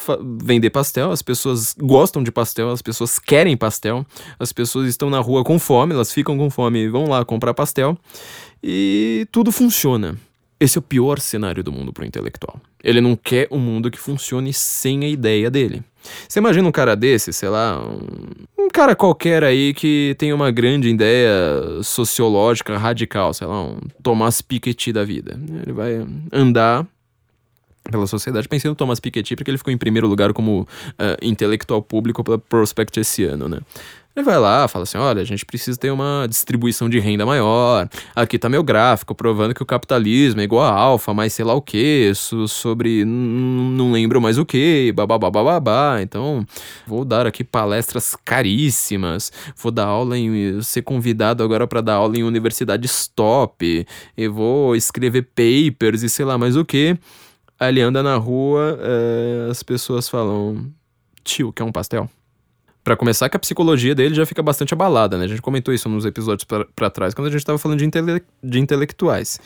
vender 0.43 0.69
pastel, 0.69 1.11
as 1.11 1.23
pessoas 1.23 1.75
gostam 1.79 2.23
de 2.23 2.31
pastel, 2.31 2.71
as 2.71 2.83
pessoas 2.83 3.19
querem 3.19 3.57
pastel, 3.57 4.05
as 4.39 4.53
pessoas 4.53 4.89
estão 4.89 5.09
na 5.09 5.19
rua 5.21 5.43
com 5.43 5.59
fome, 5.59 5.95
elas 5.95 6.13
ficam 6.13 6.37
com 6.37 6.51
fome 6.51 6.81
e 6.81 6.89
vão 6.89 7.09
lá 7.09 7.25
comprar 7.25 7.55
pastel, 7.55 7.97
e 8.63 9.27
tudo 9.33 9.51
funciona. 9.51 10.19
Esse 10.61 10.77
é 10.77 10.81
o 10.81 10.83
pior 10.83 11.19
cenário 11.19 11.65
do 11.65 11.73
mundo 11.73 11.91
para 11.91 12.05
o 12.05 12.07
intelectual. 12.07 12.61
Ele 12.85 13.01
não 13.01 13.17
quer 13.17 13.49
um 13.51 13.59
mundo 13.59 13.91
que 13.91 13.99
funcione 13.99 14.53
sem 14.53 15.03
a 15.05 15.09
ideia 15.09 15.51
dele. 15.51 15.83
Você 16.29 16.39
imagina 16.39 16.69
um 16.69 16.73
cara 16.73 16.95
desse, 16.95 17.33
sei 17.33 17.49
lá, 17.49 17.83
um, 17.83 18.65
um, 18.65 18.69
cara 18.69 18.95
qualquer 18.95 19.43
aí 19.43 19.73
que 19.73 20.15
tem 20.19 20.35
uma 20.35 20.51
grande 20.51 20.91
ideia 20.91 21.83
sociológica 21.83 22.77
radical, 22.77 23.33
sei 23.33 23.47
lá, 23.47 23.63
um 23.63 23.79
Thomas 24.03 24.43
Piketty 24.43 24.93
da 24.93 25.03
vida. 25.03 25.41
Ele 25.63 25.73
vai 25.73 26.07
andar 26.31 26.87
pela 27.91 28.07
sociedade. 28.07 28.49
Pensei 28.49 28.69
no 28.69 28.75
Thomas 28.75 29.01
Piketty 29.01 29.37
porque 29.37 29.51
ele 29.51 29.59
ficou 29.59 29.73
em 29.73 29.79
primeiro 29.79 30.07
lugar 30.07 30.33
como 30.33 30.63
uh, 30.63 30.67
intelectual 31.23 31.83
público 31.83 32.23
pela 32.25 32.39
Prospect 32.39 33.01
esse 33.01 33.25
ano, 33.25 33.49
né? 33.49 33.61
Ele 34.15 34.25
vai 34.25 34.39
lá, 34.41 34.67
fala 34.67 34.83
assim: 34.83 34.99
olha, 34.99 35.23
a 35.23 35.25
gente 35.25 35.47
precisa 35.47 35.79
ter 35.79 35.91
uma 35.91 36.27
distribuição 36.29 36.89
de 36.89 36.99
renda 36.99 37.25
maior. 37.25 37.89
Aqui 38.15 38.41
tá 38.41 38.49
meu 38.49 38.63
gráfico 38.63 39.15
provando 39.15 39.55
que 39.55 39.63
o 39.63 39.67
capitalismo 39.67 40.41
é 40.41 40.45
igual 40.45 40.65
a 40.65 40.73
alfa, 40.73 41.15
mas 41.15 41.33
sei 41.33 41.45
lá 41.45 41.55
o 41.55 41.63
que, 41.63 42.13
sobre 42.49 43.05
não 43.05 43.93
lembro 43.93 44.21
mais 44.21 44.37
o 44.37 44.45
que, 44.45 44.93
babá. 44.93 46.03
Então, 46.03 46.45
vou 46.87 47.05
dar 47.05 47.25
aqui 47.25 47.45
palestras 47.45 48.17
caríssimas, 48.25 49.33
vou 49.57 49.71
dar 49.71 49.87
aula 49.87 50.19
em. 50.19 50.61
ser 50.61 50.83
convidado 50.83 51.45
agora 51.45 51.67
para 51.67 51.81
dar 51.81 51.95
aula 51.95 52.17
em 52.17 52.25
universidades 52.25 53.07
top, 53.07 53.87
e 54.17 54.29
vou 54.29 54.75
escrever 54.75 55.23
papers 55.23 56.03
e 56.03 56.09
sei 56.09 56.25
lá 56.25 56.37
mais 56.37 56.57
o 56.57 56.65
que. 56.65 56.99
Aí 57.61 57.69
ele 57.69 57.83
anda 57.83 58.03
na 58.03 58.17
rua, 58.17 58.79
é, 58.81 59.51
as 59.51 59.63
pessoas 59.63 60.09
falam: 60.09 60.73
tio, 61.23 61.53
quer 61.53 61.63
um 61.63 61.71
pastel? 61.71 62.09
Para 62.83 62.97
começar, 62.97 63.29
que 63.29 63.37
a 63.37 63.41
psicologia 63.41 63.95
dele 63.95 64.15
já 64.15 64.25
fica 64.25 64.43
bastante 64.43 64.73
abalada, 64.73 65.19
né? 65.19 65.27
A 65.27 65.29
gente 65.29 65.43
comentou 65.43 65.73
isso 65.73 65.87
nos 65.87 66.07
episódios 66.07 66.47
para 66.75 66.89
trás, 66.89 67.13
quando 67.13 67.29
a 67.29 67.31
gente 67.31 67.41
estava 67.41 67.59
falando 67.59 67.79
de, 67.79 67.85
intele 67.85 68.23
de 68.43 68.59
intelectuais. 68.59 69.39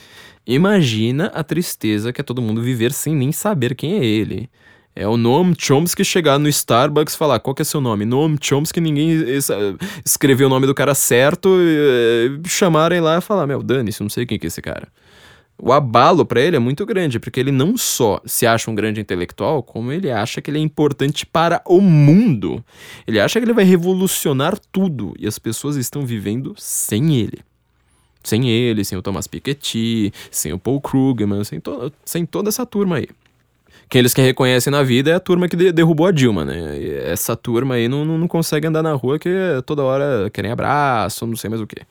Imagina 0.46 1.26
a 1.34 1.42
tristeza 1.42 2.12
que 2.12 2.20
é 2.20 2.24
todo 2.24 2.40
mundo 2.40 2.62
viver 2.62 2.92
sem 2.92 3.16
nem 3.16 3.32
saber 3.32 3.74
quem 3.74 3.98
é 3.98 4.04
ele. 4.04 4.48
É 4.94 5.08
o 5.08 5.16
Noam 5.16 5.52
Chomsky 5.58 6.04
chegar 6.04 6.38
no 6.38 6.48
Starbucks 6.48 7.14
e 7.14 7.18
falar: 7.18 7.40
qual 7.40 7.52
que 7.52 7.62
é 7.62 7.64
seu 7.64 7.80
nome? 7.80 8.04
Noam 8.04 8.36
Chomsky, 8.40 8.80
ninguém 8.80 9.24
escreveu 10.04 10.46
o 10.46 10.50
nome 10.50 10.68
do 10.68 10.74
cara 10.74 10.94
certo, 10.94 11.48
e, 11.58 12.40
chamarem 12.46 13.00
lá 13.00 13.18
e 13.18 13.20
falar: 13.20 13.48
meu, 13.48 13.60
dane-se, 13.60 14.00
não 14.00 14.08
sei 14.08 14.24
quem 14.24 14.38
que 14.38 14.46
é 14.46 14.48
esse 14.48 14.62
cara 14.62 14.86
o 15.58 15.72
abalo 15.72 16.26
para 16.26 16.40
ele 16.40 16.56
é 16.56 16.58
muito 16.58 16.84
grande, 16.84 17.20
porque 17.20 17.38
ele 17.38 17.52
não 17.52 17.76
só 17.76 18.20
se 18.24 18.46
acha 18.46 18.70
um 18.70 18.74
grande 18.74 19.00
intelectual, 19.00 19.62
como 19.62 19.92
ele 19.92 20.10
acha 20.10 20.40
que 20.40 20.50
ele 20.50 20.58
é 20.58 20.62
importante 20.62 21.24
para 21.24 21.62
o 21.66 21.80
mundo. 21.80 22.64
Ele 23.06 23.20
acha 23.20 23.38
que 23.38 23.44
ele 23.44 23.52
vai 23.52 23.64
revolucionar 23.64 24.58
tudo 24.72 25.14
e 25.18 25.26
as 25.26 25.38
pessoas 25.38 25.76
estão 25.76 26.04
vivendo 26.04 26.54
sem 26.56 27.16
ele. 27.16 27.38
Sem 28.22 28.48
ele, 28.50 28.84
sem 28.84 28.96
o 28.96 29.02
Thomas 29.02 29.26
Piketty, 29.26 30.12
sem 30.30 30.52
o 30.52 30.58
Paul 30.58 30.80
Krugman, 30.80 31.44
sem, 31.44 31.60
to 31.60 31.92
sem 32.04 32.24
toda 32.24 32.48
essa 32.48 32.64
turma 32.64 32.96
aí. 32.96 33.08
Quem 33.88 33.98
eles 33.98 34.14
que 34.14 34.22
reconhecem 34.22 34.70
na 34.70 34.82
vida 34.82 35.10
é 35.10 35.14
a 35.14 35.20
turma 35.20 35.46
que 35.46 35.56
de 35.56 35.70
derrubou 35.70 36.06
a 36.06 36.10
Dilma, 36.10 36.44
né? 36.44 36.78
E 36.78 36.90
essa 36.90 37.36
turma 37.36 37.74
aí 37.74 37.86
não, 37.86 38.04
não, 38.04 38.16
não 38.16 38.26
consegue 38.26 38.66
andar 38.66 38.82
na 38.82 38.94
rua 38.94 39.18
que 39.18 39.28
toda 39.66 39.82
hora 39.82 40.30
querem 40.30 40.50
abraço, 40.50 41.26
não 41.26 41.36
sei 41.36 41.50
mais 41.50 41.60
o 41.60 41.66
que. 41.66 41.82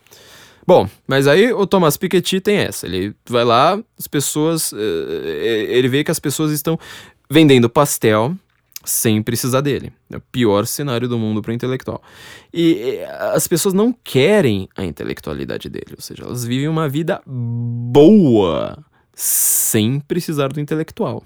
Bom, 0.66 0.88
mas 1.08 1.28
aí 1.28 1.52
o 1.52 1.68
Thomas 1.68 1.98
Piketty 1.98 2.40
tem 2.40 2.58
essa. 2.58 2.86
Ele 2.86 3.14
vai 3.28 3.44
lá, 3.44 3.78
as 4.00 4.08
pessoas. 4.08 4.74
Eh, 4.74 5.68
ele 5.70 5.88
vê 5.90 6.04
que 6.04 6.12
as 6.12 6.20
pessoas 6.20 6.52
estão 6.52 6.80
vendendo 7.30 7.70
pastel 7.70 8.36
sem 8.84 9.22
precisar 9.22 9.62
dele. 9.62 9.92
É 10.12 10.18
o 10.18 10.22
pior 10.22 10.66
cenário 10.66 11.08
do 11.08 11.18
mundo 11.18 11.42
para 11.42 11.52
o 11.52 11.54
intelectual. 11.54 12.02
E 12.54 13.00
as 13.32 13.48
pessoas 13.48 13.74
não 13.74 13.94
querem 14.04 14.68
a 14.76 14.84
intelectualidade 14.84 15.70
dele, 15.70 15.94
ou 15.96 16.02
seja, 16.02 16.24
elas 16.24 16.46
vivem 16.46 16.68
uma 16.68 16.88
vida 16.90 17.22
boa 17.26 18.84
sem 19.14 20.00
precisar 20.00 20.50
do 20.50 20.60
intelectual. 20.60 21.24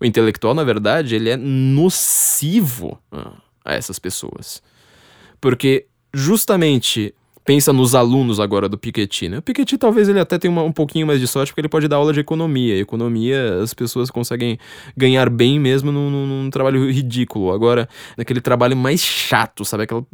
O 0.00 0.04
intelectual, 0.04 0.54
na 0.54 0.64
verdade, 0.64 1.14
ele 1.14 1.30
é 1.30 1.36
nocivo 1.36 2.98
a 3.64 3.74
essas 3.74 3.98
pessoas. 3.98 4.62
Porque 5.40 5.86
justamente 6.12 7.14
pensa 7.44 7.72
nos 7.72 7.94
alunos 7.94 8.40
agora 8.40 8.68
do 8.68 8.78
Piketty, 8.78 9.28
né? 9.28 9.38
O 9.38 9.42
Piketty 9.42 9.76
talvez 9.76 10.08
ele 10.08 10.18
até 10.18 10.38
tenha 10.38 10.50
uma, 10.50 10.62
um 10.62 10.72
pouquinho 10.72 11.06
mais 11.06 11.20
de 11.20 11.26
sorte 11.26 11.52
porque 11.52 11.60
ele 11.60 11.68
pode 11.68 11.86
dar 11.86 11.96
aula 11.96 12.12
de 12.12 12.20
economia. 12.20 12.78
economia, 12.78 13.62
as 13.62 13.74
pessoas 13.74 14.10
conseguem 14.10 14.58
ganhar 14.96 15.28
bem 15.28 15.60
mesmo 15.60 15.92
num, 15.92 16.10
num, 16.10 16.26
num 16.26 16.50
trabalho 16.50 16.90
ridículo. 16.90 17.52
Agora, 17.52 17.88
naquele 18.16 18.40
trabalho 18.40 18.76
mais 18.76 19.00
chato, 19.00 19.64
sabe? 19.64 19.84
Aquela 19.84 20.04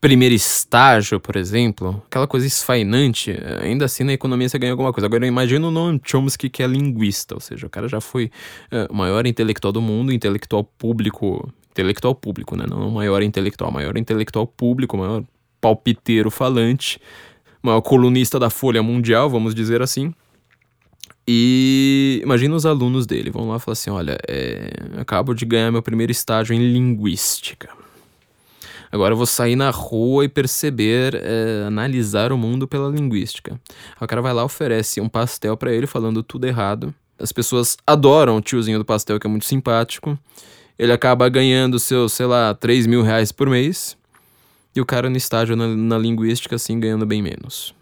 primeiro 0.00 0.34
estágio, 0.34 1.18
por 1.18 1.36
exemplo, 1.36 2.02
aquela 2.06 2.26
coisa 2.26 2.46
esfainante, 2.46 3.34
ainda 3.60 3.86
assim 3.86 4.04
na 4.04 4.12
economia 4.12 4.48
você 4.48 4.58
ganha 4.58 4.72
alguma 4.72 4.92
coisa. 4.92 5.06
Agora 5.06 5.24
eu 5.24 5.28
imagino 5.28 5.68
o 5.68 5.70
Noam 5.70 5.98
Chomsky 6.04 6.48
que 6.48 6.62
é 6.62 6.66
linguista, 6.66 7.34
ou 7.34 7.40
seja, 7.40 7.66
o 7.66 7.70
cara 7.70 7.88
já 7.88 8.00
foi 8.00 8.26
uh, 8.70 8.92
o 8.92 8.94
maior 8.94 9.26
intelectual 9.26 9.72
do 9.72 9.80
mundo, 9.80 10.12
intelectual 10.12 10.62
público, 10.62 11.50
intelectual 11.70 12.14
público, 12.14 12.54
né? 12.56 12.66
Não 12.68 12.88
o 12.88 12.92
maior 12.92 13.22
intelectual, 13.22 13.72
maior 13.72 13.96
intelectual 13.96 14.46
público, 14.46 14.96
maior 14.96 15.24
palpiteiro 15.60 16.30
falante, 16.30 17.00
maior 17.62 17.80
colunista 17.80 18.38
da 18.38 18.50
Folha 18.50 18.82
Mundial, 18.82 19.28
vamos 19.28 19.54
dizer 19.54 19.82
assim. 19.82 20.12
E 21.28 22.20
imagina 22.22 22.54
os 22.54 22.64
alunos 22.64 23.04
dele, 23.04 23.30
vão 23.30 23.48
lá 23.48 23.56
e 23.56 23.60
falar 23.60 23.72
assim: 23.72 23.90
olha, 23.90 24.16
é, 24.28 24.70
acabo 24.98 25.34
de 25.34 25.44
ganhar 25.44 25.72
meu 25.72 25.82
primeiro 25.82 26.12
estágio 26.12 26.54
em 26.54 26.72
linguística. 26.72 27.68
Agora 28.92 29.12
eu 29.12 29.16
vou 29.16 29.26
sair 29.26 29.56
na 29.56 29.70
rua 29.70 30.24
e 30.24 30.28
perceber, 30.28 31.14
é, 31.16 31.64
analisar 31.66 32.32
o 32.32 32.38
mundo 32.38 32.68
pela 32.68 32.88
linguística. 32.88 33.60
O 34.00 34.06
cara 34.06 34.22
vai 34.22 34.32
lá, 34.32 34.44
oferece 34.44 35.00
um 35.00 35.08
pastel 35.08 35.56
para 35.56 35.72
ele, 35.72 35.86
falando 35.86 36.22
tudo 36.22 36.46
errado. 36.46 36.94
As 37.18 37.32
pessoas 37.32 37.76
adoram 37.86 38.36
o 38.36 38.40
tiozinho 38.40 38.78
do 38.78 38.84
pastel, 38.84 39.18
que 39.18 39.26
é 39.26 39.30
muito 39.30 39.44
simpático. 39.44 40.18
Ele 40.78 40.92
acaba 40.92 41.28
ganhando 41.28 41.78
seus, 41.78 42.12
sei 42.12 42.26
lá, 42.26 42.54
3 42.54 42.86
mil 42.86 43.02
reais 43.02 43.32
por 43.32 43.48
mês. 43.48 43.96
E 44.76 44.80
o 44.80 44.84
cara 44.84 45.08
no 45.08 45.16
estágio 45.16 45.56
na, 45.56 45.66
na 45.66 45.96
linguística, 45.96 46.54
assim, 46.54 46.78
ganhando 46.78 47.06
bem 47.06 47.22
menos. 47.22 47.74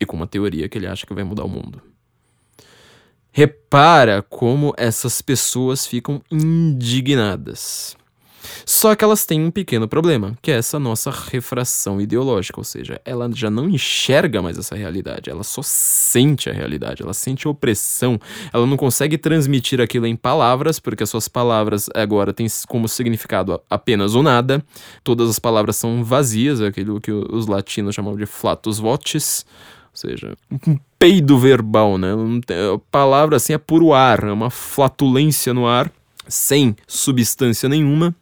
E 0.00 0.06
com 0.06 0.16
uma 0.16 0.26
teoria 0.26 0.68
que 0.68 0.78
ele 0.78 0.86
acha 0.86 1.06
que 1.06 1.12
vai 1.12 1.22
mudar 1.22 1.44
o 1.44 1.48
mundo. 1.48 1.82
Repara 3.30 4.22
como 4.22 4.72
essas 4.78 5.20
pessoas 5.20 5.86
ficam 5.86 6.22
indignadas. 6.30 7.94
Só 8.66 8.94
que 8.94 9.04
elas 9.04 9.24
têm 9.24 9.40
um 9.40 9.50
pequeno 9.50 9.88
problema, 9.88 10.36
que 10.40 10.50
é 10.50 10.56
essa 10.56 10.78
nossa 10.78 11.10
refração 11.10 12.00
ideológica, 12.00 12.60
ou 12.60 12.64
seja, 12.64 13.00
ela 13.04 13.30
já 13.34 13.50
não 13.50 13.68
enxerga 13.68 14.40
mais 14.42 14.58
essa 14.58 14.74
realidade, 14.74 15.30
ela 15.30 15.44
só 15.44 15.62
sente 15.62 16.48
a 16.48 16.52
realidade, 16.52 17.02
ela 17.02 17.14
sente 17.14 17.46
a 17.46 17.50
opressão, 17.50 18.18
ela 18.52 18.66
não 18.66 18.76
consegue 18.76 19.18
transmitir 19.18 19.80
aquilo 19.80 20.06
em 20.06 20.16
palavras, 20.16 20.78
porque 20.78 21.02
as 21.02 21.10
suas 21.10 21.28
palavras 21.28 21.88
agora 21.94 22.32
têm 22.32 22.46
como 22.68 22.88
significado 22.88 23.60
apenas 23.68 24.14
o 24.14 24.22
nada, 24.22 24.64
todas 25.02 25.28
as 25.28 25.38
palavras 25.38 25.76
são 25.76 26.04
vazias, 26.04 26.60
é 26.60 26.66
aquilo 26.66 27.00
que 27.00 27.12
os 27.12 27.46
latinos 27.46 27.94
chamam 27.94 28.16
de 28.16 28.26
flatus 28.26 28.78
votis, 28.78 29.44
ou 29.90 29.96
seja, 29.96 30.36
um 30.50 30.78
peido 30.98 31.38
verbal, 31.38 31.96
né? 31.96 32.08
A 32.74 32.78
palavra 32.90 33.36
assim 33.36 33.52
é 33.52 33.58
puro 33.58 33.92
ar, 33.92 34.24
é 34.24 34.32
uma 34.32 34.50
flatulência 34.50 35.54
no 35.54 35.66
ar, 35.66 35.90
sem 36.26 36.74
substância 36.86 37.68
nenhuma. 37.68 38.14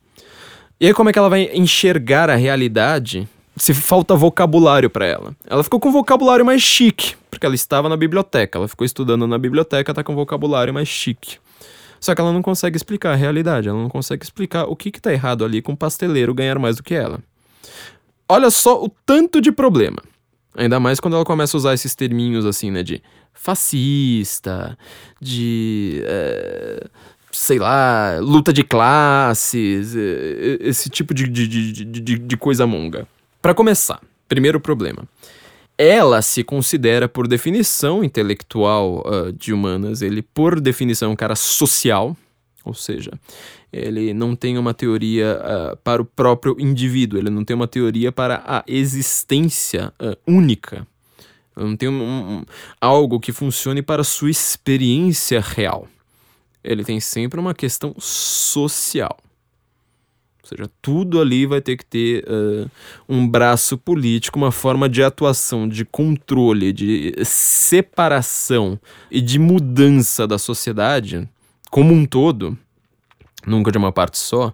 E 0.82 0.86
aí, 0.88 0.92
como 0.92 1.08
é 1.08 1.12
que 1.12 1.18
ela 1.20 1.28
vai 1.28 1.48
enxergar 1.54 2.28
a 2.28 2.34
realidade 2.34 3.28
se 3.56 3.72
falta 3.72 4.16
vocabulário 4.16 4.90
para 4.90 5.06
ela? 5.06 5.36
Ela 5.46 5.62
ficou 5.62 5.78
com 5.78 5.90
um 5.90 5.92
vocabulário 5.92 6.44
mais 6.44 6.60
chique, 6.60 7.14
porque 7.30 7.46
ela 7.46 7.54
estava 7.54 7.88
na 7.88 7.96
biblioteca. 7.96 8.58
Ela 8.58 8.66
ficou 8.66 8.84
estudando 8.84 9.24
na 9.24 9.38
biblioteca, 9.38 9.94
tá 9.94 10.02
com 10.02 10.12
um 10.12 10.16
vocabulário 10.16 10.74
mais 10.74 10.88
chique. 10.88 11.38
Só 12.00 12.16
que 12.16 12.20
ela 12.20 12.32
não 12.32 12.42
consegue 12.42 12.76
explicar 12.76 13.12
a 13.12 13.14
realidade, 13.14 13.68
ela 13.68 13.80
não 13.80 13.88
consegue 13.88 14.24
explicar 14.24 14.64
o 14.64 14.74
que, 14.74 14.90
que 14.90 15.00
tá 15.00 15.12
errado 15.12 15.44
ali 15.44 15.62
com 15.62 15.70
o 15.70 15.76
pasteleiro 15.76 16.34
ganhar 16.34 16.58
mais 16.58 16.78
do 16.78 16.82
que 16.82 16.94
ela. 16.94 17.20
Olha 18.28 18.50
só 18.50 18.82
o 18.82 18.88
tanto 19.06 19.40
de 19.40 19.52
problema. 19.52 20.02
Ainda 20.56 20.80
mais 20.80 20.98
quando 20.98 21.14
ela 21.14 21.24
começa 21.24 21.56
a 21.56 21.58
usar 21.58 21.74
esses 21.74 21.94
terminhos 21.94 22.44
assim, 22.44 22.72
né? 22.72 22.82
De 22.82 23.00
fascista, 23.32 24.76
de. 25.20 26.02
É 26.06 26.86
sei 27.32 27.58
lá, 27.58 28.18
luta 28.20 28.52
de 28.52 28.62
classes, 28.62 29.94
esse 30.60 30.90
tipo 30.90 31.14
de, 31.14 31.26
de, 31.26 31.48
de, 31.48 31.84
de, 31.84 32.18
de 32.18 32.36
coisa 32.36 32.66
monga. 32.66 33.08
Para 33.40 33.54
começar, 33.54 34.00
primeiro 34.28 34.60
problema. 34.60 35.04
Ela 35.76 36.20
se 36.22 36.44
considera, 36.44 37.08
por 37.08 37.26
definição 37.26 38.04
intelectual 38.04 39.02
uh, 39.06 39.32
de 39.32 39.52
humanas, 39.52 40.02
ele, 40.02 40.22
por 40.22 40.60
definição, 40.60 41.08
é 41.10 41.12
um 41.12 41.16
cara 41.16 41.34
social, 41.34 42.16
ou 42.64 42.74
seja, 42.74 43.10
ele 43.72 44.12
não 44.12 44.36
tem 44.36 44.58
uma 44.58 44.74
teoria 44.74 45.40
uh, 45.40 45.76
para 45.78 46.02
o 46.02 46.04
próprio 46.04 46.54
indivíduo, 46.60 47.18
ele 47.18 47.30
não 47.30 47.44
tem 47.44 47.56
uma 47.56 47.66
teoria 47.66 48.12
para 48.12 48.44
a 48.46 48.62
existência 48.68 49.92
uh, 50.00 50.16
única 50.30 50.86
não 51.56 51.76
tem 51.76 51.88
um, 51.88 52.02
um, 52.02 52.44
algo 52.80 53.20
que 53.20 53.32
funcione 53.32 53.82
para 53.82 54.00
a 54.02 54.04
sua 54.04 54.30
experiência 54.30 55.40
real. 55.40 55.86
Ele 56.62 56.84
tem 56.84 57.00
sempre 57.00 57.40
uma 57.40 57.54
questão 57.54 57.94
social. 57.98 59.16
Ou 60.42 60.48
seja, 60.48 60.70
tudo 60.80 61.20
ali 61.20 61.46
vai 61.46 61.60
ter 61.60 61.76
que 61.76 61.84
ter 61.84 62.24
uh, 62.24 62.70
um 63.08 63.26
braço 63.26 63.78
político, 63.78 64.38
uma 64.38 64.50
forma 64.50 64.88
de 64.88 65.02
atuação, 65.02 65.68
de 65.68 65.84
controle, 65.84 66.72
de 66.72 67.14
separação 67.24 68.78
e 69.10 69.20
de 69.20 69.38
mudança 69.38 70.26
da 70.26 70.38
sociedade 70.38 71.28
como 71.70 71.94
um 71.94 72.04
todo, 72.04 72.58
nunca 73.46 73.72
de 73.72 73.78
uma 73.78 73.92
parte 73.92 74.18
só, 74.18 74.52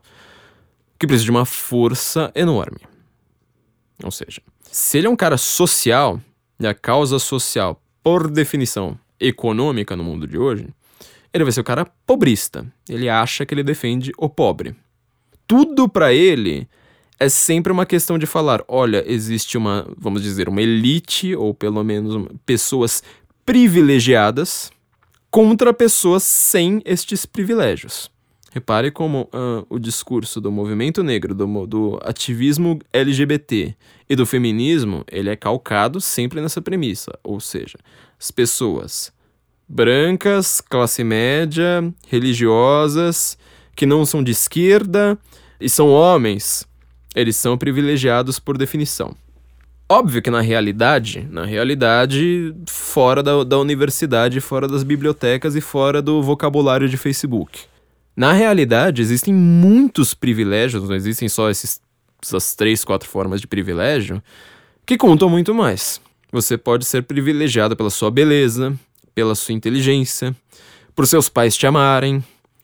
que 0.99 1.07
precisa 1.07 1.25
de 1.25 1.31
uma 1.31 1.45
força 1.45 2.31
enorme. 2.35 2.81
Ou 4.05 4.11
seja, 4.11 4.41
se 4.63 4.99
ele 4.99 5.07
é 5.07 5.11
um 5.11 5.17
cara 5.17 5.37
social, 5.37 6.21
e 6.61 6.67
a 6.67 6.75
causa 6.75 7.19
social, 7.19 7.83
por 8.03 8.31
definição 8.31 8.99
econômica 9.19 9.97
no 9.97 10.05
mundo 10.05 10.27
de 10.27 10.39
hoje, 10.39 10.69
ele 11.33 11.45
vai 11.45 11.53
ser 11.53 11.61
o 11.61 11.65
cara 11.65 11.87
pobrista. 12.07 12.67
Ele 12.89 13.09
acha 13.09 13.45
que 13.45 13.55
ele 13.55 13.63
defende 13.63 14.13
o 14.17 14.29
pobre. 14.29 14.75
Tudo 15.47 15.89
para 15.89 16.13
ele 16.13 16.69
é 17.19 17.29
sempre 17.29 17.73
uma 17.73 17.87
questão 17.87 18.19
de 18.19 18.27
falar: 18.27 18.63
olha, 18.69 19.03
existe 19.07 19.59
uma, 19.59 19.87
vamos 19.97 20.23
dizer, 20.23 20.49
uma 20.49 20.63
elite, 20.63 21.35
ou 21.35 21.53
pelo 21.53 21.83
menos 21.83 22.27
pessoas 22.47 23.03
privilegiadas, 23.45 24.71
contra 25.31 25.73
pessoas 25.73 26.23
sem 26.23 26.83
estes 26.85 27.27
privilégios. 27.27 28.11
Repare 28.51 28.91
como 28.91 29.29
uh, 29.35 29.67
o 29.69 29.79
discurso 29.79 30.41
do 30.41 30.51
movimento 30.51 31.03
negro, 31.03 31.35
do, 31.35 31.67
do 31.67 31.99
ativismo 32.03 32.79
LGBT 32.93 33.75
e 34.09 34.17
do 34.17 34.25
feminismo, 34.25 35.05
ele 35.11 35.29
é 35.29 35.37
calcado 35.37 36.01
sempre 36.01 36.41
nessa 36.41 36.63
premissa, 36.63 37.19
ou 37.23 37.41
seja, 37.41 37.79
as 38.19 38.31
pessoas 38.31 39.13
brancas, 39.69 40.61
classe 40.61 41.05
média, 41.05 41.93
religiosas, 42.09 43.37
que 43.77 43.85
não 43.85 44.07
são 44.07 44.23
de 44.23 44.33
esquerda 44.33 45.19
e 45.61 45.69
são 45.69 45.89
homens, 45.91 46.67
eles 47.15 47.37
são 47.37 47.59
privilegiados 47.59 48.39
por 48.39 48.57
definição. 48.57 49.15
Óbvio 49.91 50.21
que 50.21 50.31
na 50.31 50.41
realidade, 50.41 51.27
na 51.31 51.45
realidade, 51.45 52.55
fora 52.67 53.23
da, 53.23 53.43
da 53.43 53.59
universidade, 53.59 54.41
fora 54.41 54.69
das 54.69 54.83
bibliotecas 54.83 55.57
e 55.57 55.61
fora 55.61 56.03
do 56.03 56.23
vocabulário 56.23 56.89
de 56.89 56.97
Facebook. 56.97 57.61
Na 58.15 58.33
realidade, 58.33 59.01
existem 59.01 59.33
muitos 59.33 60.13
privilégios, 60.13 60.87
não 60.89 60.95
existem 60.95 61.29
só 61.29 61.49
esses, 61.49 61.81
essas 62.23 62.55
três, 62.55 62.85
quatro 62.85 63.09
formas 63.09 63.41
de 63.41 63.47
privilégio, 63.47 64.23
que 64.85 64.99
contam 64.99 65.31
muito 65.31 65.55
mais. 65.55 66.01
Você 66.31 66.59
pode 66.59 66.85
ser 66.85 67.05
privilegiado 67.05 67.75
pela 67.75 67.89
sua 67.89 68.11
beleza, 68.11 68.79
pela 69.19 69.35
sua 69.35 69.53
inteligência, 69.53 70.33
por 70.95 71.05
seus 71.05 71.29
pais 71.29 71.57
te 71.57 71.67
amarem, 71.67 72.23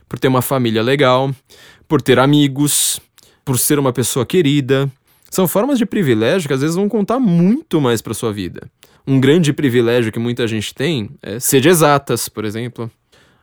por 0.09 0.21
ter 0.21 0.29
uma 0.29 0.41
família 0.41 0.85
legal, 0.85 1.35
por 1.89 2.01
ter 2.01 2.17
amigos, 2.17 3.01
por 3.45 3.59
ser 3.59 3.77
uma 3.77 3.93
pessoa 3.93 4.25
querida. 4.25 4.89
São 5.29 5.49
formas 5.49 5.79
de 5.79 5.85
privilégio 5.85 6.47
que 6.47 6.55
às 6.55 6.61
vezes 6.61 6.77
vão 6.77 6.89
contar 6.89 7.19
muito 7.19 7.81
mais 7.81 8.01
para 8.01 8.15
sua 8.15 8.33
vida. 8.33 8.71
Um 9.05 9.19
grande 9.19 9.53
privilégio 9.53 10.13
que 10.13 10.19
muita 10.21 10.47
gente 10.47 10.73
tem 10.73 11.11
é 11.21 11.41
ser 11.41 11.61
de 11.61 11.69
exatas, 11.69 12.29
por 12.29 12.45
exemplo. 12.45 12.89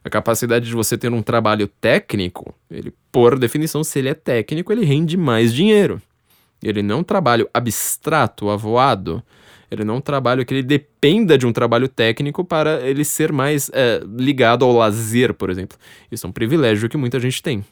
A 0.05 0.09
capacidade 0.09 0.66
de 0.66 0.74
você 0.74 0.97
ter 0.97 1.12
um 1.12 1.22
trabalho 1.22 1.68
técnico, 1.68 2.55
ele, 2.70 2.93
por 3.12 3.38
definição, 3.38 3.84
se 3.84 3.99
ele 3.99 4.07
é 4.07 4.14
técnico, 4.14 4.72
ele 4.72 4.86
rende 4.86 5.18
mais 5.18 5.53
dinheiro. 5.53 6.01
Ele 6.64 6.82
não 6.82 6.95
é 6.95 6.99
um 6.99 7.03
trabalho 7.03 7.49
abstrato, 7.53 8.49
avoado. 8.49 9.22
Ele 9.72 9.86
não 9.86 9.96
é 9.96 9.98
um 9.98 10.02
trabalho 10.02 10.46
que 10.46 10.54
ele 10.54 10.64
dependa 10.64 11.38
de 11.38 11.48
um 11.48 11.54
trabalho 11.54 11.88
técnico 11.88 12.44
para 12.44 12.82
ele 12.82 13.06
ser 13.06 13.32
mais 13.32 13.72
é, 13.74 14.02
ligado 14.18 14.66
ao 14.66 14.74
lazer, 14.74 15.34
por 15.34 15.50
exemplo. 15.50 15.78
Isso 16.12 16.28
é 16.28 16.30
um 16.30 16.34
privilégio 16.34 16.90
que 16.90 16.98
muita 16.98 17.20
gente 17.20 17.42
tem 17.42 17.64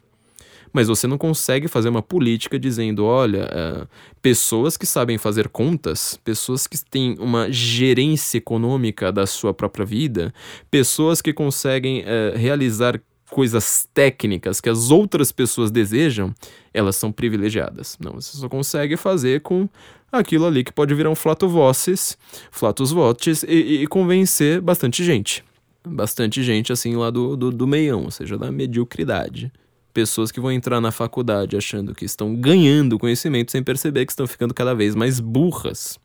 mas 0.74 0.88
você 0.88 1.08
não 1.08 1.18
consegue 1.18 1.68
fazer 1.68 1.90
uma 1.90 2.02
política 2.02 2.60
dizendo: 2.60 3.06
olha, 3.06 3.46
uh, 3.46 3.88
pessoas 4.22 4.78
que 4.78 4.86
sabem 4.86 5.18
fazer 5.18 5.50
contas, 5.50 6.20
pessoas 6.24 6.68
que 6.68 6.78
têm 6.86 7.16
uma 7.20 7.52
gerência 7.52 8.38
econômica 8.38 9.12
da 9.12 9.26
sua 9.26 9.54
própria 9.54 9.86
vida, 9.86 10.34
pessoas 10.70 11.22
que 11.22 11.34
conseguem 11.34 12.02
uh, 12.02 12.38
realizar 12.38 13.02
coisas 13.30 13.88
técnicas 13.94 14.60
que 14.60 14.70
as 14.70 14.92
outras 14.92 15.32
pessoas 15.32 15.72
desejam, 15.72 16.34
elas 16.74 16.96
são 16.96 17.12
privilegiadas. 17.12 17.98
Não, 18.00 18.14
você 18.14 18.38
só 18.38 18.50
consegue 18.50 18.98
fazer 18.98 19.42
com 19.42 19.70
aquilo 20.12 20.46
ali 20.46 20.64
que 20.64 20.72
pode 20.74 20.94
virar 20.96 21.10
um 21.10 21.16
flato 21.16 21.48
voces, 21.48 22.18
flatus 22.52 22.92
votes 22.92 23.44
e, 23.44 23.84
e 23.84 23.88
convencer 23.88 24.60
bastante 24.62 25.04
gente. 25.04 25.44
Bastante 25.88 26.44
gente 26.44 26.74
assim 26.74 26.96
lá 26.96 27.10
do, 27.10 27.38
do, 27.38 27.52
do 27.52 27.68
meião, 27.68 28.04
ou 28.04 28.12
seja, 28.12 28.38
da 28.38 28.52
mediocridade 28.52 29.52
pessoas 29.94 30.32
que 30.32 30.40
vão 30.40 30.52
entrar 30.52 30.80
na 30.80 30.92
faculdade 30.92 31.58
achando 31.58 31.94
que 31.94 32.06
estão 32.06 32.36
ganhando 32.36 33.00
conhecimento 33.00 33.52
sem 33.52 33.64
perceber 33.64 34.06
que 34.06 34.12
estão 34.12 34.28
ficando 34.28 34.54
cada 34.54 34.74
vez 34.74 34.96
mais 34.96 35.20
burras. 35.20 36.00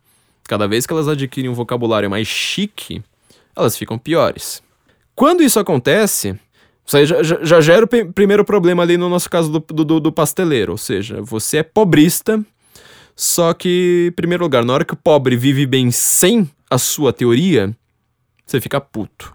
Cada 0.45 0.67
vez 0.67 0.87
que 0.87 0.93
elas 0.93 1.07
adquirem 1.07 1.51
um 1.51 1.55
vocabulário 1.55 2.11
mais 2.11 2.27
chique, 2.27 3.03
elas 3.55 3.77
ficam 3.77 3.97
piores. 3.97 4.63
Quando 5.15 5.43
isso 5.43 5.61
acontece, 5.61 6.39
isso 6.87 7.07
já, 7.07 7.23
já, 7.23 7.39
já 7.43 7.61
gera 7.61 7.85
o 7.85 8.13
primeiro 8.13 8.45
problema 8.45 8.83
ali 8.83 8.97
no 8.97 9.09
nosso 9.09 9.29
caso 9.31 9.51
do, 9.51 9.61
do, 9.61 10.01
do 10.01 10.13
pasteleiro. 10.13 10.73
Ou 10.73 10.79
seja, 10.79 11.23
você 11.23 11.59
é 11.59 11.63
pobrista, 11.63 12.45
só 13.17 13.55
que, 13.55 14.09
em 14.11 14.13
primeiro 14.13 14.45
lugar, 14.45 14.65
na 14.65 14.73
hora 14.73 14.85
que 14.85 14.95
o 14.95 14.97
pobre 14.97 15.37
vive 15.37 15.67
bem 15.67 15.91
sem 15.91 16.49
a 16.71 16.79
sua 16.79 17.13
teoria, 17.13 17.75
você 18.45 18.61
fica 18.61 18.81
puto. 18.81 19.35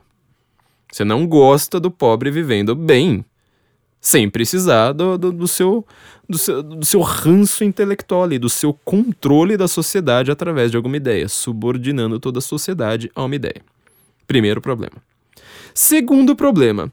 Você 0.91 1.03
não 1.03 1.25
gosta 1.25 1.79
do 1.79 1.89
pobre 1.89 2.31
vivendo 2.31 2.75
bem 2.75 3.23
sem 4.01 4.29
precisar 4.29 4.93
do, 4.93 5.17
do, 5.17 5.31
do, 5.31 5.47
seu, 5.47 5.85
do, 6.27 6.37
seu, 6.37 6.63
do 6.63 6.85
seu 6.85 7.01
ranço 7.01 7.63
intelectual 7.63 8.23
ali, 8.23 8.39
do 8.39 8.49
seu 8.49 8.73
controle 8.73 9.57
da 9.57 9.67
sociedade 9.67 10.31
através 10.31 10.71
de 10.71 10.77
alguma 10.77 10.97
ideia, 10.97 11.27
subordinando 11.27 12.19
toda 12.19 12.39
a 12.39 12.41
sociedade 12.41 13.11
a 13.13 13.23
uma 13.23 13.35
ideia. 13.35 13.61
Primeiro 14.25 14.61
problema. 14.61 14.95
Segundo 15.73 16.35
problema. 16.35 16.91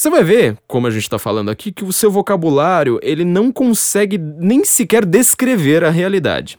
Você 0.00 0.08
vai 0.08 0.24
ver, 0.24 0.56
como 0.66 0.86
a 0.86 0.90
gente 0.90 1.02
está 1.02 1.18
falando 1.18 1.50
aqui, 1.50 1.70
que 1.70 1.84
o 1.84 1.92
seu 1.92 2.10
vocabulário 2.10 2.98
ele 3.02 3.22
não 3.22 3.52
consegue 3.52 4.16
nem 4.16 4.64
sequer 4.64 5.04
descrever 5.04 5.84
a 5.84 5.90
realidade. 5.90 6.58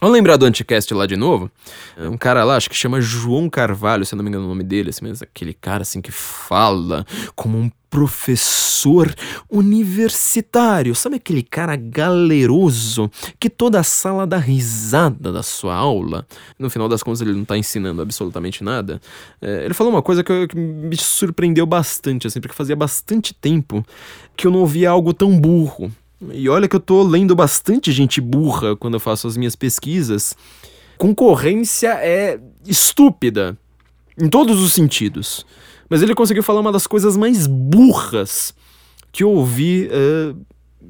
Vamos 0.00 0.16
lembrar 0.16 0.36
do 0.36 0.44
Anticast 0.44 0.92
lá 0.92 1.06
de 1.06 1.16
novo? 1.16 1.50
É 1.96 2.08
um 2.08 2.16
cara 2.16 2.44
lá, 2.44 2.56
acho 2.56 2.68
que 2.68 2.76
chama 2.76 3.00
João 3.00 3.48
Carvalho, 3.48 4.04
se 4.04 4.14
não 4.14 4.22
me 4.22 4.28
engano 4.28 4.44
o 4.44 4.48
nome 4.48 4.64
dele, 4.64 4.90
assim, 4.90 5.06
mas 5.06 5.22
aquele 5.22 5.54
cara 5.54 5.82
assim 5.82 6.00
que 6.00 6.10
fala 6.10 7.06
como 7.34 7.56
um 7.56 7.70
professor 7.88 9.14
universitário. 9.48 10.96
Sabe 10.96 11.16
aquele 11.16 11.44
cara 11.44 11.76
galeroso 11.76 13.08
que 13.38 13.48
toda 13.48 13.78
a 13.78 13.84
sala 13.84 14.26
dá 14.26 14.36
risada 14.36 15.32
da 15.32 15.44
sua 15.44 15.76
aula? 15.76 16.26
No 16.58 16.68
final 16.68 16.88
das 16.88 17.02
contas, 17.02 17.20
ele 17.20 17.32
não 17.32 17.44
tá 17.44 17.56
ensinando 17.56 18.02
absolutamente 18.02 18.64
nada. 18.64 19.00
É, 19.40 19.64
ele 19.64 19.74
falou 19.74 19.92
uma 19.92 20.02
coisa 20.02 20.24
que, 20.24 20.48
que, 20.48 20.56
me 20.56 20.96
surpreendeu 20.96 21.64
bastante, 21.66 22.26
assim, 22.26 22.40
porque 22.40 22.54
fazia 22.54 22.74
bastante 22.74 23.32
tempo 23.32 23.86
que 24.36 24.48
eu 24.48 24.50
não 24.50 24.58
ouvia 24.58 24.90
algo 24.90 25.14
tão 25.14 25.38
burro. 25.38 25.90
E 26.32 26.48
olha 26.48 26.68
que 26.68 26.76
eu 26.76 26.80
tô 26.80 27.02
lendo 27.02 27.34
bastante 27.34 27.92
gente 27.92 28.20
burra 28.20 28.76
quando 28.76 28.94
eu 28.94 29.00
faço 29.00 29.26
as 29.26 29.36
minhas 29.36 29.56
pesquisas. 29.56 30.36
Concorrência 30.96 31.94
é 31.94 32.40
estúpida 32.66 33.58
em 34.18 34.28
todos 34.28 34.62
os 34.62 34.72
sentidos. 34.72 35.44
Mas 35.88 36.02
ele 36.02 36.14
conseguiu 36.14 36.42
falar 36.42 36.60
uma 36.60 36.72
das 36.72 36.86
coisas 36.86 37.16
mais 37.16 37.46
burras 37.46 38.54
que 39.12 39.22
eu 39.22 39.30
ouvi 39.30 39.88
uh, 39.88 40.38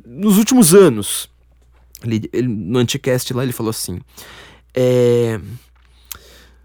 nos 0.06 0.38
últimos 0.38 0.74
anos. 0.74 1.28
Ele, 2.04 2.28
ele, 2.32 2.48
no 2.48 2.78
Anticast 2.78 3.32
lá 3.32 3.42
ele 3.42 3.52
falou 3.52 3.70
assim: 3.70 4.00
é, 4.74 5.40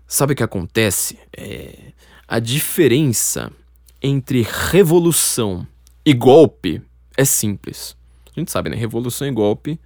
Sabe 0.07 0.33
o 0.33 0.35
que 0.35 0.41
acontece? 0.41 1.19
É, 1.37 1.93
a 2.27 2.39
diferença 2.39 3.51
entre 4.01 4.41
revolução 4.41 5.67
e 6.03 6.15
golpe 6.15 6.81
é 7.15 7.23
simples. 7.23 7.95
A 8.39 8.41
gente 8.41 8.51
sabe, 8.51 8.69
né? 8.69 8.75
Revolução 8.75 9.27
e 9.27 9.31
golpe, 9.31 9.79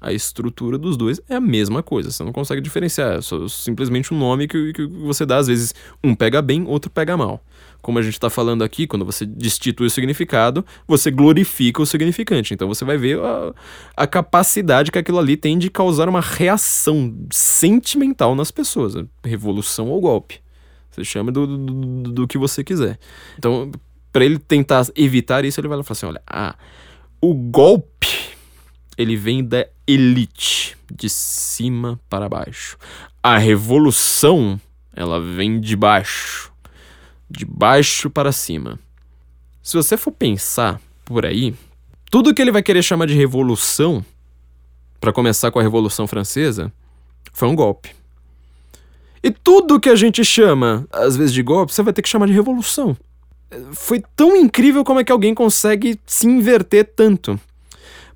a 0.00 0.12
estrutura 0.12 0.76
dos 0.76 0.96
dois 0.96 1.20
é 1.28 1.36
a 1.36 1.40
mesma 1.40 1.82
coisa. 1.82 2.10
Você 2.10 2.22
não 2.22 2.32
consegue 2.32 2.60
diferenciar. 2.60 3.16
É 3.16 3.20
só 3.22 3.48
simplesmente 3.48 4.12
um 4.12 4.18
nome 4.18 4.46
que, 4.46 4.72
que 4.72 4.86
você 4.86 5.24
dá, 5.24 5.38
às 5.38 5.46
vezes, 5.46 5.74
um 6.04 6.14
pega 6.14 6.42
bem, 6.42 6.66
outro 6.66 6.90
pega 6.90 7.16
mal. 7.16 7.42
Como 7.80 7.98
a 7.98 8.02
gente 8.02 8.14
está 8.14 8.28
falando 8.28 8.62
aqui, 8.62 8.86
quando 8.86 9.04
você 9.04 9.24
destitui 9.24 9.86
o 9.86 9.90
significado, 9.90 10.64
você 10.86 11.10
glorifica 11.10 11.80
o 11.80 11.86
significante. 11.86 12.52
Então 12.52 12.68
você 12.68 12.84
vai 12.84 12.98
ver 12.98 13.18
a, 13.20 13.54
a 13.96 14.06
capacidade 14.06 14.90
que 14.90 14.98
aquilo 14.98 15.18
ali 15.18 15.36
tem 15.36 15.56
de 15.56 15.70
causar 15.70 16.08
uma 16.08 16.20
reação 16.20 17.14
sentimental 17.30 18.34
nas 18.34 18.50
pessoas. 18.50 18.94
Revolução 19.24 19.88
ou 19.88 20.00
golpe. 20.00 20.40
Você 20.90 21.04
chama 21.04 21.32
do, 21.32 21.46
do, 21.46 21.56
do, 21.58 22.12
do 22.12 22.28
que 22.28 22.36
você 22.36 22.62
quiser. 22.62 22.98
Então, 23.38 23.70
para 24.12 24.24
ele 24.24 24.38
tentar 24.38 24.86
evitar 24.94 25.44
isso, 25.44 25.60
ele 25.60 25.68
vai 25.68 25.82
falar 25.82 25.92
assim: 25.92 26.06
olha, 26.06 26.22
ah 26.26 26.54
o 27.30 27.34
golpe, 27.34 28.36
ele 28.96 29.16
vem 29.16 29.44
da 29.44 29.66
elite, 29.86 30.76
de 30.92 31.08
cima 31.08 32.00
para 32.08 32.28
baixo. 32.28 32.78
A 33.22 33.36
revolução, 33.38 34.60
Ela 34.94 35.20
vem 35.20 35.60
de 35.60 35.76
baixo. 35.76 36.52
De 37.28 37.44
baixo 37.44 38.08
para 38.08 38.32
cima. 38.32 38.78
Se 39.62 39.76
você 39.76 39.96
for 39.96 40.12
pensar 40.12 40.80
por 41.04 41.26
aí, 41.26 41.54
tudo 42.10 42.32
que 42.32 42.40
ele 42.40 42.52
vai 42.52 42.62
querer 42.62 42.82
chamar 42.82 43.06
de 43.06 43.14
revolução, 43.14 44.04
para 45.00 45.12
começar 45.12 45.50
com 45.50 45.58
a 45.58 45.62
Revolução 45.62 46.06
Francesa, 46.06 46.72
foi 47.32 47.48
um 47.48 47.54
golpe. 47.54 47.94
E 49.22 49.30
tudo 49.30 49.80
que 49.80 49.88
a 49.88 49.96
gente 49.96 50.24
chama, 50.24 50.86
às 50.90 51.16
vezes, 51.16 51.32
de 51.32 51.42
golpe, 51.42 51.72
você 51.72 51.82
vai 51.82 51.92
ter 51.92 52.00
que 52.00 52.08
chamar 52.08 52.26
de 52.26 52.32
revolução. 52.32 52.96
Foi 53.72 54.02
tão 54.14 54.36
incrível 54.36 54.84
como 54.84 55.00
é 55.00 55.04
que 55.04 55.12
alguém 55.12 55.34
consegue 55.34 55.98
se 56.06 56.26
inverter 56.26 56.84
tanto. 56.96 57.38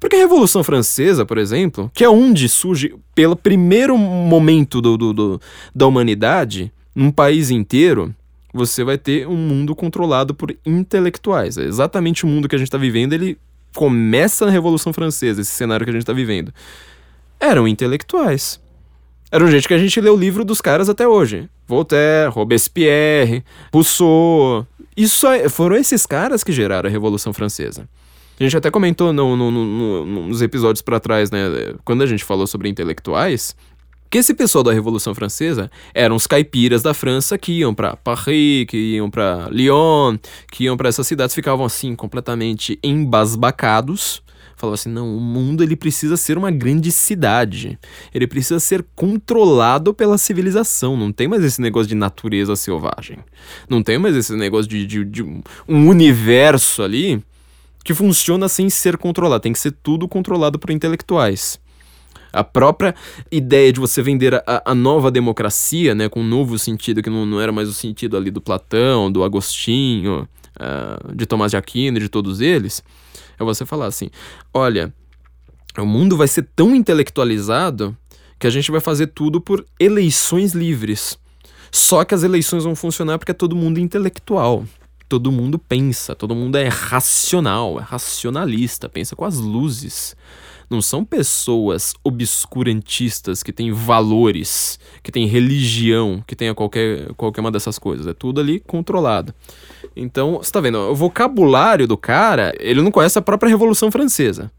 Porque 0.01 0.17
a 0.17 0.21
Revolução 0.21 0.65
Francesa, 0.65 1.27
por 1.27 1.37
exemplo, 1.37 1.91
que 1.95 2.03
é 2.03 2.09
onde 2.09 2.49
surge, 2.49 2.95
pelo 3.15 3.37
primeiro 3.37 3.99
momento 3.99 4.81
do, 4.81 4.97
do, 4.97 5.13
do, 5.13 5.41
da 5.75 5.87
humanidade, 5.87 6.73
num 6.95 7.11
país 7.11 7.51
inteiro, 7.51 8.15
você 8.53 8.83
vai 8.83 8.97
ter 8.97 9.29
um 9.29 9.37
mundo 9.37 9.77
controlado 9.77 10.35
por 10.35 10.57
intelectuais. 10.65 11.59
É 11.59 11.65
exatamente 11.65 12.25
o 12.25 12.27
mundo 12.27 12.49
que 12.49 12.55
a 12.55 12.59
gente 12.59 12.69
está 12.69 12.79
vivendo, 12.79 13.13
ele 13.13 13.39
começa 13.75 14.47
na 14.47 14.51
Revolução 14.51 14.93
Francesa, 14.93 15.43
esse 15.43 15.53
cenário 15.53 15.85
que 15.85 15.91
a 15.91 15.93
gente 15.93 16.03
está 16.03 16.15
vivendo. 16.15 16.53
Eram 17.39 17.69
intelectuais. 17.69 18.59
Era 19.31 19.45
um 19.45 19.51
jeito 19.51 19.69
que 19.69 19.75
a 19.75 19.79
gente 19.79 20.01
lê 20.01 20.11
o 20.11 20.17
livro 20.17 20.45
dos 20.45 20.61
caras 20.61 20.89
até 20.89 21.07
hoje. 21.07 21.49
Voltaire, 21.67 22.31
Robespierre, 22.31 23.45
Rousseau. 23.73 24.67
Isso 25.01 25.27
é, 25.27 25.49
foram 25.49 25.77
esses 25.77 26.05
caras 26.05 26.45
que 26.45 26.53
geraram 26.53 26.87
a 26.87 26.93
Revolução 26.93 27.33
Francesa. 27.33 27.89
A 28.39 28.43
gente 28.43 28.55
até 28.55 28.71
comentou 28.71 29.15
no, 29.15 29.35
no, 29.35 29.51
no, 29.51 30.27
nos 30.27 30.43
episódios 30.43 30.83
para 30.83 31.01
trás, 31.01 31.31
né? 31.31 31.41
Quando 31.87 32.03
a 32.03 32.07
gente 32.07 32.23
falou 32.23 32.47
sobre 32.47 32.69
intelectuais, 32.69 33.57
que 34.11 34.19
esse 34.19 34.35
pessoal 34.35 34.63
da 34.63 34.75
Revolução 34.75 35.15
Francesa 35.15 35.71
eram 35.95 36.17
os 36.17 36.27
caipiras 36.27 36.83
da 36.83 36.93
França 36.93 37.39
que 37.39 37.53
iam 37.61 37.75
para 37.75 37.97
Paris, 37.97 38.67
que 38.69 38.77
iam 38.97 39.11
para 39.11 39.49
Lyon, 39.51 40.19
que 40.53 40.65
iam 40.65 40.77
para 40.77 40.91
essas 40.91 41.07
cidades, 41.07 41.35
ficavam 41.35 41.65
assim 41.65 41.97
completamente 41.97 42.79
embasbacados. 42.83 44.23
Falavam 44.61 44.75
assim: 44.75 44.91
não, 44.91 45.17
o 45.17 45.21
mundo 45.21 45.63
ele 45.63 45.75
precisa 45.75 46.19
ser 46.19 46.37
uma 46.37 46.51
grande 46.51 46.93
cidade. 46.93 47.79
Ele 48.13 48.27
precisa 48.27 48.61
ser 48.61 48.85
controlado 48.95 49.95
pela 49.95 50.19
civilização. 50.19 50.99
Não 50.99 51.11
tem 51.11 51.27
mais 51.27 51.43
esse 51.43 51.63
negócio 51.63 51.89
de 51.89 51.95
natureza 51.95 52.55
selvagem. 52.55 53.19
Não 53.71 53.83
tem 53.83 53.97
mais 53.97 54.15
esse 54.15 54.37
negócio 54.37 54.69
de, 54.69 54.85
de, 54.85 55.03
de 55.03 55.23
um 55.23 55.89
universo 55.89 56.83
ali 56.83 57.23
que 57.83 57.95
funciona 57.95 58.51
sem 58.51 58.69
ser 58.69 58.99
controlado. 58.99 59.43
Tem 59.43 59.53
que 59.55 59.59
ser 59.59 59.73
tudo 59.83 60.07
controlado 60.07 60.59
por 60.59 60.71
intelectuais. 60.71 61.59
A 62.31 62.45
própria 62.45 62.95
ideia 63.33 63.73
de 63.73 63.81
você 63.81 64.03
vender 64.03 64.35
a, 64.35 64.63
a 64.67 64.75
nova 64.75 65.11
democracia, 65.11 65.95
né, 65.95 66.07
com 66.07 66.21
um 66.21 66.29
novo 66.29 66.59
sentido, 66.59 67.03
que 67.03 67.09
não, 67.09 67.25
não 67.25 67.41
era 67.41 67.51
mais 67.51 67.67
o 67.67 67.73
sentido 67.73 68.15
ali 68.15 68.31
do 68.31 68.43
Platão, 68.43 69.11
do 69.11 69.25
Agostinho, 69.25 70.29
uh, 70.61 71.17
de 71.17 71.25
Tomás 71.25 71.51
de 71.51 71.57
Aquino, 71.57 71.99
de 71.99 72.11
todos 72.11 72.43
eles, 72.43 72.85
é 73.41 73.45
você 73.45 73.67
falar 73.67 73.87
assim: 73.87 74.11
olha, 74.53 74.93
o 75.79 75.87
mundo 75.87 76.17
vai 76.17 76.29
ser 76.29 76.49
tão 76.55 76.75
intelectualizado 76.75 77.97
que 78.39 78.47
a 78.47 78.51
gente 78.51 78.71
vai 78.71 78.81
fazer 78.81 79.09
tudo 79.09 79.41
por 79.41 79.67
eleições 79.79 80.53
livres. 80.53 81.19
Só 81.73 82.05
que 82.05 82.15
as 82.15 82.23
eleições 82.23 82.65
vão 82.65 82.75
funcionar 82.75 83.19
porque 83.19 83.31
é 83.31 83.35
todo 83.35 83.55
mundo 83.55 83.79
intelectual 83.79 84.65
todo 85.11 85.33
mundo 85.33 85.59
pensa, 85.59 86.15
todo 86.15 86.37
mundo 86.37 86.55
é 86.55 86.69
racional, 86.69 87.81
é 87.81 87.83
racionalista, 87.83 88.89
pensa 88.89 89.17
com 89.17 89.25
as 89.25 89.39
luzes. 89.39 90.15
Não 90.71 90.81
são 90.81 91.05
pessoas 91.05 91.95
obscurantistas 92.05 93.43
que 93.43 93.53
têm 93.53 93.73
valores, 93.73 94.79
que 95.03 95.11
têm 95.11 95.27
religião, 95.27 96.23
que 96.25 96.37
tenha 96.37 96.55
qualquer, 96.55 97.13
qualquer 97.15 97.41
uma 97.41 97.51
dessas 97.51 97.77
coisas. 97.77 98.07
É 98.07 98.15
tudo 98.15 98.41
ali 98.41 98.61
controlado. 98.61 99.35
Então, 99.97 100.39
você 100.39 100.53
tá 100.53 100.61
vendo, 100.61 100.79
o 100.79 100.95
vocabulário 100.95 101.89
do 101.89 101.97
cara, 101.97 102.55
ele 102.61 102.81
não 102.81 102.93
conhece 102.93 103.19
a 103.19 103.23
própria 103.23 103.51
Revolução 103.51 103.91
Francesa. 103.91 104.51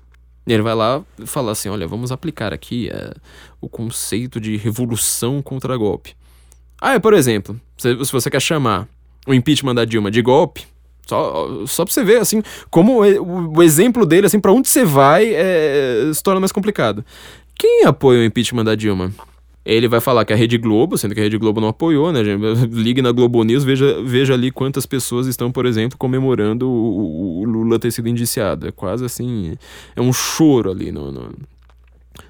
Ele 0.46 0.62
vai 0.62 0.76
lá 0.76 1.02
e 1.20 1.26
fala 1.26 1.52
assim: 1.52 1.70
olha, 1.70 1.88
vamos 1.88 2.12
aplicar 2.12 2.54
aqui 2.54 2.90
é, 2.90 3.14
o 3.60 3.70
conceito 3.70 4.40
de 4.40 4.58
revolução 4.58 5.42
contra 5.42 5.78
golpe. 5.78 6.16
Ah, 6.80 6.94
é, 6.94 7.00
por 7.00 7.14
exemplo, 7.14 7.60
se 7.78 7.94
você 7.96 8.30
quer 8.30 8.42
chamar 8.42 8.88
o 9.28 9.34
impeachment 9.34 9.76
da 9.76 9.86
Dilma 9.86 10.10
de 10.10 10.22
golpe, 10.22 10.66
só, 11.06 11.66
só 11.66 11.84
pra 11.86 11.94
você 11.94 12.04
ver, 12.04 12.22
assim, 12.22 12.42
como 12.70 13.04
o, 13.04 13.58
o 13.58 13.64
exemplo 13.64 14.06
dele, 14.06 14.28
assim, 14.28 14.40
para 14.40 14.52
onde 14.52 14.70
você 14.70 14.86
vai, 14.86 15.34
é, 15.34 16.10
se 16.14 16.24
torna 16.24 16.40
mais 16.40 16.52
complicado. 16.52 17.04
Quem 17.56 17.86
apoia 17.86 18.22
o 18.22 18.24
impeachment 18.24 18.64
da 18.64 18.76
Dilma? 18.76 19.12
Ele 19.64 19.88
vai 19.88 20.00
falar 20.00 20.26
que 20.26 20.34
a 20.34 20.36
Rede 20.36 20.58
Globo, 20.58 20.98
sendo 20.98 21.14
que 21.14 21.20
a 21.20 21.24
Rede 21.24 21.38
Globo 21.38 21.62
não 21.62 21.68
apoiou, 21.68 22.12
né? 22.12 22.22
Ligue 22.72 23.02
na 23.02 23.12
Globo 23.12 23.44
News, 23.44 23.64
veja, 23.64 24.02
veja 24.04 24.34
ali 24.34 24.50
quantas 24.50 24.88
pessoas 24.88 25.28
estão, 25.28 25.52
por 25.52 25.68
exemplo, 25.68 25.98
comemorando 25.98 26.68
o, 26.68 27.42
o 27.42 27.46
Lula 27.46 27.78
ter 27.78 27.92
sido 27.92 28.10
indiciado. 28.10 28.68
É 28.68 28.72
quase 28.72 29.06
assim. 29.06 29.56
É 29.96 30.02
um 30.02 30.12
choro 30.12 30.72
ali 30.72 30.92
no, 30.92 31.12
no, 31.12 31.30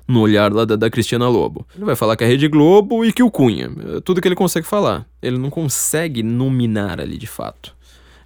no 0.06 0.20
olhar 0.20 0.52
lá 0.52 0.66
da, 0.66 0.76
da 0.76 0.90
Cristiana 0.90 1.30
Lobo. 1.30 1.66
Ele 1.74 1.86
vai 1.86 1.96
falar 1.96 2.18
que 2.18 2.26
a 2.26 2.28
Rede 2.28 2.50
Globo 2.50 3.06
e 3.06 3.14
que 3.14 3.24
o 3.24 3.32
Cunha. 3.32 3.72
Tudo 4.04 4.20
que 4.20 4.28
ele 4.28 4.36
consegue 4.36 4.68
falar. 4.68 5.08
Ele 5.22 5.38
não 5.38 5.50
consegue 5.50 6.22
nominar 6.22 7.00
ali 7.00 7.18
de 7.18 7.28
fato. 7.28 7.74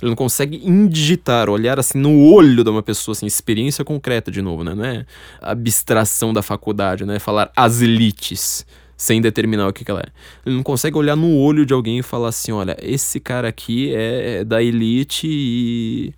Ele 0.01 0.09
não 0.09 0.15
consegue 0.15 0.61
indigitar, 0.65 1.49
olhar 1.49 1.79
assim 1.79 1.97
no 1.97 2.29
olho 2.29 2.63
de 2.63 2.69
uma 2.69 2.83
pessoa, 2.83 3.13
assim, 3.13 3.25
experiência 3.25 3.83
concreta 3.83 4.29
de 4.29 4.41
novo, 4.41 4.63
né? 4.63 4.75
Não 4.75 4.85
é 4.85 5.05
abstração 5.41 6.33
da 6.33 6.41
faculdade, 6.41 7.05
né? 7.05 7.19
Falar 7.19 7.51
as 7.55 7.81
elites 7.81 8.65
sem 8.97 9.21
determinar 9.21 9.67
o 9.67 9.73
que, 9.73 9.83
que 9.83 9.91
ela 9.91 10.01
é. 10.01 10.09
Ele 10.45 10.55
não 10.55 10.63
consegue 10.63 10.97
olhar 10.97 11.15
no 11.15 11.37
olho 11.37 11.65
de 11.65 11.73
alguém 11.73 11.99
e 11.99 12.03
falar 12.03 12.29
assim: 12.29 12.51
olha, 12.51 12.77
esse 12.81 13.19
cara 13.19 13.47
aqui 13.47 13.93
é 13.93 14.43
da 14.43 14.61
elite 14.61 15.27
e 15.27 16.13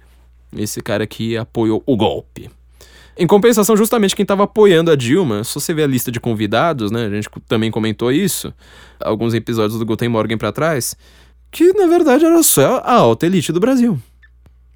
esse 0.56 0.82
cara 0.82 1.04
aqui 1.04 1.38
apoiou 1.38 1.84
o 1.86 1.96
golpe. 1.96 2.50
Em 3.20 3.26
compensação, 3.26 3.76
justamente 3.76 4.16
quem 4.16 4.24
estava 4.24 4.44
apoiando 4.44 4.92
a 4.92 4.96
Dilma, 4.96 5.44
se 5.44 5.56
você 5.56 5.74
ver 5.74 5.84
a 5.84 5.88
lista 5.88 6.12
de 6.12 6.20
convidados, 6.20 6.92
né? 6.92 7.08
A 7.08 7.10
gente 7.10 7.28
também 7.48 7.72
comentou 7.72 8.12
isso, 8.12 8.54
alguns 9.00 9.34
episódios 9.34 9.80
do 9.80 9.86
Guten 9.86 10.10
Morgen 10.10 10.38
para 10.38 10.52
trás, 10.52 10.96
que 11.52 11.74
na 11.74 11.88
verdade 11.88 12.26
era 12.26 12.42
só 12.44 12.78
a 12.78 12.94
alta 12.94 13.26
elite 13.26 13.52
do 13.52 13.60
Brasil. 13.60 14.00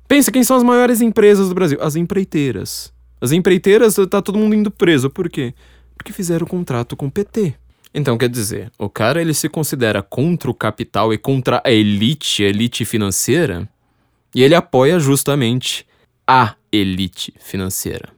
Pensa 0.08 0.32
quem 0.32 0.44
são 0.44 0.58
as 0.58 0.64
maiores 0.64 1.00
empresas 1.02 1.50
do 1.50 1.56
Brasil? 1.56 1.78
As 1.82 1.96
empreiteiras. 1.96 2.92
As 3.22 3.32
empreiteiras, 3.32 3.96
tá 4.10 4.22
todo 4.22 4.38
mundo 4.38 4.56
indo 4.56 4.72
preso. 4.72 5.10
Por 5.10 5.30
quê? 5.30 5.54
Porque 5.96 6.12
fizeram 6.12 6.46
contrato 6.46 6.96
com 6.98 7.06
o 7.06 7.12
PT. 7.12 7.54
Então, 7.94 8.18
quer 8.18 8.30
dizer, 8.30 8.72
o 8.80 8.90
cara 8.90 9.22
ele 9.22 9.34
se 9.34 9.50
considera 9.50 10.02
contra 10.02 10.50
o 10.50 10.54
capital 10.54 11.14
e 11.14 11.18
contra 11.18 11.62
a 11.64 11.72
elite, 11.72 12.44
a 12.44 12.48
elite 12.48 12.86
financeira, 12.86 13.68
e 14.34 14.42
ele 14.42 14.56
apoia 14.56 14.98
justamente 15.00 15.86
a 16.26 16.56
elite 16.72 17.34
financeira. 17.40 18.10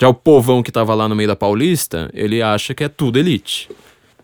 Já 0.00 0.08
o 0.08 0.14
povão 0.14 0.62
que 0.62 0.72
tava 0.72 0.94
lá 0.94 1.08
no 1.08 1.14
meio 1.14 1.28
da 1.28 1.36
Paulista, 1.36 2.10
ele 2.12 2.42
acha 2.42 2.74
que 2.74 2.82
é 2.82 2.88
tudo 2.88 3.18
elite. 3.18 3.68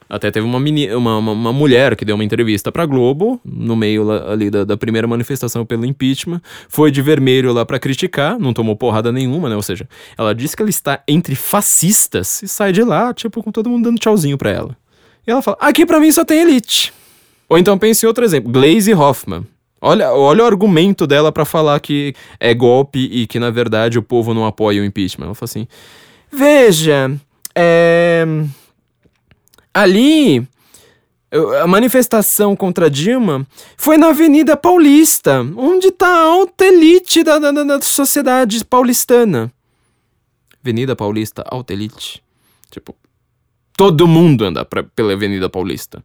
Até 0.08 0.30
teve 0.30 0.46
uma, 0.46 0.60
menina, 0.60 0.96
uma, 0.96 1.18
uma, 1.18 1.32
uma, 1.32 1.52
mulher 1.52 1.96
que 1.96 2.04
deu 2.04 2.14
uma 2.14 2.24
entrevista 2.24 2.70
pra 2.70 2.86
Globo, 2.86 3.40
no 3.44 3.74
meio 3.74 4.08
ali 4.10 4.50
da, 4.50 4.64
da, 4.64 4.76
primeira 4.76 5.06
manifestação 5.06 5.66
pelo 5.66 5.84
impeachment, 5.84 6.40
foi 6.68 6.90
de 6.90 7.02
vermelho 7.02 7.52
lá 7.52 7.66
para 7.66 7.78
criticar, 7.78 8.38
não 8.38 8.52
tomou 8.52 8.76
porrada 8.76 9.10
nenhuma, 9.10 9.48
né? 9.48 9.56
Ou 9.56 9.62
seja, 9.62 9.88
ela 10.16 10.34
disse 10.34 10.56
que 10.56 10.62
ela 10.62 10.70
está 10.70 11.02
entre 11.08 11.34
fascistas 11.34 12.42
e 12.42 12.48
sai 12.48 12.72
de 12.72 12.82
lá, 12.82 13.12
tipo, 13.12 13.42
com 13.42 13.50
todo 13.50 13.68
mundo 13.68 13.84
dando 13.84 13.98
tchauzinho 13.98 14.38
pra 14.38 14.50
ela. 14.50 14.76
E 15.26 15.30
ela 15.30 15.42
fala: 15.42 15.56
aqui 15.60 15.84
pra 15.84 15.98
mim 15.98 16.12
só 16.12 16.24
tem 16.24 16.40
elite. 16.40 16.92
Ou 17.48 17.58
então 17.58 17.76
pense 17.76 18.04
em 18.04 18.08
outro 18.08 18.24
exemplo, 18.24 18.50
Glaze 18.50 18.94
Hoffman. 18.94 19.44
Olha, 19.80 20.12
olha 20.12 20.42
o 20.42 20.46
argumento 20.46 21.06
dela 21.06 21.30
para 21.30 21.44
falar 21.44 21.78
que 21.80 22.14
é 22.40 22.54
golpe 22.54 22.98
e 22.98 23.26
que, 23.26 23.38
na 23.38 23.50
verdade, 23.50 23.98
o 23.98 24.02
povo 24.02 24.32
não 24.32 24.46
apoia 24.46 24.80
o 24.82 24.84
impeachment. 24.84 25.26
Ela 25.26 25.34
fala 25.34 25.44
assim: 25.44 25.68
Veja, 26.32 27.10
é... 27.54 28.26
ali 29.76 30.46
a 31.62 31.66
manifestação 31.66 32.56
contra 32.56 32.88
Dilma 32.88 33.46
foi 33.76 33.98
na 33.98 34.08
Avenida 34.08 34.56
Paulista, 34.56 35.40
onde 35.56 35.88
está 35.88 36.06
a 36.06 36.22
alta 36.22 36.64
elite 36.64 37.22
da, 37.22 37.38
da, 37.38 37.50
da, 37.50 37.82
sociedade 37.82 38.64
paulistana. 38.64 39.52
Avenida 40.62 40.96
Paulista, 40.96 41.44
alta 41.48 41.72
elite. 41.72 42.22
Tipo, 42.70 42.94
todo 43.76 44.06
mundo 44.06 44.44
anda 44.44 44.64
pra, 44.64 44.82
pela 44.82 45.12
Avenida 45.12 45.48
Paulista. 45.48 46.02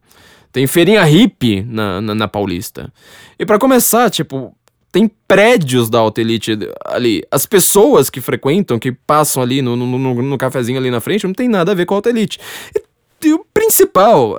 Tem 0.52 0.66
feirinha 0.66 1.02
hippie 1.04 1.62
na, 1.62 2.00
na, 2.00 2.14
na 2.14 2.28
Paulista. 2.28 2.92
E 3.38 3.46
para 3.46 3.58
começar, 3.58 4.10
tipo, 4.10 4.54
tem 4.92 5.10
prédios 5.26 5.88
da 5.88 5.98
Alta 5.98 6.20
Elite 6.20 6.58
ali. 6.84 7.24
As 7.30 7.46
pessoas 7.46 8.10
que 8.10 8.20
frequentam, 8.20 8.78
que 8.78 8.92
passam 8.92 9.42
ali 9.42 9.62
no, 9.62 9.74
no, 9.74 9.86
no, 9.98 10.22
no 10.22 10.38
cafezinho 10.38 10.78
ali 10.78 10.90
na 10.90 11.00
frente, 11.00 11.26
não 11.26 11.32
tem 11.32 11.48
nada 11.48 11.72
a 11.72 11.74
ver 11.74 11.86
com 11.86 11.94
a 11.94 11.96
Alta 11.96 12.10
Elite. 12.10 12.38
E, 12.76 12.91
e 13.26 13.34
o 13.34 13.44
principal, 13.52 14.36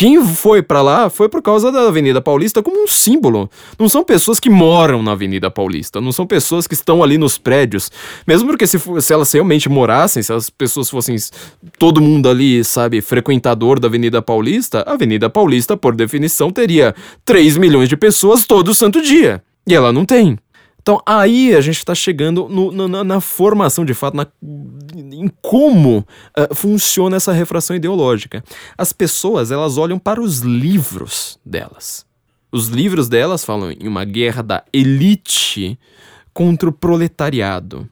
Quem 0.00 0.24
foi 0.24 0.62
para 0.62 0.80
lá 0.80 1.10
foi 1.10 1.28
por 1.28 1.42
causa 1.42 1.70
da 1.70 1.82
Avenida 1.82 2.22
Paulista 2.22 2.62
como 2.62 2.82
um 2.82 2.86
símbolo. 2.86 3.50
Não 3.78 3.86
são 3.86 4.02
pessoas 4.02 4.40
que 4.40 4.48
moram 4.48 5.02
na 5.02 5.12
Avenida 5.12 5.50
Paulista, 5.50 6.00
não 6.00 6.10
são 6.10 6.26
pessoas 6.26 6.66
que 6.66 6.72
estão 6.72 7.02
ali 7.02 7.18
nos 7.18 7.36
prédios. 7.36 7.92
Mesmo 8.26 8.48
porque 8.48 8.66
se, 8.66 8.78
se 8.78 9.12
elas 9.12 9.30
realmente 9.30 9.68
morassem, 9.68 10.22
se 10.22 10.32
as 10.32 10.48
pessoas 10.48 10.88
fossem 10.88 11.16
todo 11.78 12.00
mundo 12.00 12.30
ali, 12.30 12.64
sabe, 12.64 13.02
frequentador 13.02 13.78
da 13.78 13.88
Avenida 13.88 14.22
Paulista, 14.22 14.82
a 14.86 14.94
Avenida 14.94 15.28
Paulista, 15.28 15.76
por 15.76 15.94
definição, 15.94 16.50
teria 16.50 16.94
3 17.26 17.58
milhões 17.58 17.88
de 17.88 17.96
pessoas 17.96 18.46
todo 18.46 18.72
santo 18.72 19.02
dia. 19.02 19.42
E 19.66 19.74
ela 19.74 19.92
não 19.92 20.06
tem. 20.06 20.38
Então 20.82 21.00
aí 21.04 21.54
a 21.54 21.60
gente 21.60 21.78
está 21.78 21.94
chegando 21.94 22.48
no, 22.48 22.88
na, 22.88 23.04
na, 23.04 23.20
formação 23.20 23.84
de 23.84 23.94
fato, 23.94 24.16
na, 24.16 24.26
em 24.94 25.30
como 25.42 25.98
uh, 25.98 26.54
funciona 26.54 27.16
essa 27.16 27.32
refração 27.32 27.76
ideológica. 27.76 28.42
As 28.76 28.92
pessoas 28.92 29.50
elas 29.50 29.76
olham 29.76 29.98
para 29.98 30.20
os 30.20 30.40
livros 30.40 31.38
delas. 31.44 32.06
Os 32.50 32.68
livros 32.68 33.08
delas 33.08 33.44
falam 33.44 33.70
em 33.70 33.86
uma 33.86 34.04
guerra 34.04 34.42
da 34.42 34.64
elite 34.72 35.78
contra 36.32 36.68
o 36.68 36.72
proletariado. 36.72 37.88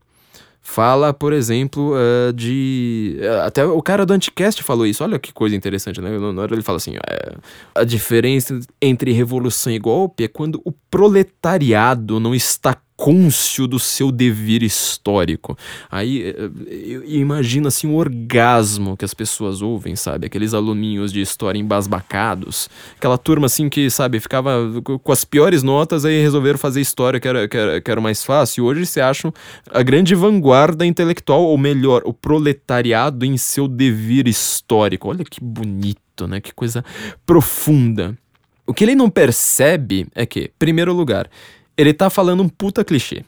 Fala, 0.71 1.15
por 1.15 1.33
exemplo, 1.33 1.95
uh, 1.95 2.31
de. 2.31 3.19
Uh, 3.23 3.41
até 3.47 3.65
o 3.65 3.81
cara 3.81 4.05
do 4.05 4.13
Anticast 4.13 4.63
falou 4.63 4.85
isso. 4.87 5.03
Olha 5.03 5.19
que 5.19 5.33
coisa 5.33 5.57
interessante, 5.57 5.99
né? 5.99 6.11
Na 6.19 6.43
hora 6.43 6.55
ele 6.55 6.63
fala 6.63 6.77
assim: 6.77 6.95
uh, 6.95 7.41
a 7.75 7.85
diferença 7.85 8.61
entre 8.81 9.11
revolução 9.11 9.73
e 9.73 9.79
golpe 9.79 10.25
é 10.25 10.29
quando 10.29 10.61
o 10.67 10.71
proletariado 10.71 12.21
não 12.21 12.35
está 12.35 12.77
cônscio 12.99 13.69
do 13.69 13.79
seu 13.79 14.11
dever 14.11 14.61
histórico. 14.65 15.57
Aí 15.89 16.35
eh, 16.37 16.51
eu 16.67 17.05
imagino 17.05 17.69
assim 17.69 17.87
o 17.87 17.95
orgasmo 17.95 18.97
que 18.97 19.05
as 19.05 19.15
pessoas 19.15 19.63
ouvem, 19.63 19.95
sabe? 19.95 20.27
Aqueles 20.27 20.53
aluninhos 20.53 21.13
de 21.13 21.21
história 21.21 21.61
embasbacados, 21.61 22.69
aquela 22.97 23.17
turma 23.17 23.47
assim 23.47 23.69
que, 23.69 23.89
sabe, 23.89 24.19
ficava 24.19 24.59
com 24.83 25.13
as 25.13 25.25
piores 25.25 25.63
notas 25.63 26.05
aí 26.05 26.21
resolveram 26.21 26.59
fazer 26.59 26.81
história 26.81 27.21
que 27.21 27.29
era, 27.29 27.47
que 27.47 27.57
era, 27.57 27.81
que 27.81 27.89
era 27.89 28.01
mais 28.01 28.25
fácil. 28.25 28.65
E 28.65 28.67
hoje 28.67 28.85
se 28.85 29.01
acham 29.01 29.33
a 29.71 29.83
grande 29.85 30.17
vanguarda 30.17 30.85
intelectual, 30.85 31.45
ou 31.45 31.57
melhor, 31.57 32.03
o 32.05 32.13
proletariado 32.13 33.25
em 33.25 33.37
seu 33.37 33.69
dever 33.69 34.27
histórico. 34.27 35.09
Olha 35.09 35.25
que 35.25 35.41
bonito, 35.41 36.27
né? 36.27 36.41
Que 36.41 36.53
coisa 36.53 36.85
profunda. 37.25 38.19
O 38.67 38.75
que 38.75 38.85
ele 38.85 38.97
não 38.97 39.09
percebe 39.09 40.09
é 40.15 40.27
que, 40.27 40.51
primeiro 40.59 40.93
lugar, 40.93 41.31
ele 41.79 41.95
tá 41.95 42.11
falando 42.11 42.43
um 42.43 42.49
puta 42.49 42.85
clichê. 42.85 43.25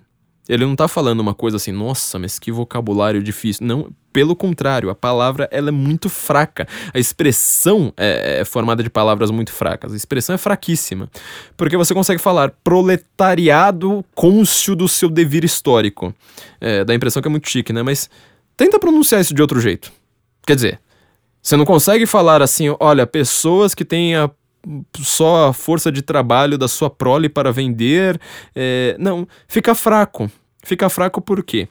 Ele 0.48 0.66
não 0.66 0.74
tá 0.74 0.88
falando 0.88 1.20
uma 1.20 1.32
coisa 1.32 1.56
assim, 1.56 1.70
nossa, 1.70 2.18
mas 2.18 2.36
que 2.36 2.50
vocabulário 2.50 3.22
difícil. 3.22 3.64
Não, 3.64 3.88
pelo 4.12 4.34
contrário, 4.34 4.90
a 4.90 4.94
palavra 4.96 5.48
ela 5.52 5.68
é 5.68 5.70
muito 5.70 6.08
fraca. 6.08 6.66
A 6.92 6.98
expressão 6.98 7.92
é, 7.96 8.40
é, 8.40 8.44
formada 8.44 8.82
de 8.82 8.90
palavras 8.90 9.30
muito 9.30 9.52
fracas. 9.52 9.92
A 9.92 9.96
expressão 9.96 10.34
é 10.34 10.38
fraquíssima. 10.38 11.08
Porque 11.56 11.76
você 11.76 11.94
consegue 11.94 12.20
falar 12.20 12.50
proletariado 12.64 14.04
côncio 14.12 14.74
do 14.74 14.88
seu 14.88 15.08
dever 15.08 15.44
histórico. 15.44 16.12
É, 16.60 16.82
dá 16.82 16.92
a 16.92 16.96
impressão 16.96 17.22
que 17.22 17.28
é 17.28 17.30
muito 17.30 17.48
chique, 17.48 17.72
né? 17.72 17.84
Mas 17.84 18.10
tenta 18.56 18.80
pronunciar 18.80 19.20
isso 19.20 19.32
de 19.32 19.40
outro 19.40 19.60
jeito. 19.60 19.92
Quer 20.44 20.56
dizer, 20.56 20.80
você 21.40 21.56
não 21.56 21.64
consegue 21.64 22.06
falar 22.06 22.42
assim, 22.42 22.74
olha, 22.80 23.06
pessoas 23.06 23.72
que 23.72 23.84
têm 23.84 24.16
a 24.16 24.28
só 24.98 25.48
a 25.48 25.52
força 25.52 25.90
de 25.90 26.02
trabalho 26.02 26.58
da 26.58 26.68
sua 26.68 26.90
prole 26.90 27.28
para 27.28 27.52
vender. 27.52 28.20
É, 28.54 28.96
não, 28.98 29.26
fica 29.48 29.74
fraco. 29.74 30.30
Fica 30.62 30.88
fraco 30.88 31.20
por 31.20 31.42
quê? 31.42 31.68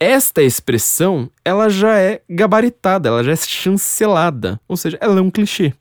Esta 0.00 0.42
expressão, 0.42 1.28
ela 1.44 1.68
já 1.68 1.98
é 1.98 2.20
gabaritada, 2.28 3.08
ela 3.08 3.24
já 3.24 3.32
é 3.32 3.36
chancelada. 3.36 4.60
Ou 4.68 4.76
seja, 4.76 4.96
ela 5.00 5.18
é 5.18 5.22
um 5.22 5.30
clichê. 5.30 5.72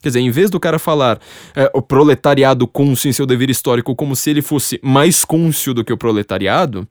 Quer 0.00 0.10
dizer, 0.10 0.20
em 0.20 0.30
vez 0.30 0.48
do 0.48 0.60
cara 0.60 0.78
falar 0.78 1.20
é, 1.54 1.70
o 1.74 1.82
proletariado 1.82 2.66
côncio 2.68 3.08
em 3.08 3.12
seu 3.12 3.26
dever 3.26 3.50
histórico 3.50 3.96
como 3.96 4.14
se 4.14 4.30
ele 4.30 4.42
fosse 4.42 4.78
mais 4.82 5.24
côncio 5.24 5.74
do 5.74 5.84
que 5.84 5.92
o 5.92 5.96
proletariado, 5.96 6.86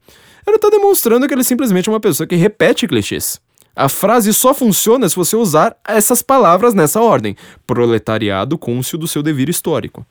ele 0.45 0.57
está 0.57 0.69
demonstrando 0.69 1.27
que 1.27 1.33
ele 1.33 1.41
é 1.41 1.43
simplesmente 1.43 1.89
uma 1.89 1.99
pessoa 1.99 2.27
que 2.27 2.35
repete 2.35 2.87
clichês. 2.87 3.39
A 3.77 3.87
frase 3.87 4.33
só 4.33 4.55
funciona 4.55 5.07
se 5.07 5.15
você 5.15 5.35
usar 5.35 5.77
essas 5.87 6.23
palavras 6.23 6.73
nessa 6.73 6.99
ordem: 6.99 7.35
proletariado 7.67 8.57
côncio 8.57 8.97
do 8.97 9.07
seu 9.07 9.21
dever 9.21 9.49
histórico. 9.49 10.03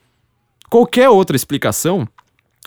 Qualquer 0.70 1.08
outra 1.08 1.34
explicação 1.34 2.06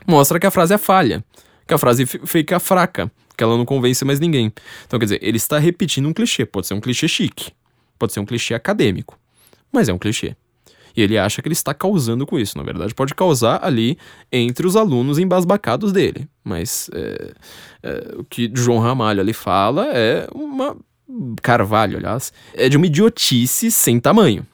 mostra 0.06 0.38
que 0.38 0.45
a 0.45 0.52
frase 0.52 0.74
é 0.74 0.78
falha, 0.78 1.24
que 1.66 1.74
a 1.74 1.78
frase 1.78 2.06
fica 2.06 2.60
fraca, 2.60 3.10
que 3.38 3.41
ela 3.41 3.56
não 3.56 3.64
convence 3.64 4.04
mais 4.04 4.20
ninguém. 4.20 4.52
Então, 4.86 5.00
quer 5.00 5.06
dizer, 5.06 5.20
ele 5.22 5.38
está 5.38 5.58
repetindo 5.58 6.06
um 6.06 6.12
clichê. 6.12 6.45
Pode 6.45 6.68
ser 6.68 6.74
um 6.74 6.82
clichê 6.82 7.08
chique, 7.08 7.52
pode 7.97 8.12
ser 8.12 8.20
um 8.20 8.26
clichê 8.26 8.54
acadêmico, 8.54 9.18
mas 9.72 9.88
é 9.88 9.93
um 9.93 9.97
clichê. 9.97 10.36
E 10.97 11.02
ele 11.02 11.18
acha 11.18 11.41
que 11.41 11.47
ele 11.47 11.54
está 11.54 11.74
causando 11.74 12.26
com 12.28 12.38
isso. 12.38 12.58
Na 12.58 12.64
verdade, 12.64 12.93
pode 12.93 13.16
causar 13.16 13.64
ali 13.64 13.97
entre 14.30 14.68
os 14.68 14.76
alunos 14.76 15.18
embasbacados 15.18 15.93
dele. 15.93 16.28
Mas 16.43 16.89
é, 16.93 17.34
é, 17.84 18.16
o 18.18 18.24
que 18.26 18.52
João 18.54 18.80
Ramalho 18.80 19.22
ali 19.22 19.32
fala 19.32 19.88
é 19.93 20.28
uma 20.34 20.76
Carvalho, 21.41 21.97
aliás, 21.97 22.32
é 22.53 22.70
de 22.70 22.78
uma 22.78 22.86
idiotice 22.86 23.72
sem 23.72 23.99
tamanho. 23.99 24.45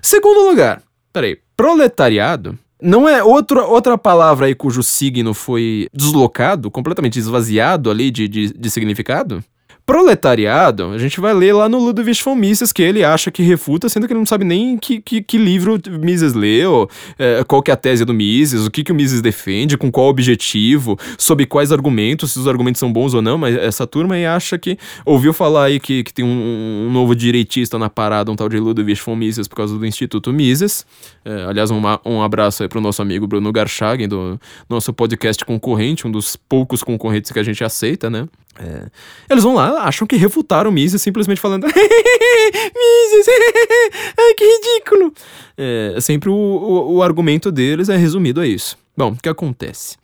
Segundo 0.00 0.48
lugar, 0.48 0.82
peraí, 1.12 1.38
proletariado 1.56 2.58
não 2.82 3.08
é 3.08 3.22
outra, 3.22 3.64
outra 3.64 3.96
palavra 3.96 4.46
aí 4.46 4.54
cujo 4.54 4.82
signo 4.82 5.32
foi 5.32 5.86
deslocado, 5.94 6.70
completamente 6.70 7.18
esvaziado 7.18 7.90
ali 7.90 8.10
de, 8.10 8.26
de, 8.26 8.52
de 8.52 8.70
significado? 8.70 9.42
Proletariado, 9.84 10.92
a 10.92 10.98
gente 10.98 11.20
vai 11.20 11.34
ler 11.34 11.52
lá 11.52 11.68
no 11.68 11.78
Ludwig 11.78 12.22
von 12.22 12.36
Mises, 12.36 12.72
que 12.72 12.82
ele 12.82 13.02
acha 13.02 13.32
que 13.32 13.42
refuta, 13.42 13.88
sendo 13.88 14.06
que 14.06 14.12
ele 14.12 14.20
não 14.20 14.26
sabe 14.26 14.44
nem 14.44 14.78
que, 14.78 15.00
que, 15.00 15.20
que 15.20 15.36
livro 15.36 15.76
Mises 16.00 16.34
leu, 16.34 16.88
é, 17.18 17.42
qual 17.42 17.60
que 17.60 17.70
é 17.70 17.74
a 17.74 17.76
tese 17.76 18.04
do 18.04 18.14
Mises, 18.14 18.64
o 18.64 18.70
que, 18.70 18.84
que 18.84 18.92
o 18.92 18.94
Mises 18.94 19.20
defende, 19.20 19.76
com 19.76 19.90
qual 19.90 20.06
objetivo, 20.06 20.96
sob 21.18 21.44
quais 21.46 21.72
argumentos, 21.72 22.30
se 22.30 22.38
os 22.38 22.46
argumentos 22.46 22.78
são 22.78 22.92
bons 22.92 23.12
ou 23.12 23.20
não, 23.20 23.36
mas 23.36 23.56
essa 23.56 23.84
turma 23.84 24.14
aí 24.14 24.24
acha 24.24 24.56
que 24.56 24.78
ouviu 25.04 25.32
falar 25.32 25.64
aí 25.64 25.80
que, 25.80 26.04
que 26.04 26.14
tem 26.14 26.24
um, 26.24 26.86
um 26.86 26.92
novo 26.92 27.16
direitista 27.16 27.76
na 27.76 27.90
parada, 27.90 28.30
um 28.30 28.36
tal 28.36 28.48
de 28.48 28.60
Ludwig 28.60 29.00
von 29.04 29.16
Mises, 29.16 29.48
por 29.48 29.56
causa 29.56 29.76
do 29.76 29.84
Instituto 29.84 30.32
Mises. 30.32 30.86
É, 31.24 31.44
aliás, 31.44 31.72
um, 31.72 31.82
um 32.04 32.22
abraço 32.22 32.62
aí 32.62 32.68
pro 32.68 32.80
nosso 32.80 33.02
amigo 33.02 33.26
Bruno 33.26 33.50
Garchagen, 33.50 34.06
do 34.06 34.40
nosso 34.70 34.92
podcast 34.92 35.44
concorrente, 35.44 36.06
um 36.06 36.10
dos 36.10 36.36
poucos 36.36 36.84
concorrentes 36.84 37.32
que 37.32 37.38
a 37.38 37.42
gente 37.42 37.64
aceita, 37.64 38.08
né? 38.08 38.28
É. 38.58 38.86
Eles 39.30 39.44
vão 39.44 39.54
lá, 39.54 39.82
acham 39.84 40.06
que 40.06 40.16
refutaram 40.16 40.70
o 40.70 40.72
Mises 40.72 41.00
simplesmente 41.00 41.40
falando 41.40 41.64
Mises, 41.72 43.26
ai 44.18 44.34
que 44.34 44.44
ridículo. 44.44 45.12
É, 45.56 45.96
sempre 46.00 46.28
o, 46.28 46.34
o, 46.34 46.94
o 46.96 47.02
argumento 47.02 47.50
deles 47.50 47.88
é 47.88 47.96
resumido 47.96 48.40
a 48.40 48.46
isso. 48.46 48.76
Bom, 48.96 49.12
o 49.12 49.16
que 49.16 49.28
acontece? 49.28 49.96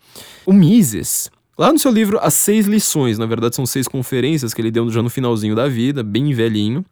O 0.45 0.53
Mises, 0.53 1.29
Lá 1.59 1.73
no 1.73 1.77
seu 1.77 1.91
livro, 1.91 2.17
As 2.21 2.35
Seis 2.35 2.67
Lições, 2.67 3.17
na 3.17 3.25
verdade 3.25 3.53
são 3.53 3.65
seis 3.65 3.85
conferências 3.85 4.53
que 4.53 4.61
ele 4.61 4.71
deu 4.71 4.89
já 4.89 5.03
no 5.03 5.09
finalzinho 5.09 5.53
da 5.53 5.67
vida, 5.67 6.01
bem 6.01 6.31
velhinho, 6.31 6.85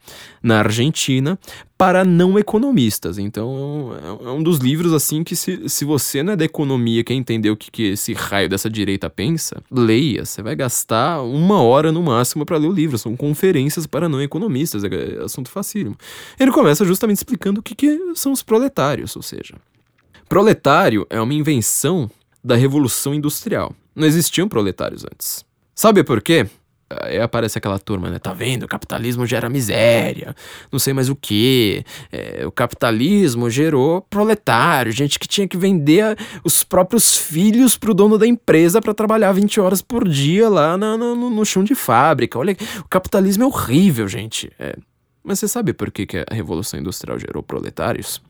na 0.43 0.59
Argentina, 0.59 1.39
para 1.77 2.03
não 2.03 2.37
economistas. 2.37 3.17
Então 3.17 3.93
é 4.25 4.29
um 4.29 4.43
dos 4.43 4.57
livros 4.57 4.91
assim 4.91 5.23
que 5.23 5.37
se, 5.37 5.69
se 5.69 5.85
você 5.85 6.21
não 6.21 6.33
é 6.33 6.35
da 6.35 6.43
economia, 6.43 7.01
quer 7.01 7.13
entender 7.13 7.49
o 7.49 7.55
que, 7.55 7.71
que 7.71 7.83
esse 7.83 8.11
raio 8.11 8.49
dessa 8.49 8.69
direita 8.69 9.09
pensa, 9.09 9.63
leia. 9.71 10.25
Você 10.25 10.43
vai 10.43 10.53
gastar 10.53 11.21
uma 11.21 11.61
hora 11.61 11.89
no 11.89 12.03
máximo 12.03 12.45
para 12.45 12.57
ler 12.57 12.67
o 12.67 12.73
livro. 12.73 12.97
São 12.97 13.15
conferências 13.15 13.87
para 13.87 14.09
não 14.09 14.21
economistas, 14.21 14.83
é 14.83 15.23
assunto 15.23 15.49
facílimo. 15.49 15.95
Ele 16.37 16.51
começa 16.51 16.83
justamente 16.83 17.19
explicando 17.19 17.61
o 17.61 17.63
que, 17.63 17.73
que 17.73 18.11
são 18.15 18.33
os 18.33 18.43
proletários, 18.43 19.15
ou 19.15 19.21
seja, 19.21 19.55
proletário 20.27 21.07
é 21.09 21.21
uma 21.21 21.33
invenção 21.33 22.11
da 22.43 22.57
Revolução 22.57 23.13
Industrial. 23.13 23.73
Não 23.97 24.05
existiam 24.05 24.47
proletários 24.47 25.03
antes. 25.03 25.43
Sabe 25.73 26.03
por 26.03 26.21
quê? 26.21 26.45
Aí 27.01 27.19
aparece 27.19 27.57
aquela 27.57 27.79
turma, 27.79 28.11
né? 28.11 28.19
Tá 28.19 28.31
vendo? 28.31 28.63
O 28.63 28.67
capitalismo 28.67 29.25
gera 29.25 29.49
miséria, 29.49 30.35
não 30.71 30.77
sei 30.77 30.93
mais 30.93 31.09
o 31.09 31.15
que. 31.15 31.83
É, 32.11 32.45
o 32.45 32.51
capitalismo 32.51 33.49
gerou 33.49 34.01
proletário, 34.03 34.91
gente 34.91 35.17
que 35.17 35.27
tinha 35.27 35.47
que 35.47 35.57
vender 35.57 36.15
os 36.43 36.63
próprios 36.63 37.17
filhos 37.17 37.75
pro 37.75 37.93
dono 37.93 38.19
da 38.19 38.27
empresa 38.27 38.79
para 38.79 38.93
trabalhar 38.93 39.31
20 39.31 39.59
horas 39.59 39.81
por 39.81 40.07
dia 40.07 40.47
lá 40.47 40.77
no, 40.77 40.95
no, 40.97 41.29
no, 41.29 41.45
chão 41.45 41.63
de 41.63 41.73
fábrica. 41.73 42.37
Olha, 42.37 42.55
o 42.79 42.87
capitalismo 42.87 43.43
é 43.43 43.47
horrível, 43.47 44.07
gente. 44.07 44.49
É. 44.59 44.77
Mas 45.23 45.39
você 45.39 45.47
sabe 45.47 45.73
por 45.73 45.91
que, 45.91 46.05
que 46.05 46.17
a 46.19 46.33
Revolução 46.33 46.79
Industrial 46.79 47.19
gerou 47.19 47.41
proletários? 47.41 48.21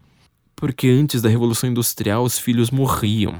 Porque 0.55 0.87
antes 0.87 1.21
da 1.21 1.29
Revolução 1.29 1.69
Industrial 1.69 2.23
os 2.23 2.39
filhos 2.39 2.71
morriam. 2.71 3.39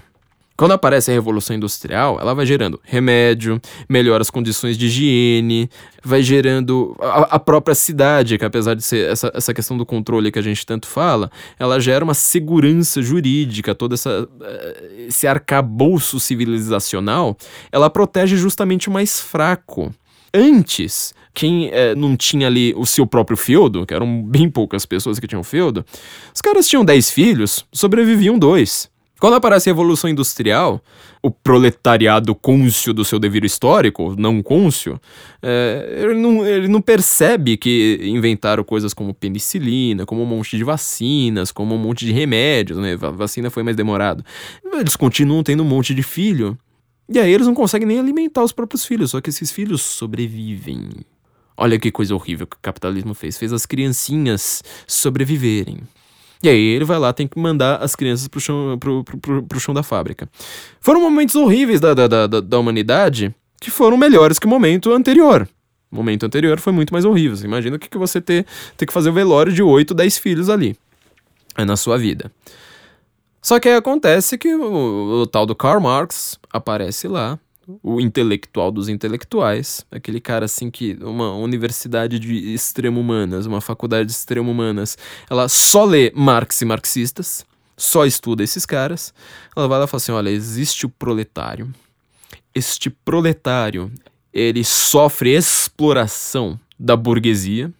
Quando 0.57 0.71
aparece 0.71 1.11
a 1.11 1.13
Revolução 1.13 1.55
Industrial, 1.55 2.19
ela 2.19 2.33
vai 2.33 2.43
gerando 2.43 2.81
remédio, 2.83 3.61
melhora 3.87 4.23
as 4.23 4.31
condições 4.31 4.75
de 4.75 4.87
higiene, 4.87 5.69
vai 6.03 6.23
gerando 6.23 6.97
a, 6.99 7.35
a, 7.35 7.39
própria 7.39 7.75
cidade, 7.75 8.39
que 8.39 8.43
apesar 8.43 8.73
de 8.73 8.81
ser 8.81 9.07
essa, 9.07 9.31
essa 9.35 9.53
questão 9.53 9.77
do 9.77 9.85
controle 9.85 10.31
que 10.31 10.39
a 10.39 10.41
gente 10.41 10.65
tanto 10.65 10.87
fala, 10.87 11.29
ela 11.59 11.79
gera 11.79 12.03
uma 12.03 12.15
segurança 12.15 13.03
jurídica, 13.03 13.75
todo 13.75 13.93
essa, 13.93 14.27
eh, 14.41 15.05
esse 15.07 15.27
arcabouço 15.27 16.19
civilizacional, 16.19 17.37
ela 17.71 17.87
protege 17.87 18.35
justamente 18.35 18.89
o 18.89 18.91
mais 18.91 19.21
fraco. 19.21 19.93
Antes, 20.33 21.13
quem 21.35 21.69
é, 21.69 21.93
não 21.93 22.17
tinha 22.17 22.47
ali 22.47 22.73
o 22.75 22.85
seu 22.85 23.05
próprio 23.05 23.37
feudo, 23.37 23.85
que 23.85 23.93
eram 23.93 24.23
bem 24.23 24.49
poucas 24.49 24.87
pessoas 24.87 25.19
que 25.19 25.27
tinham 25.27 25.43
feudo, 25.43 25.85
os 26.33 26.41
caras 26.41 26.67
tinham 26.67 26.83
10 26.83 27.11
filhos, 27.11 27.63
sobreviviam 27.71 28.39
dois. 28.39 28.89
Quando 29.19 29.33
aparece 29.33 29.69
a 29.69 29.73
Revolução 29.73 30.09
Industrial, 30.09 30.79
o 31.23 31.31
proletariado 31.31 32.35
côncio 32.35 32.93
do 32.93 33.03
seu 33.03 33.17
dever 33.17 33.43
histórico, 33.43 34.15
não 34.17 34.43
côncio, 34.43 34.99
é, 35.41 36.03
ele, 36.03 36.13
não, 36.13 36.45
ele 36.45 36.67
não 36.67 36.79
percebe 36.81 37.57
que 37.57 37.99
inventaram 38.03 38.63
coisas 38.63 38.93
como 38.93 39.13
penicilina, 39.13 40.05
como 40.05 40.21
um 40.21 40.25
monte 40.25 40.55
de 40.55 40.63
vacinas, 40.63 41.51
como 41.51 41.73
um 41.73 41.79
monte 41.79 42.05
de 42.05 42.11
remédios, 42.11 42.77
né? 42.77 42.93
A 42.93 43.09
vacina 43.09 43.49
foi 43.49 43.63
mais 43.63 43.75
demorado. 43.75 44.23
Eles 44.73 44.95
continuam 44.95 45.41
tendo 45.41 45.63
um 45.63 45.67
monte 45.67 45.95
de 45.95 46.03
filho. 46.03 46.57
E 47.09 47.17
aí 47.17 47.33
eles 47.33 47.47
não 47.47 47.55
conseguem 47.55 47.87
nem 47.87 47.99
alimentar 47.99 48.43
os 48.43 48.51
próprios 48.51 48.85
filhos, 48.85 49.11
só 49.11 49.21
que 49.21 49.29
esses 49.29 49.51
filhos 49.51 49.81
sobrevivem. 49.81 50.89
Olha 51.55 51.79
que 51.79 51.91
coisa 51.91 52.13
horrível 52.13 52.45
que 52.45 52.55
o 52.55 52.59
capitalismo 52.61 53.15
fez. 53.15 53.35
Fez 53.35 53.51
as 53.51 53.65
criancinhas 53.65 54.63
sobreviverem. 54.85 55.79
E 56.41 56.49
aí 56.49 56.59
ele 56.59 56.85
vai 56.85 56.99
lá, 56.99 57.11
tem 57.11 57.27
que 57.27 57.39
mandar 57.39 57.77
as 57.77 57.95
crianças 57.95 58.27
pro 58.27 58.39
chão, 58.39 58.77
pro, 58.79 59.03
pro, 59.03 59.17
pro, 59.17 59.43
pro 59.43 59.59
chão 59.59 59.73
da 59.73 59.83
fábrica. 59.83 60.29
Foram 60.79 61.01
momentos 61.01 61.35
horríveis 61.35 61.79
da, 61.79 61.93
da, 61.93 62.07
da, 62.07 62.27
da 62.27 62.59
humanidade 62.59 63.33
que 63.59 63.71
foram 63.71 63.97
melhores 63.97 64.37
que 64.37 64.45
o 64.45 64.49
momento 64.49 64.91
anterior. 64.91 65.47
O 65.91 65.95
momento 65.95 66.25
anterior 66.25 66.59
foi 66.59 66.73
muito 66.73 66.93
mais 66.93 67.05
horrível. 67.05 67.35
Você 67.35 67.45
imagina 67.45 67.75
o 67.75 67.79
que, 67.79 67.89
que 67.89 67.97
você 67.97 68.21
ter, 68.21 68.45
ter 68.75 68.85
que 68.85 68.93
fazer 68.93 69.09
o 69.09 69.13
velório 69.13 69.51
de 69.51 69.63
8, 69.63 69.93
10 69.93 70.17
filhos 70.17 70.49
ali 70.49 70.77
é 71.57 71.65
na 71.65 71.75
sua 71.75 71.97
vida. 71.97 72.31
Só 73.41 73.59
que 73.59 73.67
aí 73.67 73.75
acontece 73.75 74.37
que 74.37 74.53
o, 74.53 75.21
o 75.21 75.27
tal 75.27 75.45
do 75.45 75.55
Karl 75.55 75.81
Marx 75.81 76.37
aparece 76.51 77.07
lá 77.07 77.39
o 77.83 77.99
intelectual 77.99 78.71
dos 78.71 78.87
intelectuais, 78.87 79.85
aquele 79.91 80.21
cara 80.21 80.45
assim 80.45 80.71
que 80.71 80.97
uma 81.01 81.33
universidade 81.35 82.17
de 82.17 82.53
extremo 82.53 82.99
humanas, 83.01 83.45
uma 83.45 83.59
faculdade 83.59 84.05
de 84.05 84.13
extremo 84.13 84.51
humanas, 84.51 84.97
ela 85.29 85.49
só 85.49 85.83
lê 85.83 86.11
Marx 86.15 86.61
e 86.61 86.65
marxistas, 86.65 87.45
só 87.75 88.05
estuda 88.05 88.43
esses 88.43 88.65
caras. 88.65 89.13
Ela 89.55 89.67
vai 89.67 89.79
lá 89.79 89.85
e 89.85 89.87
fala 89.87 90.01
assim: 90.01 90.11
olha, 90.11 90.29
existe 90.29 90.85
o 90.85 90.89
proletário. 90.89 91.71
Este 92.55 92.89
proletário, 92.89 93.91
ele 94.33 94.63
sofre 94.63 95.35
exploração 95.35 96.59
da 96.79 96.95
burguesia. 96.95 97.71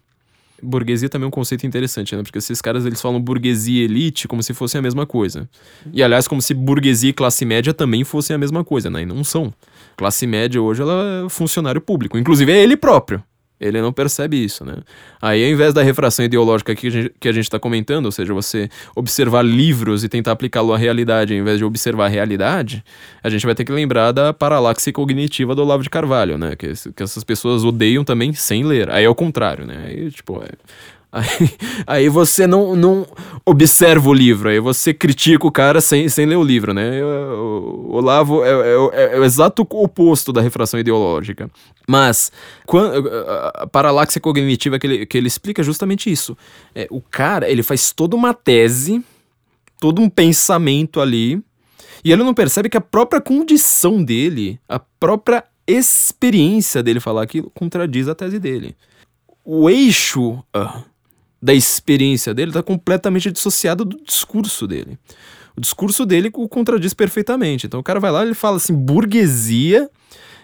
Burguesia 0.62 1.08
também 1.08 1.24
é 1.24 1.28
um 1.28 1.32
conceito 1.32 1.66
interessante, 1.66 2.14
né? 2.16 2.22
Porque 2.22 2.38
esses 2.38 2.60
caras 2.60 2.84
eles 2.84 3.00
falam 3.00 3.20
burguesia 3.20 3.82
e 3.82 3.84
elite 3.84 4.26
como 4.26 4.42
se 4.42 4.52
fossem 4.52 4.78
a 4.78 4.82
mesma 4.82 5.06
coisa. 5.06 5.48
E 5.92 6.02
aliás, 6.02 6.26
como 6.26 6.42
se 6.42 6.52
burguesia 6.52 7.10
e 7.10 7.12
classe 7.12 7.44
média 7.44 7.72
também 7.72 8.02
fossem 8.04 8.34
a 8.34 8.38
mesma 8.38 8.64
coisa, 8.64 8.90
né? 8.90 9.02
E 9.02 9.06
não 9.06 9.22
são. 9.22 9.52
Classe 9.98 10.28
média 10.28 10.62
hoje 10.62 10.80
ela 10.80 11.26
é 11.26 11.28
funcionário 11.28 11.80
público, 11.80 12.16
inclusive 12.16 12.52
é 12.52 12.62
ele 12.62 12.76
próprio. 12.76 13.20
Ele 13.60 13.82
não 13.82 13.92
percebe 13.92 14.42
isso, 14.42 14.64
né? 14.64 14.76
Aí, 15.20 15.44
ao 15.44 15.50
invés 15.50 15.74
da 15.74 15.82
refração 15.82 16.24
ideológica 16.24 16.76
que 16.76 17.28
a 17.28 17.32
gente 17.32 17.42
está 17.44 17.58
comentando, 17.58 18.06
ou 18.06 18.12
seja, 18.12 18.32
você 18.32 18.68
observar 18.94 19.44
livros 19.44 20.04
e 20.04 20.08
tentar 20.08 20.30
aplicá-lo 20.30 20.72
à 20.72 20.78
realidade, 20.78 21.34
ao 21.34 21.40
invés 21.40 21.58
de 21.58 21.64
observar 21.64 22.04
a 22.04 22.08
realidade, 22.08 22.84
a 23.20 23.28
gente 23.28 23.44
vai 23.44 23.56
ter 23.56 23.64
que 23.64 23.72
lembrar 23.72 24.12
da 24.12 24.32
paralaxe 24.32 24.92
cognitiva 24.92 25.56
do 25.56 25.62
Olavo 25.62 25.82
de 25.82 25.90
Carvalho, 25.90 26.38
né? 26.38 26.54
Que, 26.54 26.72
que 26.94 27.02
essas 27.02 27.24
pessoas 27.24 27.64
odeiam 27.64 28.04
também 28.04 28.32
sem 28.32 28.62
ler. 28.62 28.90
Aí 28.90 29.04
é 29.04 29.08
o 29.08 29.14
contrário, 29.16 29.66
né? 29.66 29.86
Aí, 29.88 30.08
tipo, 30.12 30.40
é, 30.40 30.50
Aí, 31.10 31.50
aí, 31.86 32.08
você 32.10 32.46
não, 32.46 32.76
não 32.76 33.06
observa 33.44 34.10
o 34.10 34.12
livro, 34.12 34.50
aí 34.50 34.60
você 34.60 34.92
critica 34.92 35.46
o 35.46 35.50
cara 35.50 35.80
sem, 35.80 36.06
sem 36.06 36.26
ler 36.26 36.36
o 36.36 36.42
livro, 36.42 36.74
né? 36.74 37.02
O 37.02 37.92
Olavo 37.94 38.44
é, 38.44 38.50
é, 38.50 39.12
é, 39.12 39.16
é 39.16 39.18
o 39.18 39.24
exato 39.24 39.66
oposto 39.70 40.34
da 40.34 40.42
refração 40.42 40.78
ideológica. 40.78 41.50
Mas 41.88 42.30
quando, 42.66 43.08
a 43.54 43.66
paralaxe 43.66 44.20
cognitiva 44.20 44.78
que 44.78 44.86
ele, 44.86 45.06
que 45.06 45.16
ele 45.16 45.28
explica 45.28 45.62
é 45.62 45.64
justamente 45.64 46.12
isso. 46.12 46.36
É, 46.74 46.86
o 46.90 47.00
cara, 47.00 47.48
ele 47.50 47.62
faz 47.62 47.90
toda 47.90 48.14
uma 48.14 48.34
tese, 48.34 49.02
todo 49.80 50.02
um 50.02 50.10
pensamento 50.10 51.00
ali, 51.00 51.42
e 52.04 52.12
ele 52.12 52.22
não 52.22 52.34
percebe 52.34 52.68
que 52.68 52.76
a 52.76 52.82
própria 52.82 53.20
condição 53.20 54.04
dele, 54.04 54.60
a 54.68 54.78
própria 54.78 55.42
experiência 55.66 56.82
dele 56.82 57.00
falar 57.00 57.22
aquilo, 57.22 57.50
contradiz 57.54 58.08
a 58.08 58.14
tese 58.14 58.38
dele. 58.38 58.76
O 59.42 59.70
eixo... 59.70 60.32
Uh, 60.54 60.97
da 61.40 61.54
experiência 61.54 62.34
dele 62.34 62.50
está 62.50 62.62
completamente 62.62 63.30
dissociado 63.30 63.84
do 63.84 64.00
discurso 64.04 64.66
dele. 64.66 64.98
O 65.56 65.60
discurso 65.60 66.06
dele 66.06 66.30
o 66.34 66.48
contradiz 66.48 66.94
perfeitamente. 66.94 67.66
Então 67.66 67.80
o 67.80 67.82
cara 67.82 68.00
vai 68.00 68.10
lá 68.10 68.24
ele 68.24 68.34
fala 68.34 68.56
assim: 68.56 68.74
burguesia 68.74 69.90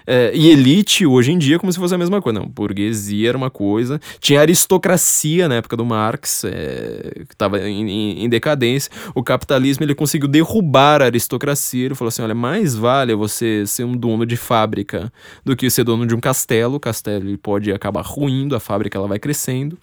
é, 0.07 0.33
e 0.35 0.51
elite 0.51 1.07
hoje 1.07 1.33
em 1.33 1.39
dia 1.39 1.59
como 1.59 1.73
se 1.73 1.79
fosse 1.79 1.95
a 1.95 1.99
mesma 1.99 2.21
coisa. 2.21 2.39
Não, 2.39 2.47
burguesia 2.47 3.29
era 3.31 3.39
uma 3.39 3.51
coisa. 3.51 4.01
Tinha 4.21 4.41
aristocracia 4.41 5.49
na 5.49 5.57
época 5.57 5.77
do 5.77 5.85
Marx, 5.85 6.45
é, 6.45 7.23
que 7.27 7.35
estava 7.35 7.61
em, 7.61 8.25
em, 8.25 8.29
decadência. 8.29 8.91
O 9.15 9.23
capitalismo 9.23 9.85
ele 9.85 9.95
conseguiu 9.95 10.29
derrubar 10.29 11.01
a 11.01 11.07
aristocracia. 11.07 11.87
Ele 11.87 11.95
falou 11.95 12.09
assim: 12.09 12.23
olha, 12.23 12.35
mais 12.35 12.75
vale 12.75 13.15
você 13.15 13.67
ser 13.67 13.85
um 13.85 13.97
dono 13.97 14.27
de 14.27 14.37
fábrica 14.37 15.13
do 15.45 15.57
que 15.57 15.71
ser 15.71 15.85
dono 15.85 16.07
de 16.07 16.15
um 16.15 16.21
castelo. 16.21 16.75
O 16.77 16.81
castelo 16.81 17.25
ele 17.25 17.39
pode 17.39 17.73
acabar 17.73 18.03
ruindo, 18.03 18.55
a 18.55 18.61
fábrica 18.61 18.99
ela 18.99 19.09
vai 19.09 19.19
crescendo. 19.19 19.79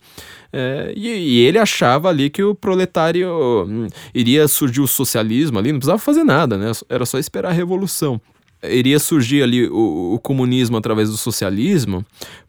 É, 0.54 0.94
e, 0.96 1.08
e, 1.08 1.40
ele 1.40 1.58
achava 1.58 2.10
ali 2.10 2.30
que 2.30 2.44
o 2.44 2.54
proletário 2.54 3.66
hum, 3.68 3.88
iria 4.14 4.48
surgir 4.48 4.82
o 4.82 4.88
socialismo 4.88 5.58
ali, 5.58 5.72
não 5.72 5.80
precisava 5.80 6.00
fazer 6.00 6.24
nada, 6.24 6.58
né? 6.58 6.72
Era 6.90 7.06
só 7.06 7.18
esperar 7.18 7.50
a 7.50 7.54
revolução 7.54 8.20
iria 8.64 9.00
surgir 9.00 9.42
ali 9.42 9.68
o, 9.68 10.14
o 10.14 10.20
comunismo 10.20 10.78
através 10.78 11.10
do 11.10 11.18
socialismo, 11.18 12.06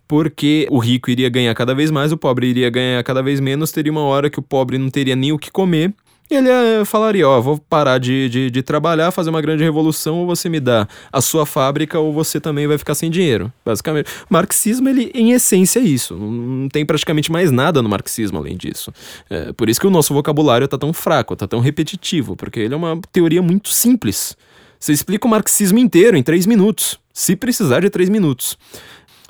porque 0.07 0.67
o 0.71 0.79
rico 0.79 1.11
iria 1.11 1.29
ganhar 1.29 1.55
cada 1.55 1.75
vez 1.75 1.91
mais, 1.91 2.13
o 2.13 2.17
pobre 2.17 2.49
iria 2.49 2.69
ganhar 2.69 3.03
cada 3.03 3.23
vez 3.23 3.41
menos, 3.41 3.73
teria 3.73 3.93
uma 3.93 4.03
hora 4.03 4.29
que 4.29 4.39
o 4.39 4.43
pobre 4.43 4.79
não 4.79 4.91
teria 4.91 5.17
nem 5.17 5.33
o 5.33 5.39
que 5.39 5.51
comer. 5.51 5.95
Ele 6.35 6.49
eh, 6.49 6.85
falaria: 6.85 7.29
Ó, 7.29 7.41
vou 7.41 7.59
parar 7.59 7.99
de, 7.99 8.29
de, 8.29 8.51
de, 8.51 8.63
trabalhar, 8.63 9.11
fazer 9.11 9.31
uma 9.31 9.41
grande 9.41 9.63
revolução, 9.63 10.21
ou 10.21 10.27
você 10.27 10.49
me 10.49 10.61
dá 10.61 10.89
a 11.13 11.21
sua 11.21 11.45
fábrica, 11.45 11.99
ou 11.99 12.13
você 12.13 12.41
também 12.41 12.67
vai 12.67 12.79
ficar 12.79 12.95
sem 12.95 13.11
dinheiro. 13.11 13.53
Basicamente, 13.65 14.11
marxismo, 14.29 14.89
ele, 14.89 15.11
em 15.15 15.33
essência, 15.33 15.81
é 15.81 15.83
isso. 15.83 16.17
Não 16.17 16.69
tem 16.69 16.87
praticamente 16.87 17.31
mais 17.31 17.51
nada 17.51 17.83
no 17.83 17.89
marxismo 17.89 18.39
além 18.39 18.57
disso. 18.57 18.93
É, 19.29 19.53
por 19.53 19.69
isso 19.69 19.81
que 19.81 19.87
o 19.87 19.91
nosso 19.91 20.15
vocabulário 20.15 20.67
tá 20.67 20.79
tão 20.79 20.93
fraco, 20.93 21.37
tá 21.37 21.47
tão 21.47 21.61
repetitivo, 21.61 22.35
porque 22.37 22.61
ele 22.61 22.75
é 22.75 22.77
uma 22.77 23.01
teoria 23.13 23.43
muito 23.43 23.69
simples. 23.69 24.37
Você 24.83 24.93
explica 24.93 25.27
o 25.27 25.31
marxismo 25.31 25.79
inteiro 25.79 26.17
em 26.17 26.23
três 26.25 26.45
minutos, 26.45 26.99
se 27.13 27.37
precisar 27.37 27.81
de 27.81 27.91
três 27.91 28.09
minutos. 28.09 28.59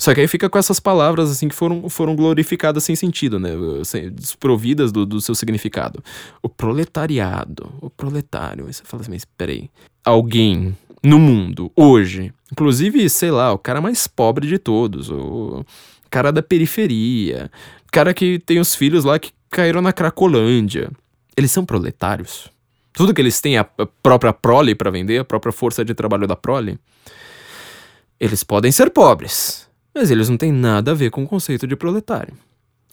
Só 0.03 0.13
que 0.13 0.21
aí 0.21 0.27
fica 0.27 0.51
com 0.51 0.59
essas 0.59 0.81
palavras 0.81 1.31
assim 1.31 1.47
que 1.47 1.55
foram, 1.55 1.89
foram 1.89 2.17
glorificadas 2.17 2.83
sem 2.83 2.97
sentido, 2.97 3.39
né? 3.39 3.51
Desprovidas 4.13 4.91
do, 4.91 5.07
do 5.07 5.21
seu 5.21 5.33
significado. 5.33 6.03
O 6.43 6.49
proletariado, 6.49 7.73
o 7.81 7.89
proletário. 7.89 8.67
Aí 8.67 8.73
você 8.73 8.83
fala 8.85 9.03
assim, 9.03 9.13
mas 9.13 9.25
peraí. 9.25 9.71
Alguém 10.05 10.77
no 11.05 11.21
mundo, 11.21 11.71
hoje, 11.77 12.35
inclusive, 12.51 13.09
sei 13.09 13.31
lá, 13.31 13.53
o 13.53 13.59
cara 13.59 13.81
mais 13.81 14.09
pobre 14.09 14.49
de 14.49 14.59
todos, 14.59 15.09
o 15.09 15.65
cara 16.11 16.33
da 16.33 16.43
periferia, 16.43 17.49
cara 17.93 18.13
que 18.13 18.41
tem 18.41 18.59
os 18.59 18.75
filhos 18.75 19.05
lá 19.05 19.21
que 19.21 19.31
caíram 19.49 19.81
na 19.81 19.93
Cracolândia. 19.93 20.91
Eles 21.37 21.53
são 21.53 21.65
proletários? 21.65 22.51
tudo 22.93 23.15
que 23.15 23.21
eles 23.21 23.41
têm, 23.41 23.57
a 23.57 23.65
própria 24.03 24.33
prole 24.33 24.75
para 24.75 24.91
vender, 24.91 25.19
a 25.19 25.25
própria 25.25 25.53
força 25.53 25.85
de 25.85 25.95
trabalho 25.95 26.27
da 26.27 26.37
prole, 26.37 26.77
eles 28.21 28.45
podem 28.45 28.71
ser 28.71 28.91
pobres, 28.91 29.69
mas 29.95 30.11
eles 30.11 30.29
não 30.29 30.37
têm 30.37 30.53
nada 30.53 30.91
a 30.91 30.95
ver 30.95 31.11
com 31.11 31.23
o 31.23 31.27
conceito 31.27 31.67
de 31.67 31.77
proletário. 31.77 32.35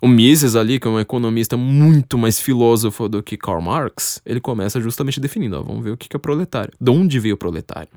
O 0.02 0.08
Mises 0.08 0.56
ali, 0.56 0.80
que 0.80 0.88
é 0.88 0.92
um 0.92 1.00
economista 1.00 1.58
muito 1.58 2.18
mais 2.18 2.40
filósofo 2.40 3.10
do 3.10 3.22
que 3.22 3.36
Karl 3.36 3.62
Marx, 3.62 4.22
ele 4.26 4.40
começa 4.40 4.80
justamente 4.80 5.20
definindo, 5.20 5.58
ó, 5.58 5.62
vamos 5.62 5.84
ver 5.84 5.92
o 5.92 5.98
que 5.98 6.16
é 6.16 6.20
proletário. 6.20 6.72
De 6.80 6.90
onde 6.90 7.20
veio 7.20 7.36
o 7.36 7.38
proletário? 7.38 7.90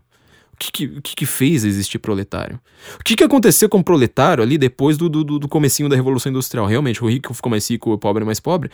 O 0.53 0.57
que, 0.57 0.73
que, 0.73 0.85
o 0.85 1.03
que, 1.03 1.15
que 1.15 1.27
fez 1.27 1.65
existir 1.65 1.99
proletário? 1.99 2.61
O 2.99 3.05
que, 3.05 3.15
que 3.15 3.25
aconteceu 3.25 3.69
com 3.69 3.79
o 3.79 3.85
proletário 3.85 4.43
ali 4.43 4.59
depois 4.59 4.97
do, 4.97 5.09
do, 5.09 5.39
do 5.39 5.49
comecinho 5.49 5.89
da 5.89 5.97
Revolução 5.97 6.31
Industrial? 6.31 6.67
Realmente, 6.67 7.03
o 7.03 7.09
rico 7.09 7.33
ficou 7.35 7.51
mais 7.51 7.69
rico, 7.71 7.93
o 7.93 7.99
pobre 7.99 8.25
mais 8.25 8.41
pobre? 8.41 8.71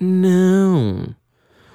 Não. 0.00 1.14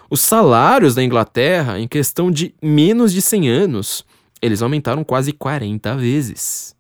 Os 0.10 0.22
salários 0.22 0.96
da 0.96 1.04
Inglaterra, 1.04 1.80
em 1.80 1.88
questão 1.88 2.30
de 2.32 2.54
menos 2.62 3.14
de 3.14 3.22
100 3.22 3.50
anos, 3.50 4.06
eles 4.42 4.62
aumentaram 4.62 5.04
quase 5.04 5.32
40 5.32 5.96
vezes. 5.98 6.75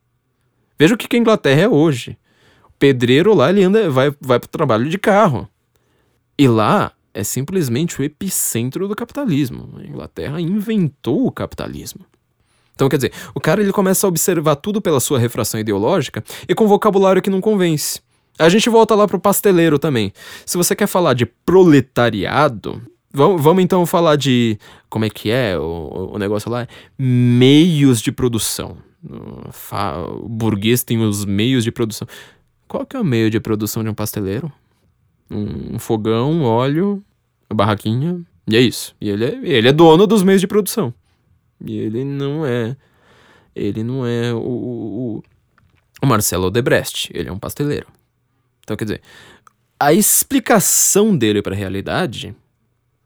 Veja 0.78 0.94
o 0.94 0.98
que 0.98 1.16
a 1.16 1.20
Inglaterra 1.20 1.62
é 1.62 1.70
hoje. 1.70 2.18
O 2.68 2.72
pedreiro 2.78 3.34
lá 3.34 3.50
ele 3.50 3.64
anda, 3.64 3.90
vai, 3.90 4.14
vai 4.20 4.40
para 4.40 4.48
o 4.48 4.50
trabalho 4.50 4.90
de 4.90 4.98
carro. 4.98 5.48
E 6.38 6.48
lá 6.48 6.92
é 7.14 7.24
simplesmente 7.24 8.00
o 8.00 8.04
epicentro 8.04 8.88
do 8.88 8.96
capitalismo. 8.96 9.70
A 9.78 9.84
Inglaterra 9.84 10.42
inventou 10.42 11.26
o 11.26 11.32
capitalismo. 11.32 12.06
Então, 12.74 12.90
quer 12.90 12.98
dizer, 12.98 13.14
o 13.34 13.40
cara 13.40 13.62
ele 13.62 13.72
começa 13.72 14.06
a 14.06 14.10
observar 14.10 14.58
tudo 14.58 14.82
pela 14.82 15.00
sua 15.00 15.18
refração 15.18 15.60
ideológica 15.60 16.22
e 16.48 16.54
com 16.54 16.68
vocabulário 16.68 17.22
que 17.22 17.30
não 17.30 17.40
convence. 17.40 18.02
A 18.38 18.50
gente 18.50 18.70
volta 18.70 18.94
lá 18.96 19.08
pro 19.08 19.18
pasteleiro 19.18 19.80
também. 19.80 20.12
Se 20.46 20.58
você 20.58 20.76
quer 20.76 20.88
falar 20.88 21.14
de 21.14 21.26
proletariado, 21.26 22.82
Vamos, 23.16 23.42
vamos 23.42 23.64
então 23.64 23.86
falar 23.86 24.18
de. 24.18 24.60
Como 24.90 25.06
é 25.06 25.10
que 25.10 25.32
é 25.32 25.58
o, 25.58 26.12
o 26.16 26.18
negócio 26.18 26.52
lá? 26.52 26.68
Meios 27.00 28.02
de 28.02 28.12
produção. 28.12 28.76
O 30.22 30.30
burguês 30.30 30.84
tem 30.84 31.00
os 31.00 31.26
meios 31.26 31.64
de 31.64 31.72
produção. 31.72 32.08
Qual 32.68 32.86
que 32.86 32.96
é 32.96 33.00
o 33.00 33.06
meio 33.06 33.30
de 33.30 33.40
produção 33.40 33.84
de 33.84 33.90
um 33.90 33.94
pasteleiro? 33.94 34.52
Um 35.30 35.80
fogão, 35.80 36.44
óleo, 36.44 37.04
uma 37.50 37.58
barraquinha, 37.58 38.22
e 38.48 38.56
é 38.56 38.62
isso. 38.62 38.96
E 39.02 39.10
ele 39.10 39.26
é, 39.26 39.40
ele 39.44 39.68
é 39.68 39.74
dono 39.74 40.06
dos 40.06 40.24
meios 40.24 40.42
de 40.42 40.48
produção. 40.48 40.94
E 41.64 41.78
ele 41.78 42.04
não 42.04 42.46
é. 42.46 42.76
Ele 43.56 43.84
não 43.84 44.06
é 44.06 44.34
o, 44.34 44.38
o, 44.38 45.24
o 46.02 46.06
Marcelo 46.06 46.48
Odebrecht. 46.48 47.10
Ele 47.14 47.30
é 47.30 47.32
um 47.32 47.40
pasteleiro. 47.40 47.88
Então, 48.64 48.76
quer 48.76 48.86
dizer, 48.86 49.02
a 49.80 49.94
explicação 49.94 51.16
dele 51.16 51.42
para 51.42 51.54
a 51.54 51.58
realidade 51.58 52.36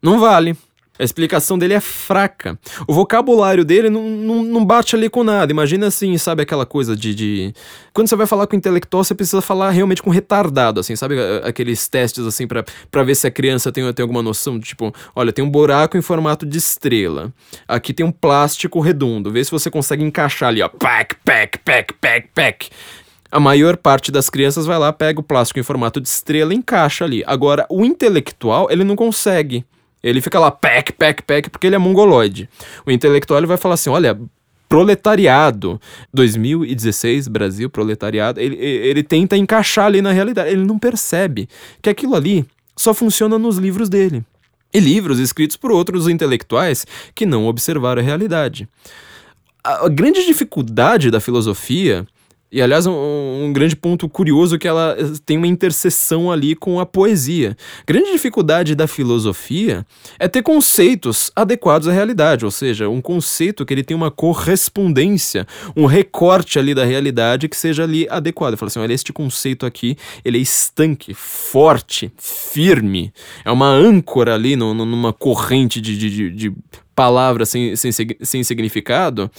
não 0.02 0.20
vale. 0.20 0.58
A 1.00 1.04
explicação 1.04 1.58
dele 1.58 1.74
é 1.74 1.80
fraca. 1.80 2.60
O 2.86 2.94
vocabulário 2.94 3.64
dele 3.64 3.90
não, 3.90 4.04
não, 4.10 4.44
não 4.44 4.66
bate 4.66 4.98
ali 4.98 5.10
com 5.10 5.24
nada. 5.24 5.50
Imagina 5.50 5.88
assim, 5.88 6.18
sabe 6.18 6.44
aquela 6.44 6.66
coisa 6.66 6.94
de, 6.94 7.16
de. 7.16 7.54
Quando 7.94 8.10
você 8.10 8.18
vai 8.18 8.28
falar 8.28 8.46
com 8.48 8.56
intelectual, 8.58 9.02
você 9.02 9.16
precisa 9.16 9.42
falar 9.42 9.70
realmente 9.70 10.04
com 10.04 10.10
retardado, 10.10 10.82
assim, 10.82 10.98
sabe? 10.98 11.16
Aqueles 11.44 11.88
testes, 11.88 12.26
assim, 12.26 12.46
para 12.46 13.04
ver 13.04 13.16
se 13.16 13.26
a 13.26 13.32
criança 13.32 13.72
tem, 13.72 13.94
tem 13.94 14.04
alguma 14.04 14.22
noção. 14.22 14.60
Tipo, 14.60 14.94
olha, 15.16 15.32
tem 15.32 15.44
um 15.44 15.50
buraco 15.50 15.98
em 15.98 16.02
formato 16.02 16.46
de 16.46 16.58
estrela. 16.58 17.32
Aqui 17.66 17.94
tem 17.94 18.06
um 18.06 18.12
plástico 18.12 18.82
redondo. 18.82 19.32
Vê 19.32 19.42
se 19.42 19.52
você 19.52 19.72
consegue 19.72 20.04
encaixar 20.04 20.50
ali, 20.50 20.62
ó. 20.62 20.68
Pack, 20.68 21.16
pack, 21.24 21.60
pack, 21.60 21.94
pack, 21.94 22.28
pack. 22.36 22.70
A 23.32 23.40
maior 23.40 23.78
parte 23.78 24.12
das 24.12 24.30
crianças 24.30 24.66
vai 24.66 24.78
lá, 24.78 24.92
pega 24.92 25.22
o 25.22 25.24
plástico 25.24 25.60
em 25.60 25.64
formato 25.64 26.02
de 26.02 26.10
estrela 26.10 26.54
e 26.54 26.58
encaixa 26.58 27.06
ali. 27.06 27.24
Agora, 27.26 27.66
o 27.70 27.86
intelectual, 27.86 28.68
ele 28.70 28.84
não 28.84 28.98
consegue. 28.98 29.64
Ele 30.04 30.22
fica 30.22 30.40
lá, 30.40 30.50
pack, 30.50 30.94
pack, 30.94 31.24
pack, 31.24 31.50
porque 31.50 31.68
ele 31.68 31.76
é 31.76 31.80
mongoloide. 31.80 32.50
O 32.86 32.92
intelectual 32.92 33.40
ele 33.40 33.48
vai 33.48 33.58
falar 33.58 33.74
assim: 33.76 33.90
olha, 33.90 34.18
proletariado. 34.70 35.82
2016, 36.14 37.28
Brasil, 37.28 37.70
proletariado. 37.70 38.40
Ele, 38.40 38.56
ele 38.56 39.04
tenta 39.04 39.36
encaixar 39.36 39.88
ali 39.88 40.02
na 40.02 40.12
realidade. 40.12 40.52
Ele 40.52 40.64
não 40.64 40.78
percebe 40.78 41.50
que 41.82 41.90
aquilo 41.90 42.16
ali 42.16 42.46
só 42.76 42.94
funciona 42.94 43.38
nos 43.38 43.58
livros 43.58 43.90
dele. 43.90 44.24
E 44.72 44.80
livros 44.80 45.18
escritos 45.18 45.58
por 45.58 45.72
outros 45.72 46.08
intelectuais 46.08 46.86
que 47.16 47.26
não 47.26 47.48
observaram 47.48 48.02
a 48.02 48.06
realidade. 48.06 48.70
A 49.64 49.90
grande 49.90 50.26
dificuldade 50.26 51.10
da 51.10 51.20
filosofia 51.20 52.08
e, 52.52 52.64
aliás, 52.64 52.88
um, 52.88 52.94
um, 52.94 53.54
grande 53.54 53.76
ponto 53.76 54.10
curioso 54.10 54.56
é 54.56 54.58
que 54.58 54.68
ela 54.68 54.96
eh, 54.98 55.04
tem 55.24 55.38
uma 55.38 55.46
interseção 55.46 56.32
ali 56.32 56.56
com 56.56 56.80
a 56.80 56.86
poesia. 56.86 57.56
Grande 57.86 58.12
dificuldade 58.12 58.74
da 58.74 58.88
filosofia 58.88 59.86
é 60.18 60.28
ter 60.28 60.42
conceitos 60.42 61.32
adequados 61.36 61.88
à 61.88 61.92
realidade, 61.92 62.46
ou 62.46 62.50
seja, 62.50 62.90
um 62.90 63.02
conceito 63.02 63.64
que 63.64 63.72
ele 63.72 63.84
tem 63.84 63.96
uma 63.96 64.10
correspondência, 64.10 65.46
um 65.76 65.86
recorte 65.86 66.58
ali 66.58 66.74
da 66.74 66.84
realidade 66.84 67.48
que 67.48 67.56
seja 67.56 67.84
ali 67.84 68.08
adequado. 68.10 68.58
Fala 68.58 68.68
assim, 68.68 68.80
olha, 68.80 68.94
este 68.94 69.14
conceito 69.14 69.64
aqui, 69.68 69.96
ele 70.26 70.40
é 70.40 70.42
estanque, 70.42 71.14
forte, 71.14 72.12
firme, 72.18 73.14
é 73.46 73.52
uma 73.52 73.70
âncora 73.70 74.34
ali 74.34 74.56
no, 74.56 74.74
no, 74.74 74.86
numa 74.86 75.14
corrente 75.14 75.80
de, 75.80 75.96
de, 75.96 76.32
de 76.32 76.54
palavras 76.96 77.50
sem, 77.50 77.76
sem, 77.76 77.92
sem 78.22 78.44
significado, 78.44 79.30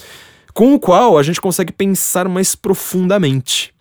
com 0.60 0.74
o 0.74 0.78
qual 0.78 1.16
a 1.16 1.22
gente 1.22 1.40
consegue 1.40 1.72
pensar 1.72 2.28
mais 2.28 2.54
profundamente. 2.54 3.72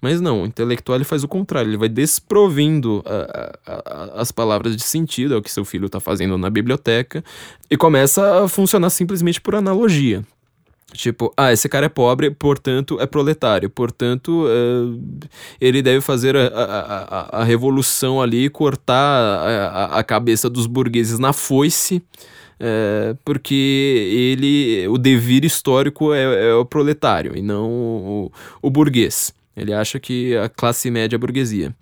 Mas 0.00 0.18
não, 0.18 0.44
o 0.44 0.46
intelectual 0.46 0.96
ele 0.96 1.04
faz 1.04 1.22
o 1.22 1.28
contrário, 1.28 1.68
ele 1.68 1.76
vai 1.76 1.90
desprovindo 1.90 3.04
a, 3.04 3.52
a, 3.66 3.72
a, 3.74 4.22
as 4.22 4.32
palavras 4.32 4.74
de 4.74 4.82
sentido, 4.82 5.34
é 5.34 5.36
o 5.36 5.42
que 5.42 5.52
seu 5.52 5.62
filho 5.62 5.84
está 5.84 6.00
fazendo 6.00 6.38
na 6.38 6.48
biblioteca, 6.48 7.22
e 7.70 7.76
começa 7.76 8.44
a 8.44 8.48
funcionar 8.48 8.88
simplesmente 8.88 9.42
por 9.42 9.56
analogia. 9.56 10.24
Tipo, 10.94 11.34
ah, 11.36 11.52
esse 11.52 11.68
cara 11.68 11.84
é 11.84 11.90
pobre, 11.90 12.30
portanto 12.30 12.98
é 12.98 13.04
proletário, 13.04 13.68
portanto 13.68 14.46
uh, 14.46 14.98
ele 15.60 15.82
deve 15.82 16.00
fazer 16.00 16.34
a, 16.34 16.46
a, 16.46 16.80
a, 17.38 17.40
a 17.42 17.44
revolução 17.44 18.22
ali, 18.22 18.48
cortar 18.48 18.96
a, 18.96 19.98
a 19.98 20.02
cabeça 20.02 20.48
dos 20.48 20.66
burgueses 20.66 21.18
na 21.18 21.34
foice 21.34 22.02
é, 22.58 23.14
porque 23.24 23.54
ele, 23.54 24.88
o 24.88 24.98
devir 24.98 25.44
histórico 25.44 26.12
é, 26.12 26.48
é 26.50 26.54
o 26.54 26.64
proletário 26.64 27.36
e 27.36 27.42
não 27.42 27.70
o, 27.70 28.32
o 28.62 28.70
burguês. 28.70 29.34
Ele 29.56 29.72
acha 29.72 29.98
que 29.98 30.36
a 30.36 30.50
classe 30.50 30.90
média 30.90 31.16
é 31.16 31.18
a 31.18 31.18
burguesia. 31.18 31.74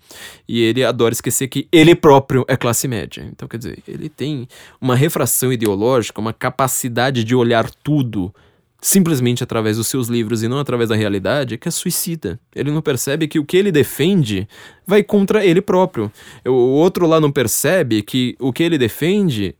E 0.47 0.61
ele 0.61 0.81
adora 0.83 1.13
esquecer 1.13 1.49
que 1.49 1.67
ele 1.71 1.93
próprio 1.93 2.45
é 2.47 2.55
classe 2.55 2.87
média. 2.87 3.27
Então, 3.29 3.49
quer 3.49 3.57
dizer, 3.57 3.83
ele 3.85 4.07
tem 4.07 4.47
uma 4.79 4.95
refração 4.95 5.51
ideológica, 5.51 6.21
uma 6.21 6.31
capacidade 6.31 7.25
de 7.25 7.35
olhar 7.35 7.69
tudo 7.69 8.33
simplesmente 8.81 9.43
através 9.43 9.77
dos 9.77 9.87
seus 9.87 10.07
livros 10.07 10.43
e 10.43 10.47
não 10.47 10.59
através 10.59 10.89
da 10.89 10.95
realidade, 10.95 11.57
que 11.57 11.67
é 11.67 11.71
suicida. 11.71 12.39
Ele 12.55 12.71
não 12.71 12.81
percebe 12.81 13.27
que 13.27 13.39
o 13.39 13.43
que 13.43 13.57
ele 13.57 13.71
defende 13.71 14.47
vai 14.85 15.03
contra 15.03 15.43
ele 15.43 15.59
próprio. 15.59 16.11
O 16.45 16.51
outro 16.51 17.07
lá 17.07 17.19
não 17.19 17.31
percebe 17.31 18.03
que 18.03 18.35
o 18.39 18.53
que 18.53 18.61
ele 18.61 18.77
defende 18.77 19.55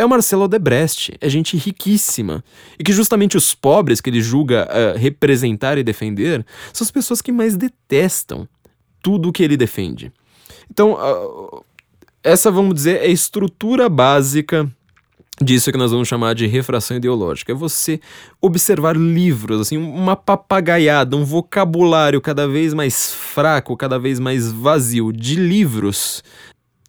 é 0.00 0.04
o 0.04 0.08
Marcelo 0.08 0.44
Odebrecht, 0.44 1.12
é 1.20 1.28
gente 1.28 1.56
riquíssima. 1.56 2.42
E 2.78 2.82
que 2.82 2.92
justamente 2.92 3.36
os 3.36 3.54
pobres 3.54 4.00
que 4.00 4.08
ele 4.08 4.22
julga 4.22 4.66
uh, 4.66 4.98
representar 4.98 5.76
e 5.76 5.82
defender 5.82 6.44
são 6.72 6.84
as 6.84 6.90
pessoas 6.90 7.20
que 7.20 7.30
mais 7.30 7.54
detestam 7.54 8.48
tudo 9.02 9.28
o 9.28 9.32
que 9.32 9.42
ele 9.42 9.56
defende. 9.56 10.10
Então, 10.70 10.92
uh, 10.94 11.62
essa, 12.22 12.50
vamos 12.50 12.74
dizer, 12.74 13.02
é 13.02 13.06
a 13.06 13.08
estrutura 13.08 13.88
básica 13.90 14.70
disso 15.42 15.70
que 15.70 15.78
nós 15.78 15.90
vamos 15.90 16.08
chamar 16.08 16.34
de 16.34 16.46
refração 16.46 16.96
ideológica. 16.96 17.52
É 17.52 17.54
você 17.54 18.00
observar 18.40 18.96
livros, 18.96 19.60
assim, 19.60 19.76
uma 19.76 20.16
papagaiada, 20.16 21.14
um 21.14 21.24
vocabulário 21.24 22.20
cada 22.20 22.48
vez 22.48 22.72
mais 22.72 23.12
fraco, 23.12 23.76
cada 23.76 23.98
vez 23.98 24.18
mais 24.18 24.50
vazio 24.50 25.12
de 25.12 25.36
livros 25.36 26.22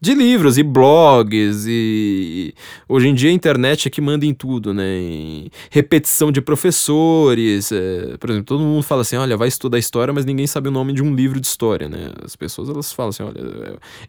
de 0.02 0.16
livros 0.16 0.58
e 0.58 0.64
blogs 0.64 1.68
e 1.68 2.56
hoje 2.90 3.08
em 3.08 3.14
dia 3.14 3.30
a 3.30 3.34
internet 3.34 3.88
é 3.88 3.92
que 3.92 4.02
manda 4.02 4.26
em 4.26 4.34
tudo, 4.34 4.74
né? 4.74 4.98
Em 4.98 5.52
repetição 5.70 6.32
de 6.32 6.42
professores, 6.42 7.72
é, 7.72 8.18
por 8.18 8.32
exemplo, 8.32 8.48
todo 8.48 8.64
mundo 8.64 8.82
fala 8.82 9.02
assim, 9.02 9.16
olha, 9.16 9.38
vai 9.38 9.48
estudar 9.48 9.78
história, 9.78 10.12
mas 10.12 10.26
ninguém 10.26 10.48
sabe 10.48 10.70
o 10.70 10.72
nome 10.72 10.92
de 10.92 11.04
um 11.04 11.14
livro 11.14 11.40
de 11.40 11.46
história, 11.46 11.88
né? 11.88 12.12
As 12.26 12.36
pessoas 12.36 12.68
elas 12.68 12.92
falam 12.92 13.10
assim, 13.12 13.22
olha, 13.22 13.40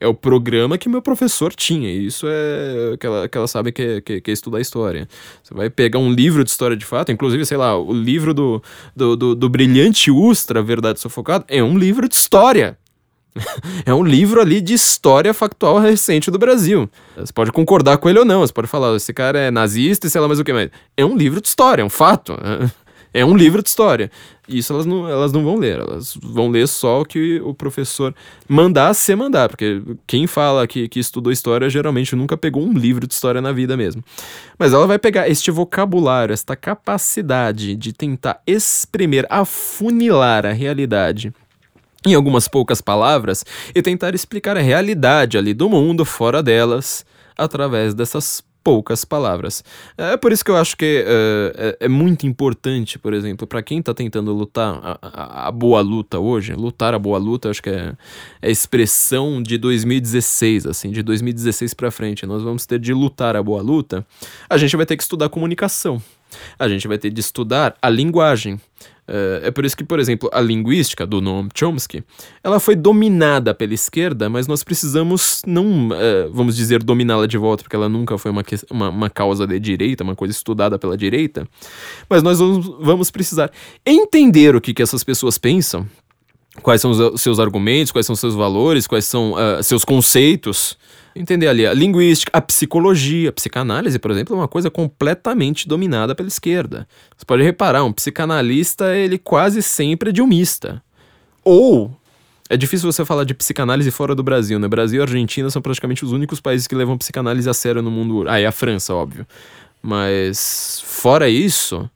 é, 0.00 0.06
é 0.06 0.08
o 0.08 0.14
programa 0.14 0.78
que 0.78 0.88
meu 0.88 1.02
professor 1.02 1.54
tinha, 1.54 1.90
e 1.90 2.06
isso 2.06 2.26
é 2.26 2.96
que 2.98 3.06
ela, 3.06 3.28
que 3.28 3.36
ela 3.36 3.46
sabe 3.46 3.70
que 3.70 3.82
é, 3.82 4.00
que, 4.00 4.20
que 4.22 4.30
é 4.30 4.34
estudar 4.34 4.62
história. 4.62 5.06
Você 5.42 5.52
vai 5.52 5.68
pegar 5.68 5.98
um 5.98 6.10
livro 6.10 6.42
de 6.42 6.48
história 6.48 6.76
de 6.76 6.86
fato, 6.86 7.12
inclusive, 7.12 7.44
sei 7.44 7.58
lá, 7.58 7.78
o 7.78 7.92
livro 7.92 8.32
do, 8.32 8.62
do, 8.96 9.14
do, 9.14 9.34
do 9.34 9.48
brilhante 9.50 10.10
Ustra, 10.10 10.62
Verdade 10.62 11.00
Sufocada, 11.00 11.44
é 11.48 11.62
um 11.62 11.76
livro 11.76 12.08
de 12.08 12.14
história. 12.14 12.78
é 13.86 13.94
um 13.94 14.04
livro 14.04 14.40
ali 14.40 14.60
de 14.60 14.74
história 14.74 15.32
factual 15.32 15.78
recente 15.78 16.30
do 16.30 16.38
Brasil. 16.38 16.88
Você 17.16 17.32
pode 17.32 17.52
concordar 17.52 17.98
com 17.98 18.08
ele 18.08 18.18
ou 18.18 18.24
não, 18.24 18.40
você 18.40 18.52
pode 18.52 18.68
falar, 18.68 18.94
esse 18.96 19.12
cara 19.12 19.38
é 19.38 19.50
nazista 19.50 20.06
e 20.06 20.10
sei 20.10 20.20
lá 20.20 20.28
mais 20.28 20.40
o 20.40 20.44
que 20.44 20.52
mais. 20.52 20.70
É 20.96 21.04
um 21.04 21.16
livro 21.16 21.40
de 21.40 21.48
história, 21.48 21.82
é 21.82 21.84
um 21.84 21.90
fato. 21.90 22.36
É 23.14 23.22
um 23.26 23.36
livro 23.36 23.62
de 23.62 23.68
história. 23.68 24.10
Isso 24.48 24.72
elas 24.72 24.86
não, 24.86 25.06
elas 25.06 25.32
não 25.32 25.44
vão 25.44 25.56
ler, 25.56 25.78
elas 25.78 26.16
vão 26.20 26.48
ler 26.48 26.66
só 26.66 27.02
o 27.02 27.04
que 27.04 27.40
o 27.44 27.52
professor 27.52 28.14
mandar 28.48 28.94
se 28.94 29.14
mandar, 29.14 29.50
porque 29.50 29.82
quem 30.06 30.26
fala 30.26 30.66
que, 30.66 30.88
que 30.88 30.98
estudou 30.98 31.30
história 31.30 31.68
geralmente 31.68 32.16
nunca 32.16 32.38
pegou 32.38 32.62
um 32.62 32.72
livro 32.72 33.06
de 33.06 33.12
história 33.12 33.42
na 33.42 33.52
vida 33.52 33.76
mesmo. 33.76 34.02
Mas 34.58 34.72
ela 34.72 34.86
vai 34.86 34.98
pegar 34.98 35.28
este 35.28 35.50
vocabulário, 35.50 36.32
esta 36.32 36.56
capacidade 36.56 37.76
de 37.76 37.92
tentar 37.92 38.40
exprimir, 38.46 39.26
afunilar 39.28 40.46
a 40.46 40.52
realidade 40.52 41.34
em 42.06 42.14
algumas 42.14 42.48
poucas 42.48 42.80
palavras 42.80 43.44
e 43.74 43.82
tentar 43.82 44.14
explicar 44.14 44.56
a 44.56 44.60
realidade 44.60 45.38
ali 45.38 45.54
do 45.54 45.68
mundo 45.68 46.04
fora 46.04 46.42
delas 46.42 47.04
através 47.36 47.94
dessas 47.94 48.42
poucas 48.62 49.04
palavras. 49.04 49.64
É 49.96 50.16
por 50.16 50.32
isso 50.32 50.44
que 50.44 50.50
eu 50.50 50.56
acho 50.56 50.76
que 50.76 51.04
uh, 51.04 51.52
é, 51.56 51.76
é, 51.80 51.88
muito 51.88 52.26
importante, 52.26 52.98
por 52.98 53.12
exemplo, 53.12 53.46
para 53.46 53.62
quem 53.62 53.80
está 53.80 53.92
tentando 53.92 54.32
lutar 54.32 54.78
a, 54.82 54.98
a, 55.02 55.48
a, 55.48 55.50
boa 55.50 55.80
luta 55.80 56.18
hoje, 56.18 56.52
lutar 56.54 56.94
a 56.94 56.98
boa 56.98 57.18
luta, 57.18 57.50
acho 57.50 57.62
que 57.62 57.70
é, 57.70 57.92
é 58.40 58.50
expressão 58.50 59.42
de 59.42 59.58
2016, 59.58 60.66
assim, 60.66 60.90
de 60.90 61.02
2016 61.02 61.74
para 61.74 61.90
frente. 61.90 62.24
Nós 62.24 62.42
vamos 62.42 62.64
ter 62.64 62.78
de 62.78 62.94
lutar 62.94 63.36
a 63.36 63.42
boa 63.42 63.60
luta. 63.60 64.06
A 64.48 64.56
gente 64.56 64.76
vai 64.76 64.86
ter 64.86 64.96
que 64.96 65.02
estudar 65.02 65.28
comunicação. 65.28 66.00
A 66.58 66.68
gente 66.68 66.88
vai 66.88 66.98
ter 66.98 67.10
de 67.10 67.20
estudar 67.20 67.76
a 67.82 67.90
linguagem. 67.90 68.60
É, 69.06 69.48
é 69.48 69.50
por 69.50 69.64
isso 69.64 69.76
que, 69.76 69.84
por 69.84 69.98
exemplo, 69.98 70.30
a 70.32 70.40
linguística 70.40 71.06
do 71.06 71.20
Noam 71.20 71.48
Chomsky, 71.54 72.04
ela 72.42 72.60
foi 72.60 72.76
dominada 72.76 73.52
pela 73.52 73.74
esquerda, 73.74 74.28
mas 74.28 74.46
nós 74.46 74.62
precisamos 74.62 75.42
não, 75.46 75.88
é, 75.92 76.28
vamos 76.32 76.56
dizer, 76.56 76.82
dominá-la 76.82 77.26
de 77.26 77.36
volta, 77.36 77.64
porque 77.64 77.76
ela 77.76 77.88
nunca 77.88 78.16
foi 78.16 78.30
uma, 78.30 78.44
uma, 78.70 78.88
uma, 78.88 79.10
causa 79.10 79.46
de 79.46 79.58
direita, 79.58 80.04
uma 80.04 80.14
coisa 80.14 80.32
estudada 80.32 80.78
pela 80.78 80.96
direita, 80.96 81.46
mas 82.08 82.22
nós 82.22 82.38
vamos, 82.38 82.66
vamos 82.80 83.10
precisar 83.10 83.50
entender 83.84 84.54
o 84.54 84.60
que, 84.60 84.72
que 84.72 84.82
essas 84.82 85.02
pessoas 85.02 85.36
pensam, 85.36 85.86
quais 86.62 86.80
são 86.80 86.90
os 86.90 87.20
seus 87.20 87.40
argumentos, 87.40 87.90
quais 87.90 88.06
são 88.06 88.14
os 88.14 88.20
seus 88.20 88.34
valores, 88.34 88.86
quais 88.86 89.04
são 89.04 89.32
uh, 89.32 89.62
seus 89.62 89.84
conceitos, 89.84 90.76
entender 91.14 91.48
ali 91.48 91.66
a 91.66 91.72
linguística, 91.74 92.30
a 92.34 92.40
psicologia, 92.40 93.30
a 93.30 93.32
psicanálise, 93.32 93.98
por 93.98 94.10
exemplo, 94.10 94.34
é 94.34 94.38
uma 94.38 94.48
coisa 94.48 94.70
completamente 94.70 95.68
dominada 95.68 96.14
pela 96.14 96.28
esquerda. 96.28 96.86
Você 97.16 97.24
pode 97.24 97.42
reparar, 97.42 97.84
um 97.84 97.92
psicanalista, 97.92 98.96
ele 98.96 99.18
quase 99.18 99.62
sempre 99.62 100.10
é 100.10 100.12
dilmista. 100.12 100.82
Ou 101.44 101.90
É 102.48 102.56
difícil 102.56 102.90
você 102.90 103.02
falar 103.04 103.24
de 103.24 103.32
psicanálise 103.32 103.90
fora 103.90 104.14
do 104.14 104.22
Brasil, 104.22 104.58
né? 104.58 104.68
Brasil 104.68 105.00
e 105.00 105.02
Argentina 105.02 105.48
são 105.48 105.62
praticamente 105.62 106.04
os 106.04 106.12
únicos 106.12 106.38
países 106.38 106.66
que 106.66 106.74
levam 106.74 106.98
psicanálise 106.98 107.48
a 107.48 107.54
sério 107.54 107.80
no 107.80 107.90
mundo. 107.90 108.28
Ah, 108.28 108.38
e 108.40 108.44
a 108.44 108.52
França, 108.52 108.94
óbvio. 108.94 109.26
Mas 109.80 110.82
fora 110.84 111.28
isso, 111.30 111.88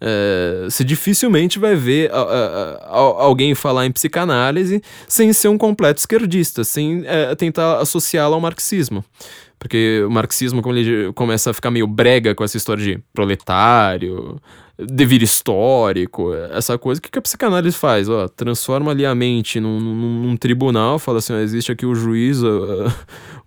é, 0.00 0.64
você 0.64 0.84
dificilmente 0.84 1.58
vai 1.58 1.74
ver 1.74 2.10
a, 2.12 2.20
a, 2.20 2.74
a, 2.84 2.98
alguém 3.24 3.54
falar 3.54 3.86
em 3.86 3.92
psicanálise 3.92 4.82
sem 5.08 5.32
ser 5.32 5.48
um 5.48 5.56
completo 5.58 6.00
esquerdista, 6.00 6.64
sem 6.64 7.02
é, 7.06 7.34
tentar 7.34 7.78
associá-la 7.78 8.34
ao 8.34 8.40
marxismo. 8.40 9.04
Porque 9.58 10.02
o 10.06 10.10
marxismo, 10.10 10.60
como 10.60 10.76
ele 10.76 11.12
começa 11.14 11.50
a 11.50 11.54
ficar 11.54 11.70
meio 11.70 11.86
brega 11.86 12.34
com 12.34 12.44
essa 12.44 12.58
história 12.58 12.84
de 12.84 13.00
proletário, 13.14 14.38
dever 14.78 15.22
histórico, 15.22 16.34
essa 16.52 16.76
coisa. 16.76 16.98
O 16.98 17.02
que, 17.02 17.10
que 17.10 17.18
a 17.18 17.22
psicanálise 17.22 17.76
faz? 17.76 18.08
Ó, 18.08 18.28
transforma 18.28 18.90
ali 18.90 19.06
a 19.06 19.14
mente 19.14 19.58
num, 19.58 19.80
num, 19.80 20.22
num 20.22 20.36
tribunal, 20.36 20.98
fala 20.98 21.18
assim: 21.18 21.32
ó, 21.32 21.38
existe 21.38 21.72
aqui 21.72 21.86
o 21.86 21.94
juiz, 21.94 22.42
o, 22.42 22.92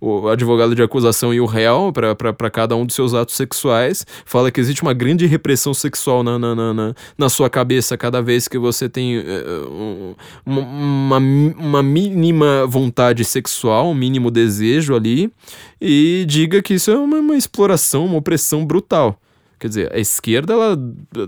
o 0.00 0.28
advogado 0.28 0.74
de 0.74 0.82
acusação 0.82 1.32
e 1.32 1.40
o 1.40 1.46
réu 1.46 1.92
para 1.92 2.50
cada 2.50 2.74
um 2.74 2.84
dos 2.84 2.96
seus 2.96 3.14
atos 3.14 3.36
sexuais. 3.36 4.04
Fala 4.24 4.50
que 4.50 4.60
existe 4.60 4.82
uma 4.82 4.92
grande 4.92 5.24
repressão 5.26 5.72
sexual 5.72 6.24
na, 6.24 6.38
na, 6.38 6.54
na, 6.54 6.94
na 7.16 7.28
sua 7.28 7.48
cabeça 7.48 7.96
cada 7.96 8.20
vez 8.20 8.48
que 8.48 8.58
você 8.58 8.88
tem 8.88 9.18
uh, 9.18 10.16
uma, 10.44 11.18
uma 11.18 11.82
mínima 11.82 12.66
vontade 12.66 13.24
sexual, 13.24 13.90
um 13.90 13.94
mínimo 13.94 14.32
desejo 14.32 14.96
ali, 14.96 15.32
e 15.80 16.24
diga 16.26 16.60
que 16.60 16.74
isso 16.74 16.90
é 16.90 16.98
uma, 16.98 17.18
uma 17.18 17.36
exploração, 17.36 18.04
uma 18.06 18.18
opressão 18.18 18.66
brutal. 18.66 19.16
Quer 19.60 19.68
dizer, 19.68 19.94
a 19.94 19.98
esquerda 19.98 20.54
ela 20.54 20.78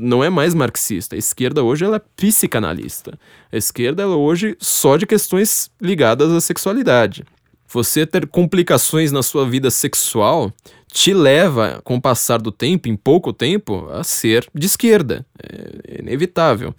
não 0.01 0.25
é 0.25 0.31
mais 0.31 0.55
marxista. 0.55 1.15
A 1.15 1.19
esquerda 1.19 1.63
hoje 1.63 1.85
ela 1.85 1.97
é 1.97 2.03
psicanalista. 2.17 3.19
A 3.53 3.57
esquerda 3.59 4.03
ela 4.03 4.17
hoje 4.17 4.57
só 4.59 4.97
de 4.97 5.07
questões 5.07 5.71
ligadas 5.79 6.33
à 6.33 6.41
sexualidade. 6.41 7.25
Você 7.73 8.07
ter 8.07 8.27
complicações 8.27 9.11
na 9.11 9.23
sua 9.23 9.49
vida 9.49 9.71
sexual 9.71 10.53
te 10.93 11.15
leva, 11.15 11.81
com 11.83 11.97
o 11.97 12.01
passar 12.01 12.41
do 12.41 12.53
tempo, 12.53 12.89
em 12.89 12.97
pouco 12.97 13.33
tempo, 13.33 13.89
a 13.91 14.05
ser 14.05 14.47
de 14.55 14.67
esquerda. 14.67 15.25
É 15.43 16.01
inevitável. 16.01 16.75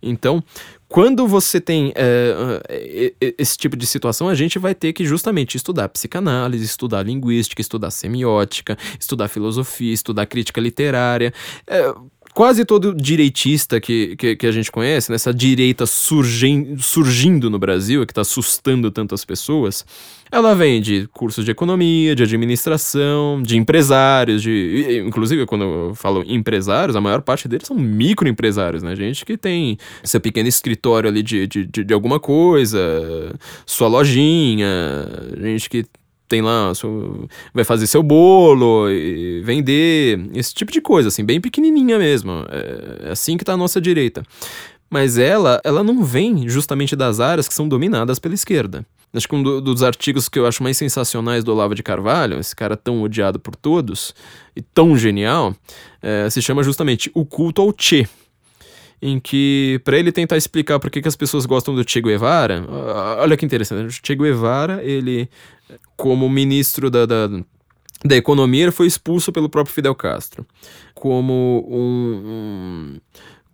Então, 0.00 0.42
quando 0.88 1.26
você 1.26 1.60
tem 1.60 1.92
é, 1.96 3.12
esse 3.36 3.58
tipo 3.58 3.76
de 3.76 3.86
situação, 3.86 4.28
a 4.28 4.34
gente 4.34 4.56
vai 4.56 4.72
ter 4.74 4.92
que 4.92 5.04
justamente 5.04 5.56
estudar 5.56 5.88
psicanálise, 5.88 6.64
estudar 6.64 7.02
linguística, 7.02 7.60
estudar 7.60 7.90
semiótica, 7.90 8.78
estudar 8.98 9.26
filosofia, 9.26 9.92
estudar 9.92 10.26
crítica 10.26 10.60
literária. 10.60 11.34
É, 11.66 11.92
quase 12.36 12.66
todo 12.66 12.94
direitista 12.94 13.80
que, 13.80 14.14
que, 14.14 14.36
que, 14.36 14.46
a 14.46 14.52
gente 14.52 14.70
conhece, 14.70 15.10
nessa 15.10 15.32
direita 15.32 15.86
surgindo, 15.86 16.82
surgindo 16.82 17.48
no 17.48 17.58
Brasil, 17.58 18.04
que 18.04 18.12
está 18.12 18.20
assustando 18.20 18.90
tantas 18.90 19.24
pessoas, 19.24 19.86
ela 20.30 20.54
vem 20.54 20.82
de 20.82 21.08
cursos 21.14 21.46
de 21.46 21.50
economia, 21.50 22.14
de 22.14 22.22
administração, 22.22 23.42
de 23.42 23.56
empresários, 23.56 24.42
de. 24.42 25.02
Inclusive, 25.06 25.46
quando 25.46 25.64
eu 25.64 25.94
falo 25.94 26.22
empresários, 26.26 26.94
a 26.94 27.00
maior 27.00 27.22
parte 27.22 27.48
deles 27.48 27.66
são 27.66 27.76
microempresários, 27.76 28.82
né? 28.82 28.94
Gente 28.94 29.24
que 29.24 29.38
tem 29.38 29.78
seu 30.04 30.20
pequeno 30.20 30.46
escritório 30.46 31.08
ali 31.08 31.22
de, 31.22 31.46
de, 31.46 31.64
de, 31.64 31.84
de 31.84 31.94
alguma 31.94 32.20
coisa, 32.20 32.78
sua 33.64 33.88
lojinha, 33.88 34.68
gente 35.40 35.70
que 35.70 35.86
tem 36.28 36.42
lá, 36.42 36.72
vai 37.54 37.64
fazer 37.64 37.86
seu 37.86 38.02
bolo 38.02 38.90
e 38.90 39.40
vender, 39.42 40.28
esse 40.34 40.54
tipo 40.54 40.72
de 40.72 40.80
coisa, 40.80 41.08
assim, 41.08 41.24
bem 41.24 41.40
pequenininha 41.40 41.98
mesmo. 41.98 42.44
É 43.02 43.10
assim 43.10 43.36
que 43.36 43.44
tá 43.44 43.52
a 43.52 43.56
nossa 43.56 43.80
direita. 43.80 44.22
Mas 44.88 45.18
ela, 45.18 45.60
ela 45.64 45.82
não 45.82 46.04
vem 46.04 46.48
justamente 46.48 46.94
das 46.94 47.18
áreas 47.18 47.48
que 47.48 47.54
são 47.54 47.68
dominadas 47.68 48.18
pela 48.18 48.34
esquerda. 48.34 48.84
Acho 49.12 49.28
que 49.28 49.34
um 49.34 49.42
do, 49.42 49.60
dos 49.60 49.82
artigos 49.82 50.28
que 50.28 50.38
eu 50.38 50.46
acho 50.46 50.62
mais 50.62 50.76
sensacionais 50.76 51.42
do 51.42 51.52
Olavo 51.52 51.74
de 51.74 51.82
Carvalho, 51.82 52.38
esse 52.38 52.54
cara 52.54 52.76
tão 52.76 53.02
odiado 53.02 53.38
por 53.38 53.56
todos 53.56 54.14
e 54.54 54.60
tão 54.60 54.96
genial, 54.96 55.54
é, 56.02 56.28
se 56.28 56.42
chama 56.42 56.62
justamente 56.62 57.10
O 57.14 57.24
Culto 57.24 57.62
ao 57.62 57.74
Che. 57.76 58.06
Em 59.00 59.20
que, 59.20 59.80
para 59.84 59.98
ele 59.98 60.10
tentar 60.10 60.36
explicar 60.36 60.78
por 60.78 60.90
que, 60.90 61.02
que 61.02 61.08
as 61.08 61.16
pessoas 61.16 61.44
gostam 61.44 61.74
do 61.74 61.88
Che 61.88 62.00
Guevara, 62.00 62.64
olha 63.18 63.36
que 63.36 63.44
interessante, 63.44 63.86
o 63.86 63.90
Che 63.90 64.14
Guevara, 64.14 64.82
ele, 64.82 65.28
como 65.96 66.28
ministro 66.28 66.90
da, 66.90 67.04
da 67.04 67.28
da 68.04 68.16
economia, 68.16 68.64
ele 68.64 68.70
foi 68.70 68.86
expulso 68.86 69.32
pelo 69.32 69.48
próprio 69.48 69.74
Fidel 69.74 69.94
Castro. 69.94 70.46
Como 70.94 71.66
um, 71.68 72.22
um 72.26 73.00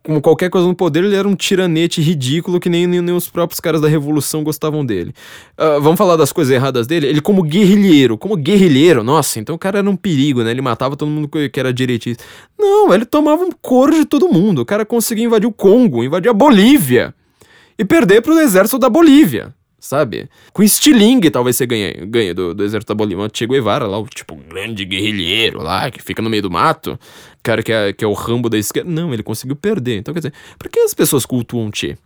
como 0.05 0.21
qualquer 0.21 0.51
coisa 0.51 0.67
no 0.67 0.75
poder, 0.75 1.05
ele 1.05 1.15
era 1.15 1.27
um 1.27 1.35
tiranete 1.35 2.01
ridículo 2.01 2.59
que 2.59 2.69
nem, 2.69 2.87
nem, 2.87 3.01
nem 3.01 3.15
os 3.15 3.29
próprios 3.29 3.61
caras 3.61 3.81
da 3.81 3.89
revolução 3.89 4.43
gostavam 4.43 4.85
dele. 4.85 5.15
Uh, 5.57 5.81
vamos 5.81 5.97
falar 5.97 6.17
das 6.17 6.33
coisas 6.33 6.53
erradas 6.53 6.87
dele? 6.87 7.07
Ele 7.07 7.21
como 7.21 7.43
guerrilheiro, 7.43 8.19
como 8.19 8.37
guerrilheiro, 8.37 9.05
nossa, 9.05 9.39
então 9.39 9.55
o 9.55 9.59
cara 9.59 9.79
era 9.79 9.89
um 9.89 9.97
perigo, 9.97 10.43
né? 10.43 10.51
Ele 10.51 10.61
matava 10.61 10.97
todo 10.97 11.09
mundo 11.09 11.29
que 11.29 11.59
era 11.59 11.73
direitista. 11.73 12.25
Não, 12.59 12.93
ele 12.93 13.05
tomava 13.05 13.45
um 13.45 13.53
couro 13.53 13.95
de 13.95 14.05
todo 14.05 14.29
mundo. 14.29 14.63
O 14.63 14.67
cara 14.67 14.85
conseguia 14.85 15.25
invadir 15.25 15.47
o 15.47 15.53
Congo, 15.53 16.03
invadir 16.03 16.29
a 16.29 16.35
Bolívia 16.35 17.15
e 17.79 17.85
perder 17.85 18.23
pro 18.23 18.39
exército 18.39 18.79
da 18.79 18.91
Bolívia 18.91 19.55
sabe? 19.83 20.31
Com 20.53 20.63
estilingue 20.63 21.29
talvez 21.29 21.57
você 21.57 21.67
ganhe, 21.67 21.93
ganhe 22.07 22.33
do, 22.33 22.55
do 22.55 22.63
exército 22.63 22.95
da 22.95 22.97
Bolívia. 22.97 23.25
O 23.25 23.31
Che 23.31 23.47
Guevara 23.47 23.85
lá, 23.87 23.99
o 23.99 24.07
tipo, 24.07 24.37
grande 24.37 24.85
guerrilheiro 24.85 25.61
lá, 25.61 25.91
que 25.91 26.01
fica 26.01 26.23
no 26.23 26.31
meio 26.31 26.43
do 26.43 26.51
mato, 26.51 26.99
cara 27.43 27.63
que 27.63 27.73
é, 27.73 27.93
que 27.93 28.05
é 28.05 28.09
o 28.09 28.13
rambo 28.13 28.49
da 28.49 28.59
esquerda. 28.59 28.91
Não, 28.91 29.13
ele 29.13 29.23
conseguiu 29.23 29.57
perder. 29.57 29.99
Então, 29.99 30.15
quer 30.15 30.21
dizer, 30.21 30.35
por 30.59 30.71
que 30.71 30.81
as 30.81 30.95
pessoas 30.95 31.27
cultuam 31.27 31.71
Che? 31.73 31.97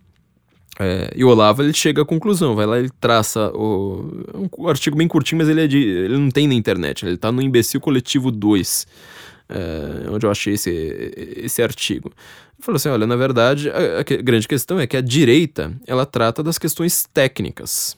É, 0.78 1.10
e 1.16 1.24
o 1.24 1.28
Olavo 1.28 1.62
ele 1.62 1.72
chega 1.72 2.02
à 2.02 2.04
conclusão, 2.04 2.54
vai 2.54 2.66
lá 2.66 2.78
ele 2.78 2.90
traça 3.00 3.50
o, 3.54 4.48
um 4.58 4.68
artigo 4.68 4.94
bem 4.94 5.08
curtinho, 5.08 5.38
mas 5.38 5.48
ele, 5.48 5.64
é 5.64 5.66
de, 5.66 5.78
ele 5.78 6.18
não 6.18 6.30
tem 6.30 6.46
na 6.46 6.52
internet, 6.52 7.06
ele 7.06 7.16
tá 7.16 7.32
no 7.32 7.40
Imbecil 7.40 7.80
Coletivo 7.80 8.30
2, 8.30 8.86
é, 9.48 10.10
onde 10.10 10.26
eu 10.26 10.30
achei 10.30 10.52
esse, 10.52 10.70
esse 11.38 11.62
artigo. 11.62 12.12
Falou 12.60 12.76
assim: 12.76 12.88
olha, 12.90 13.06
na 13.06 13.16
verdade, 13.16 13.70
a, 13.70 14.00
a 14.00 14.22
grande 14.22 14.46
questão 14.46 14.78
é 14.78 14.86
que 14.86 14.96
a 14.96 15.00
direita 15.00 15.72
ela 15.86 16.04
trata 16.04 16.42
das 16.42 16.58
questões 16.58 17.06
técnicas. 17.12 17.96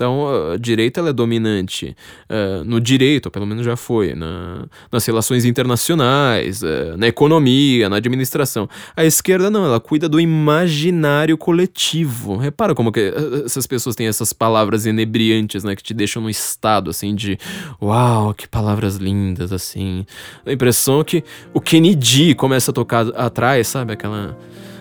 Então, 0.00 0.52
a 0.52 0.56
direita 0.56 0.98
ela 0.98 1.10
é 1.10 1.12
dominante 1.12 1.94
uh, 2.30 2.64
no 2.64 2.80
direito, 2.80 3.30
pelo 3.30 3.44
menos 3.44 3.66
já 3.66 3.76
foi, 3.76 4.14
na, 4.14 4.64
nas 4.90 5.04
relações 5.04 5.44
internacionais, 5.44 6.62
uh, 6.62 6.96
na 6.96 7.06
economia, 7.06 7.86
na 7.86 7.96
administração. 7.96 8.66
A 8.96 9.04
esquerda 9.04 9.50
não, 9.50 9.62
ela 9.62 9.78
cuida 9.78 10.08
do 10.08 10.18
imaginário 10.18 11.36
coletivo. 11.36 12.38
Repara 12.38 12.74
como 12.74 12.90
que 12.90 13.12
essas 13.44 13.66
pessoas 13.66 13.94
têm 13.94 14.06
essas 14.06 14.32
palavras 14.32 14.86
inebriantes, 14.86 15.64
né, 15.64 15.76
que 15.76 15.82
te 15.82 15.92
deixam 15.92 16.22
num 16.22 16.30
estado 16.30 16.88
assim 16.88 17.14
de 17.14 17.38
uau, 17.78 18.32
que 18.32 18.48
palavras 18.48 18.96
lindas 18.96 19.52
assim. 19.52 20.06
A 20.46 20.50
impressão 20.50 21.04
que 21.04 21.22
o 21.52 21.60
Kennedy 21.60 22.34
começa 22.34 22.70
a 22.70 22.74
tocar 22.74 23.06
atrás, 23.08 23.68
sabe, 23.68 23.92
aquela 23.92 24.34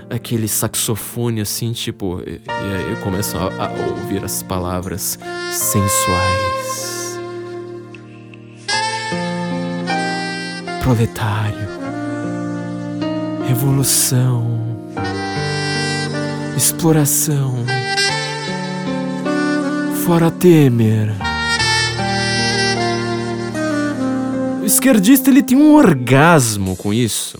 aquele 0.09 0.47
saxofone 0.47 1.41
assim, 1.41 1.71
tipo, 1.71 2.21
e, 2.25 2.41
e 2.47 2.75
aí 2.75 2.91
eu 2.91 2.97
começo 2.97 3.37
a, 3.37 3.65
a 3.65 3.71
ouvir 3.89 4.23
as 4.23 4.41
palavras 4.41 5.19
sensuais. 5.51 7.19
Proletário, 10.81 11.67
revolução, 13.47 14.59
exploração, 16.57 17.63
fora 20.05 20.31
Temer. 20.31 21.13
O 24.61 24.65
esquerdista 24.65 25.29
ele 25.29 25.43
tem 25.43 25.57
um 25.57 25.75
orgasmo 25.75 26.75
com 26.75 26.91
isso. 26.93 27.37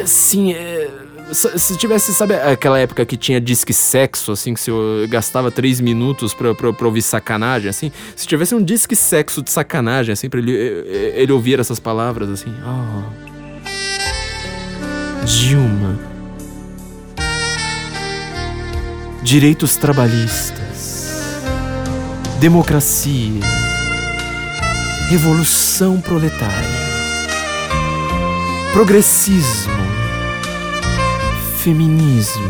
Assim, 0.00 0.52
é, 0.52 0.99
se 1.32 1.76
tivesse, 1.76 2.14
sabe 2.14 2.34
aquela 2.34 2.78
época 2.78 3.04
que 3.04 3.16
tinha 3.16 3.40
disque 3.40 3.72
sexo, 3.72 4.32
assim, 4.32 4.54
que 4.54 4.60
você 4.60 4.72
gastava 5.08 5.50
três 5.50 5.80
minutos 5.80 6.34
pra, 6.34 6.54
pra, 6.54 6.72
pra, 6.72 6.86
ouvir 6.86 7.02
sacanagem, 7.02 7.68
assim? 7.68 7.92
Se 8.16 8.26
tivesse 8.26 8.54
um 8.54 8.62
disque 8.62 8.96
sexo 8.96 9.42
de 9.42 9.50
sacanagem, 9.50 10.12
assim, 10.12 10.28
pra 10.28 10.40
ele, 10.40 10.52
ele 10.52 11.32
ouvir 11.32 11.60
essas 11.60 11.78
palavras, 11.78 12.28
assim, 12.30 12.52
oh. 12.64 13.30
Dilma. 15.24 15.98
Direitos 19.22 19.76
trabalhistas. 19.76 21.10
Democracia. 22.40 23.40
Revolução 25.08 26.00
proletária. 26.00 26.80
Progressismo 28.72 29.99
feminismo. 31.62 32.48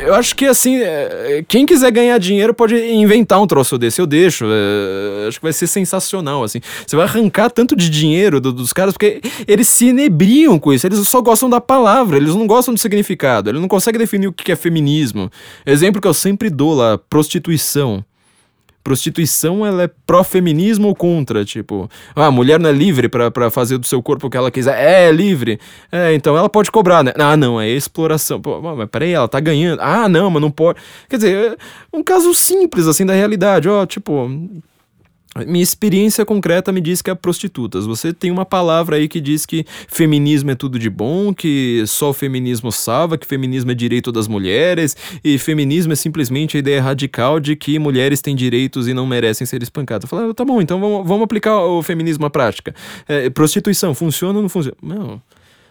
eu 0.00 0.14
acho 0.14 0.36
que 0.36 0.46
assim, 0.46 0.76
é, 0.76 1.44
quem 1.48 1.66
quiser 1.66 1.90
ganhar 1.90 2.18
dinheiro 2.18 2.54
pode 2.54 2.76
inventar 2.76 3.42
um 3.42 3.48
troço 3.48 3.76
desse, 3.76 4.00
eu 4.00 4.06
deixo. 4.06 4.44
É, 4.48 5.26
acho 5.26 5.38
que 5.38 5.42
vai 5.42 5.52
ser 5.52 5.66
sensacional, 5.66 6.44
assim. 6.44 6.60
Você 6.86 6.94
vai 6.94 7.04
arrancar 7.04 7.50
tanto 7.50 7.74
de 7.74 7.90
dinheiro 7.90 8.40
do, 8.40 8.52
dos 8.52 8.72
caras, 8.72 8.92
porque 8.94 9.20
eles 9.48 9.66
se 9.66 9.86
inebriam 9.86 10.56
com 10.56 10.72
isso, 10.72 10.86
eles 10.86 11.00
só 11.08 11.20
gostam 11.20 11.50
da 11.50 11.60
palavra, 11.60 12.16
eles 12.16 12.32
não 12.32 12.46
gostam 12.46 12.72
do 12.72 12.78
significado, 12.78 13.50
eles 13.50 13.60
não 13.60 13.68
conseguem 13.68 13.98
definir 13.98 14.28
o 14.28 14.32
que 14.32 14.52
é 14.52 14.56
feminismo. 14.56 15.28
Exemplo 15.66 16.00
que 16.00 16.06
eu 16.06 16.14
sempre 16.14 16.48
dou 16.48 16.74
lá, 16.74 16.96
prostituição 16.96 18.04
prostituição 18.86 19.66
ela 19.66 19.82
é 19.82 19.90
pró-feminismo 20.06 20.86
ou 20.86 20.94
contra? 20.94 21.44
Tipo, 21.44 21.90
ah, 22.14 22.26
a 22.26 22.30
mulher 22.30 22.60
não 22.60 22.70
é 22.70 22.72
livre 22.72 23.08
para 23.08 23.50
fazer 23.50 23.78
do 23.78 23.86
seu 23.86 24.00
corpo 24.00 24.28
o 24.28 24.30
que 24.30 24.36
ela 24.36 24.48
quiser. 24.48 24.78
É, 24.78 25.08
é 25.08 25.12
livre. 25.12 25.58
É, 25.90 26.14
então 26.14 26.36
ela 26.36 26.48
pode 26.48 26.70
cobrar, 26.70 27.02
né? 27.02 27.12
Ah, 27.18 27.36
não, 27.36 27.60
é 27.60 27.68
exploração. 27.68 28.40
Pô, 28.40 28.60
mas 28.76 28.88
peraí, 28.88 29.10
ela 29.12 29.26
tá 29.26 29.40
ganhando. 29.40 29.80
Ah, 29.80 30.08
não, 30.08 30.30
mas 30.30 30.40
não 30.40 30.52
pode. 30.52 30.78
Quer 31.08 31.16
dizer, 31.16 31.58
é 31.92 31.96
um 31.96 32.02
caso 32.02 32.32
simples, 32.32 32.86
assim, 32.86 33.04
da 33.04 33.12
realidade. 33.12 33.68
Ó, 33.68 33.84
tipo, 33.84 34.30
minha 35.44 35.62
experiência 35.62 36.24
concreta 36.24 36.72
me 36.72 36.80
diz 36.80 37.02
que 37.02 37.10
é 37.10 37.14
prostitutas. 37.14 37.84
Você 37.86 38.12
tem 38.12 38.30
uma 38.30 38.44
palavra 38.44 38.96
aí 38.96 39.08
que 39.08 39.20
diz 39.20 39.44
que 39.44 39.64
feminismo 39.88 40.50
é 40.50 40.54
tudo 40.54 40.78
de 40.78 40.88
bom, 40.88 41.34
que 41.34 41.84
só 41.86 42.10
o 42.10 42.12
feminismo 42.12 42.70
salva, 42.72 43.18
que 43.18 43.26
feminismo 43.26 43.70
é 43.70 43.74
direito 43.74 44.12
das 44.12 44.28
mulheres, 44.28 44.96
e 45.22 45.38
feminismo 45.38 45.92
é 45.92 45.96
simplesmente 45.96 46.56
a 46.56 46.60
ideia 46.60 46.80
radical 46.80 47.40
de 47.40 47.56
que 47.56 47.78
mulheres 47.78 48.20
têm 48.20 48.34
direitos 48.36 48.88
e 48.88 48.94
não 48.94 49.06
merecem 49.06 49.46
ser 49.46 49.62
espancadas. 49.62 50.04
Eu 50.04 50.08
falei, 50.08 50.30
ah, 50.30 50.34
tá 50.34 50.44
bom, 50.44 50.60
então 50.60 50.80
vamos, 50.80 51.06
vamos 51.06 51.24
aplicar 51.24 51.58
o 51.60 51.82
feminismo 51.82 52.24
à 52.26 52.30
prática. 52.30 52.74
É, 53.08 53.28
prostituição, 53.30 53.94
funciona 53.94 54.38
ou 54.38 54.42
não 54.42 54.48
funciona? 54.48 54.76
Não. 54.82 55.20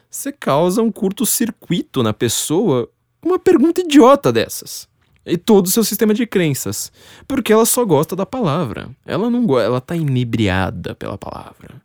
Você 0.09 0.31
causa 0.31 0.81
um 0.81 0.91
curto-circuito 0.91 2.03
na 2.03 2.13
pessoa 2.13 2.89
uma 3.23 3.39
pergunta 3.39 3.81
idiota 3.81 4.31
dessas 4.31 4.87
e 5.25 5.37
todo 5.37 5.65
o 5.65 5.69
seu 5.69 5.83
sistema 5.83 6.13
de 6.13 6.25
crenças, 6.25 6.91
porque 7.27 7.51
ela 7.51 7.65
só 7.65 7.83
gosta 7.83 8.15
da 8.15 8.25
palavra. 8.25 8.89
Ela 9.05 9.29
não 9.29 9.59
ela 9.59 9.81
tá 9.81 9.95
inebriada 9.95 10.93
pela 10.95 11.17
palavra. 11.17 11.83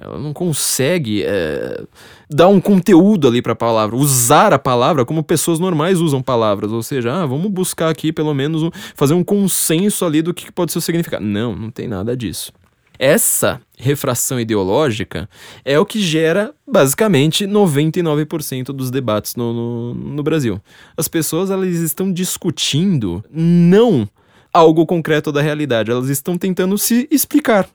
Ela 0.00 0.16
não 0.16 0.32
consegue 0.32 1.24
é, 1.24 1.82
dar 2.30 2.46
um 2.46 2.60
conteúdo 2.60 3.26
ali 3.26 3.42
para 3.42 3.52
a 3.52 3.56
palavra, 3.56 3.96
usar 3.96 4.52
a 4.52 4.58
palavra 4.58 5.04
como 5.04 5.24
pessoas 5.24 5.58
normais 5.58 5.98
usam 6.00 6.22
palavras. 6.22 6.70
Ou 6.70 6.84
seja, 6.84 7.12
ah, 7.12 7.26
vamos 7.26 7.50
buscar 7.50 7.88
aqui 7.90 8.12
pelo 8.12 8.32
menos 8.32 8.62
um, 8.62 8.70
fazer 8.94 9.14
um 9.14 9.24
consenso 9.24 10.04
ali 10.04 10.22
do 10.22 10.32
que 10.32 10.52
pode 10.52 10.70
ser 10.70 10.78
o 10.78 10.80
significado. 10.80 11.24
Não, 11.24 11.54
não 11.54 11.68
tem 11.68 11.88
nada 11.88 12.16
disso. 12.16 12.52
Essa 12.98 13.60
refração 13.78 14.40
ideológica 14.40 15.28
é 15.64 15.78
o 15.78 15.86
que 15.86 16.00
gera 16.00 16.52
basicamente 16.66 17.46
99% 17.46 18.66
dos 18.66 18.90
debates 18.90 19.36
no, 19.36 19.52
no, 19.52 19.94
no, 19.94 20.22
Brasil. 20.22 20.60
As 20.96 21.06
pessoas 21.06 21.50
elas 21.50 21.76
estão 21.76 22.12
discutindo 22.12 23.24
não 23.30 24.08
algo 24.52 24.84
concreto 24.84 25.30
da 25.30 25.40
realidade, 25.40 25.92
elas 25.92 26.08
estão 26.08 26.36
tentando 26.36 26.76
se 26.76 27.06
explicar. 27.08 27.68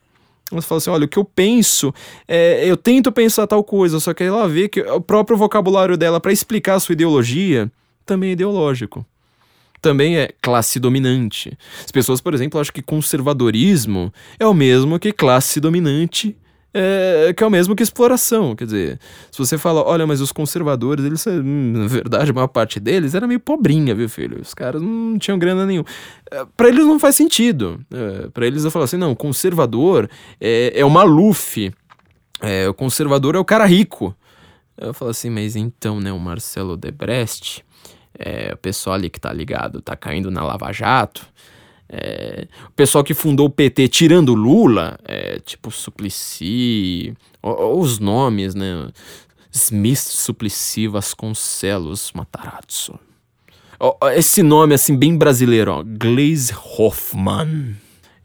Elas 0.51 0.65
falam 0.65 0.79
assim: 0.79 0.89
olha, 0.89 1.05
o 1.05 1.07
que 1.07 1.17
eu 1.17 1.23
penso, 1.23 1.93
é, 2.27 2.69
eu 2.69 2.75
tento 2.75 3.09
pensar 3.09 3.47
tal 3.47 3.63
coisa, 3.63 4.01
só 4.01 4.13
que 4.13 4.23
ela 4.23 4.47
vê 4.47 4.67
que 4.67 4.81
o 4.81 4.99
próprio 4.99 5.37
vocabulário 5.37 5.95
dela 5.95 6.19
para 6.19 6.33
explicar 6.33 6.75
a 6.75 6.79
sua 6.81 6.93
ideologia 6.93 7.71
também 8.05 8.31
é 8.31 8.33
ideológico 8.33 9.05
também 9.83 10.17
é 10.17 10.29
classe 10.41 10.79
dominante. 10.79 11.55
As 11.83 11.91
pessoas, 11.91 12.21
por 12.21 12.33
exemplo, 12.33 12.59
acham 12.59 12.73
que 12.73 12.81
conservadorismo 12.81 14.11
é 14.39 14.47
o 14.47 14.53
mesmo 14.53 14.97
que 14.97 15.11
classe 15.11 15.59
dominante 15.59 16.35
é, 16.73 17.31
que 17.37 17.43
é 17.43 17.45
o 17.45 17.51
mesmo 17.51 17.75
que 17.75 17.83
exploração. 17.83 18.55
Quer 18.55 18.65
dizer, 18.65 18.99
se 19.29 19.37
você 19.37 19.57
fala, 19.57 19.85
olha, 19.85 20.07
mas 20.07 20.21
os 20.21 20.31
conservadores, 20.31 21.05
eles, 21.05 21.27
hum, 21.27 21.73
na 21.75 21.87
verdade, 21.87 22.31
a 22.31 22.33
maior 22.33 22.47
parte 22.47 22.79
deles 22.79 23.13
era 23.13 23.27
meio 23.27 23.39
pobrinha, 23.39 23.93
viu, 23.93 24.09
filho? 24.09 24.41
Os 24.41 24.53
caras 24.53 24.81
não 24.81 25.19
tinham 25.19 25.37
grana 25.37 25.65
nenhuma. 25.65 25.85
É, 26.31 26.45
para 26.57 26.69
eles 26.69 26.85
não 26.85 26.97
faz 26.97 27.15
sentido. 27.15 27.79
É, 27.91 28.29
para 28.29 28.47
eles 28.47 28.63
eu 28.63 28.71
falo 28.71 28.85
assim, 28.85 28.97
não, 28.97 29.13
conservador 29.13 30.09
é, 30.41 30.71
é 30.73 30.83
o 30.83 30.89
Maluf. 30.89 31.71
É, 32.41 32.67
o 32.67 32.73
conservador 32.73 33.35
é 33.35 33.39
o 33.39 33.45
cara 33.45 33.65
rico. 33.65 34.15
Eu 34.75 34.93
falo 34.93 35.11
assim, 35.11 35.29
mas 35.29 35.55
então, 35.55 35.99
né, 35.99 36.11
o 36.11 36.19
Marcelo 36.19 36.75
Debrecht 36.75 37.63
é, 38.17 38.51
o 38.53 38.57
pessoal 38.57 38.95
ali 38.95 39.09
que 39.09 39.19
tá 39.19 39.31
ligado 39.31 39.81
tá 39.81 39.95
caindo 39.95 40.29
na 40.29 40.43
Lava 40.43 40.71
Jato. 40.71 41.25
É, 41.89 42.47
o 42.67 42.71
pessoal 42.71 43.03
que 43.03 43.13
fundou 43.13 43.47
o 43.47 43.49
PT 43.49 43.87
tirando 43.87 44.33
Lula, 44.33 44.97
é, 45.03 45.39
tipo 45.39 45.69
Suplicy, 45.69 47.13
os 47.41 47.99
nomes, 47.99 48.55
né? 48.55 48.87
Smith, 49.51 49.99
Suplicy, 49.99 50.87
Vasconcelos, 50.87 52.11
Matarazzo. 52.13 52.99
esse 54.15 54.41
nome 54.41 54.73
assim 54.73 54.95
bem 54.97 55.15
brasileiro, 55.15 55.71
ó, 55.71 55.83
Glaze 55.85 56.51
Hoffman, 56.77 57.75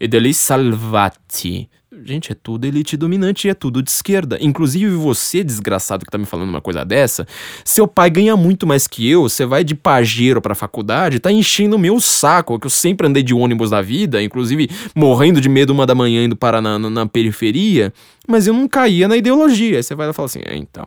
Edelis 0.01 0.39
Salvati, 0.39 1.68
Gente, 2.09 2.33
é 2.33 2.35
tudo 2.35 2.65
elite 2.65 2.97
dominante 2.97 3.51
é 3.51 3.53
tudo 3.53 3.83
de 3.83 3.91
esquerda. 3.91 4.39
Inclusive 4.41 4.91
você, 4.93 5.45
desgraçado 5.45 6.07
que 6.07 6.11
tá 6.11 6.17
me 6.17 6.25
falando 6.25 6.49
uma 6.49 6.61
coisa 6.63 6.83
dessa, 6.83 7.27
seu 7.63 7.87
pai 7.87 8.09
ganha 8.09 8.35
muito 8.35 8.67
mais 8.67 8.87
que 8.87 9.07
eu, 9.07 9.25
você 9.25 9.45
vai 9.45 9.63
de 9.63 9.75
pajeiro 9.75 10.41
pra 10.41 10.55
faculdade, 10.55 11.21
tá 11.21 11.31
enchendo 11.31 11.77
o 11.77 11.79
meu 11.79 12.01
saco, 12.01 12.59
que 12.59 12.67
eu 12.67 12.71
sempre 12.71 13.07
andei 13.07 13.23
de 13.23 13.35
ônibus 13.35 13.71
na 13.71 13.83
vida, 13.83 14.23
inclusive 14.23 14.71
morrendo 14.95 15.39
de 15.39 15.51
medo 15.51 15.71
uma 15.71 15.85
da 15.85 15.95
manhã 15.95 16.25
indo 16.25 16.35
parar 16.35 16.63
na, 16.63 16.79
na, 16.79 16.89
na 16.89 17.07
periferia, 17.07 17.93
mas 18.27 18.47
eu 18.47 18.55
não 18.55 18.67
caía 18.67 19.07
na 19.07 19.15
ideologia. 19.15 19.77
Aí 19.77 19.83
você 19.83 19.95
vai 19.95 20.07
lá 20.07 20.13
e 20.13 20.15
fala 20.15 20.25
assim, 20.25 20.41
é, 20.47 20.57
então, 20.57 20.87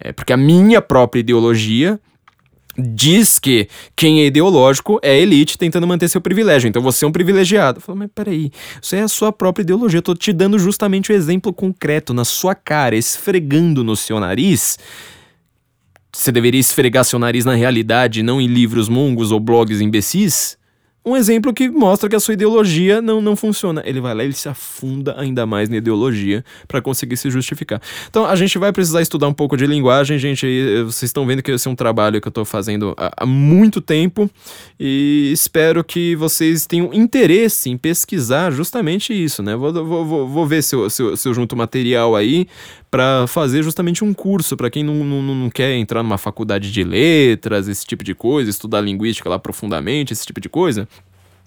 é 0.00 0.10
porque 0.10 0.32
a 0.32 0.38
minha 0.38 0.80
própria 0.80 1.20
ideologia 1.20 2.00
diz 2.76 3.38
que 3.38 3.68
quem 3.94 4.22
é 4.22 4.26
ideológico 4.26 4.98
é 5.02 5.18
elite 5.18 5.58
tentando 5.58 5.86
manter 5.86 6.08
seu 6.08 6.20
privilégio. 6.20 6.68
Então 6.68 6.82
você 6.82 7.04
é 7.04 7.08
um 7.08 7.12
privilegiado. 7.12 7.78
Eu 7.78 7.82
falo, 7.82 7.98
mas 7.98 8.10
peraí, 8.14 8.50
isso 8.80 8.94
é 8.96 9.02
a 9.02 9.08
sua 9.08 9.32
própria 9.32 9.62
ideologia. 9.62 9.98
Eu 9.98 10.02
tô 10.02 10.14
te 10.14 10.32
dando 10.32 10.58
justamente 10.58 11.10
o 11.10 11.14
um 11.14 11.16
exemplo 11.16 11.52
concreto 11.52 12.14
na 12.14 12.24
sua 12.24 12.54
cara, 12.54 12.96
esfregando 12.96 13.84
no 13.84 13.96
seu 13.96 14.18
nariz. 14.18 14.78
Você 16.12 16.30
deveria 16.30 16.60
esfregar 16.60 17.04
seu 17.04 17.18
nariz 17.18 17.44
na 17.44 17.54
realidade, 17.54 18.22
não 18.22 18.40
em 18.40 18.46
livros 18.46 18.88
mongos 18.88 19.32
ou 19.32 19.40
blogs 19.40 19.80
imbecis? 19.80 20.58
Um 21.04 21.16
exemplo 21.16 21.52
que 21.52 21.68
mostra 21.68 22.08
que 22.08 22.14
a 22.14 22.20
sua 22.20 22.34
ideologia 22.34 23.02
não, 23.02 23.20
não 23.20 23.34
funciona. 23.34 23.82
Ele 23.84 24.00
vai 24.00 24.14
lá 24.14 24.22
e 24.22 24.26
ele 24.26 24.34
se 24.34 24.48
afunda 24.48 25.18
ainda 25.18 25.44
mais 25.44 25.68
na 25.68 25.78
ideologia 25.78 26.44
para 26.68 26.80
conseguir 26.80 27.16
se 27.16 27.28
justificar. 27.28 27.82
Então 28.08 28.24
a 28.24 28.36
gente 28.36 28.56
vai 28.56 28.72
precisar 28.72 29.02
estudar 29.02 29.26
um 29.26 29.32
pouco 29.32 29.56
de 29.56 29.66
linguagem, 29.66 30.16
gente. 30.16 30.46
vocês 30.84 31.08
estão 31.08 31.26
vendo 31.26 31.42
que 31.42 31.50
esse 31.50 31.66
é 31.66 31.70
um 31.70 31.74
trabalho 31.74 32.20
que 32.20 32.28
eu 32.28 32.30
estou 32.30 32.44
fazendo 32.44 32.94
há, 32.96 33.10
há, 33.16 33.26
muito 33.26 33.80
tempo 33.80 34.30
e 34.78 35.30
espero 35.32 35.82
que 35.82 36.14
vocês 36.14 36.66
tenham 36.66 36.94
interesse 36.94 37.68
em 37.68 37.76
pesquisar 37.76 38.52
justamente 38.52 39.12
isso, 39.12 39.42
né? 39.42 39.56
Vou, 39.56 39.72
vou, 39.72 40.04
vou, 40.04 40.28
vou 40.28 40.46
ver 40.46 40.62
se 40.62 40.76
eu, 40.76 40.88
se, 40.88 41.02
eu, 41.02 41.16
se 41.16 41.28
eu 41.28 41.34
junto 41.34 41.56
material 41.56 42.14
aí 42.14 42.46
para 42.92 43.26
fazer 43.26 43.62
justamente 43.62 44.04
um 44.04 44.12
curso 44.12 44.54
para 44.54 44.68
quem 44.68 44.84
não, 44.84 44.96
não, 44.96 45.22
não 45.22 45.48
quer 45.48 45.74
entrar 45.76 46.02
numa 46.02 46.18
faculdade 46.18 46.70
de 46.70 46.84
letras, 46.84 47.66
esse 47.66 47.86
tipo 47.86 48.04
de 48.04 48.14
coisa, 48.14 48.50
estudar 48.50 48.82
linguística 48.82 49.30
lá 49.30 49.38
profundamente, 49.38 50.12
esse 50.12 50.26
tipo 50.26 50.38
de 50.38 50.50
coisa. 50.50 50.86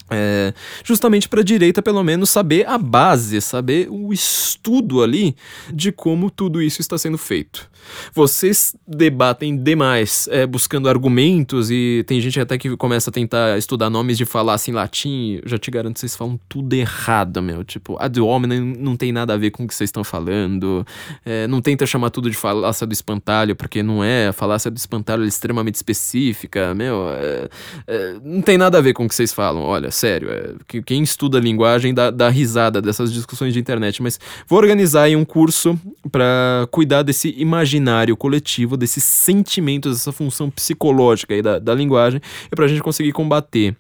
É, 0.10 0.54
justamente 0.84 1.28
para 1.28 1.42
a 1.42 1.44
direita, 1.44 1.82
pelo 1.82 2.04
menos, 2.04 2.30
saber 2.30 2.68
a 2.68 2.78
base, 2.78 3.42
saber 3.42 3.88
o 3.90 4.14
estudo 4.14 5.02
ali 5.02 5.36
de 5.74 5.92
como 5.92 6.30
tudo 6.30 6.62
isso 6.62 6.80
está 6.82 6.98
sendo 6.98 7.18
feito. 7.18 7.70
Vocês 8.14 8.76
debatem 8.88 9.56
demais, 9.56 10.28
é, 10.32 10.46
buscando 10.46 10.90
argumentos, 10.90 11.70
e 11.70 12.04
tem 12.08 12.20
gente 12.20 12.40
até 12.40 12.58
que 12.58 12.76
começa 12.78 13.10
a 13.10 13.14
tentar 13.14 13.58
estudar 13.58 13.90
nomes 13.90 14.18
de 14.18 14.26
falácia 14.26 14.72
em 14.72 14.74
latim. 14.74 15.40
Já 15.46 15.58
te 15.58 15.70
garanto, 15.72 16.00
vocês 16.00 16.16
falam 16.16 16.40
tudo 16.50 16.74
errado, 16.74 17.42
meu. 17.42 17.64
Tipo, 17.64 17.98
ad 18.00 18.20
hominem 18.20 18.60
não 18.62 18.96
tem 18.96 19.12
nada 19.12 19.34
a 19.34 19.38
ver 19.38 19.52
com 19.52 19.66
o 19.66 19.68
que 19.68 19.76
vocês 19.76 19.88
estão 19.88 20.04
falando. 20.04 20.86
É, 21.24 21.48
não 21.48 21.62
tenta 21.62 21.86
chamar 21.86 22.10
tudo 22.10 22.30
de 22.30 22.36
falácia 22.36 22.86
do 22.86 22.94
espantalho, 22.94 23.56
porque 23.56 23.82
não 23.84 24.04
é. 24.04 24.28
A 24.28 24.34
falácia 24.34 24.70
do 24.70 24.78
espantalho 24.78 25.24
é 25.24 25.28
extremamente 25.28 25.76
específica, 25.76 26.74
meu. 26.74 27.10
É, 27.10 27.50
é, 27.88 28.16
não 28.24 28.42
tem 28.42 28.58
nada 28.58 28.78
a 28.78 28.82
ver 28.82 28.94
com 28.94 29.06
o 29.06 29.08
que 29.08 29.16
vocês 29.16 29.34
falam. 29.34 29.62
Olha, 29.64 29.92
sério. 29.96 30.30
É, 30.32 30.82
quem 30.86 31.04
estuda 31.04 31.40
linguagem 31.40 31.94
dá, 31.94 32.12
dá 32.12 32.30
risada 32.30 32.82
dessas 32.82 33.12
discussões 33.12 33.54
de 33.54 33.60
internet. 33.60 34.02
Mas 34.02 34.20
vou 34.48 34.60
organizar 34.60 35.04
aí 35.04 35.16
um 35.16 35.26
curso 35.26 35.80
para 36.12 36.68
cuidar 36.72 37.04
desse 37.04 37.34
imaginário 37.38 38.16
coletivo, 38.16 38.78
desses 38.78 39.04
sentimentos, 39.04 39.98
dessa 39.98 40.12
função 40.12 40.50
psicológica 40.50 41.34
aí 41.34 41.42
da, 41.42 41.60
da 41.60 41.74
linguagem, 41.74 42.22
e 42.52 42.56
para 42.56 42.66
a 42.66 42.68
gente 42.68 42.82
conseguir 42.82 43.12
combater 43.12 43.76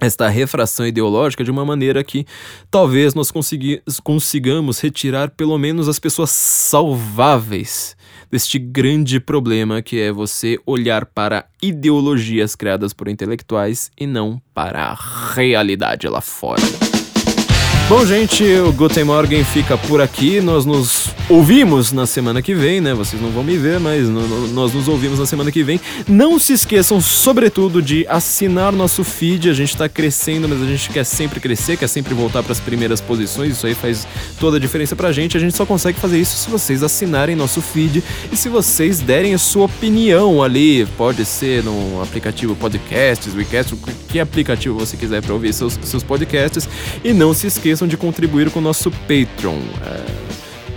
esta 0.00 0.28
refração 0.28 0.86
ideológica 0.86 1.44
de 1.44 1.50
uma 1.50 1.64
maneira 1.64 2.02
que 2.02 2.26
talvez 2.70 3.14
nós 3.14 3.32
consigamos 4.02 4.80
retirar 4.80 5.30
pelo 5.30 5.56
menos 5.56 5.88
as 5.88 6.00
pessoas 6.00 6.30
salváveis 6.30 7.96
deste 8.34 8.58
grande 8.58 9.20
problema 9.20 9.80
que 9.80 10.00
é 10.00 10.10
você 10.10 10.58
olhar 10.66 11.06
para 11.06 11.46
ideologias 11.62 12.56
criadas 12.56 12.92
por 12.92 13.06
intelectuais 13.06 13.92
e 13.96 14.08
não 14.08 14.42
para 14.52 14.86
a 14.86 14.98
realidade 15.34 16.08
lá 16.08 16.20
fora. 16.20 16.93
Bom, 17.96 18.04
gente, 18.04 18.42
o 18.56 18.72
Guten 18.72 19.04
Morgen 19.04 19.44
fica 19.44 19.78
por 19.78 20.00
aqui. 20.00 20.40
Nós 20.40 20.66
nos 20.66 21.10
ouvimos 21.28 21.92
na 21.92 22.06
semana 22.06 22.42
que 22.42 22.52
vem, 22.52 22.80
né? 22.80 22.92
Vocês 22.92 23.22
não 23.22 23.30
vão 23.30 23.44
me 23.44 23.56
ver, 23.56 23.78
mas 23.78 24.08
nós 24.08 24.74
nos 24.74 24.88
ouvimos 24.88 25.20
na 25.20 25.26
semana 25.26 25.52
que 25.52 25.62
vem. 25.62 25.80
Não 26.08 26.36
se 26.36 26.52
esqueçam, 26.54 27.00
sobretudo, 27.00 27.80
de 27.80 28.04
assinar 28.08 28.72
nosso 28.72 29.04
feed. 29.04 29.48
A 29.48 29.52
gente 29.52 29.76
tá 29.76 29.88
crescendo, 29.88 30.48
mas 30.48 30.60
a 30.60 30.66
gente 30.66 30.90
quer 30.90 31.04
sempre 31.04 31.38
crescer, 31.38 31.76
quer 31.76 31.86
sempre 31.86 32.14
voltar 32.14 32.42
para 32.42 32.50
as 32.50 32.58
primeiras 32.58 33.00
posições. 33.00 33.52
Isso 33.52 33.64
aí 33.64 33.76
faz 33.76 34.08
toda 34.40 34.56
a 34.56 34.60
diferença 34.60 34.96
pra 34.96 35.12
gente. 35.12 35.36
A 35.36 35.40
gente 35.40 35.56
só 35.56 35.64
consegue 35.64 36.00
fazer 36.00 36.18
isso 36.18 36.36
se 36.36 36.50
vocês 36.50 36.82
assinarem 36.82 37.36
nosso 37.36 37.62
feed 37.62 38.02
e 38.32 38.36
se 38.36 38.48
vocês 38.48 38.98
derem 38.98 39.34
a 39.34 39.38
sua 39.38 39.66
opinião 39.66 40.42
ali. 40.42 40.84
Pode 40.96 41.24
ser 41.24 41.62
no 41.62 42.02
aplicativo 42.02 42.56
Podcasts, 42.56 43.32
WeCast, 43.36 43.76
que 44.08 44.18
aplicativo 44.18 44.80
você 44.80 44.96
quiser 44.96 45.22
para 45.22 45.32
ouvir 45.32 45.54
seus, 45.54 45.78
seus 45.84 46.02
podcasts. 46.02 46.68
E 47.04 47.12
não 47.12 47.32
se 47.32 47.46
esqueçam 47.84 47.86
de 47.86 47.96
contribuir 47.96 48.50
com 48.50 48.58
o 48.58 48.62
nosso 48.62 48.90
Patreon. 48.90 49.60
É 49.86 50.24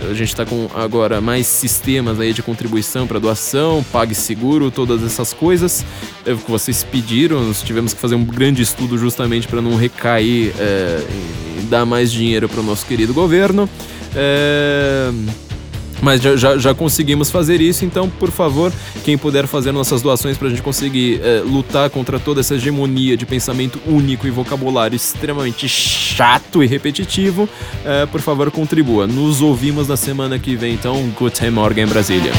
a 0.00 0.14
gente 0.14 0.28
está 0.28 0.46
com 0.46 0.68
agora 0.76 1.20
mais 1.20 1.44
sistemas 1.48 2.20
aí 2.20 2.32
de 2.32 2.40
contribuição 2.40 3.04
para 3.04 3.18
doação, 3.18 3.84
PagSeguro, 3.90 4.70
todas 4.70 5.02
essas 5.02 5.32
coisas 5.34 5.84
que 6.24 6.50
vocês 6.50 6.84
pediram. 6.84 7.44
Nós 7.44 7.62
tivemos 7.62 7.92
que 7.92 8.00
fazer 8.00 8.14
um 8.14 8.24
grande 8.24 8.62
estudo 8.62 8.96
justamente 8.96 9.48
para 9.48 9.60
não 9.60 9.74
recair 9.74 10.54
é, 10.56 11.04
e 11.58 11.62
dar 11.62 11.84
mais 11.84 12.12
dinheiro 12.12 12.48
para 12.48 12.60
o 12.60 12.62
nosso 12.62 12.86
querido 12.86 13.12
governo. 13.12 13.68
É... 14.14 15.10
Mas 16.00 16.22
já, 16.22 16.36
já, 16.36 16.58
já, 16.58 16.74
conseguimos 16.74 17.30
fazer 17.30 17.60
isso, 17.60 17.84
então, 17.84 18.08
por 18.08 18.30
favor, 18.30 18.72
quem 19.04 19.18
puder 19.18 19.46
fazer 19.46 19.72
nossas 19.72 20.00
doações 20.00 20.36
para 20.36 20.46
a 20.46 20.50
gente 20.50 20.62
conseguir 20.62 21.20
é, 21.22 21.40
lutar 21.40 21.90
contra 21.90 22.20
toda 22.20 22.40
essa 22.40 22.54
hegemonia 22.54 23.16
de 23.16 23.26
pensamento 23.26 23.80
único 23.86 24.26
e 24.26 24.30
vocabulário 24.30 24.94
extremamente 24.94 25.68
chato 25.68 26.62
e 26.62 26.66
repetitivo, 26.66 27.48
é, 27.84 28.06
por 28.06 28.20
favor, 28.20 28.50
contribua. 28.50 29.06
Nos 29.06 29.40
ouvimos 29.40 29.88
na 29.88 29.96
semana 29.96 30.38
que 30.38 30.54
vem, 30.54 30.74
então, 30.74 31.10
Guten 31.18 31.50
Morgen, 31.50 31.86
Brasília. 31.86 32.32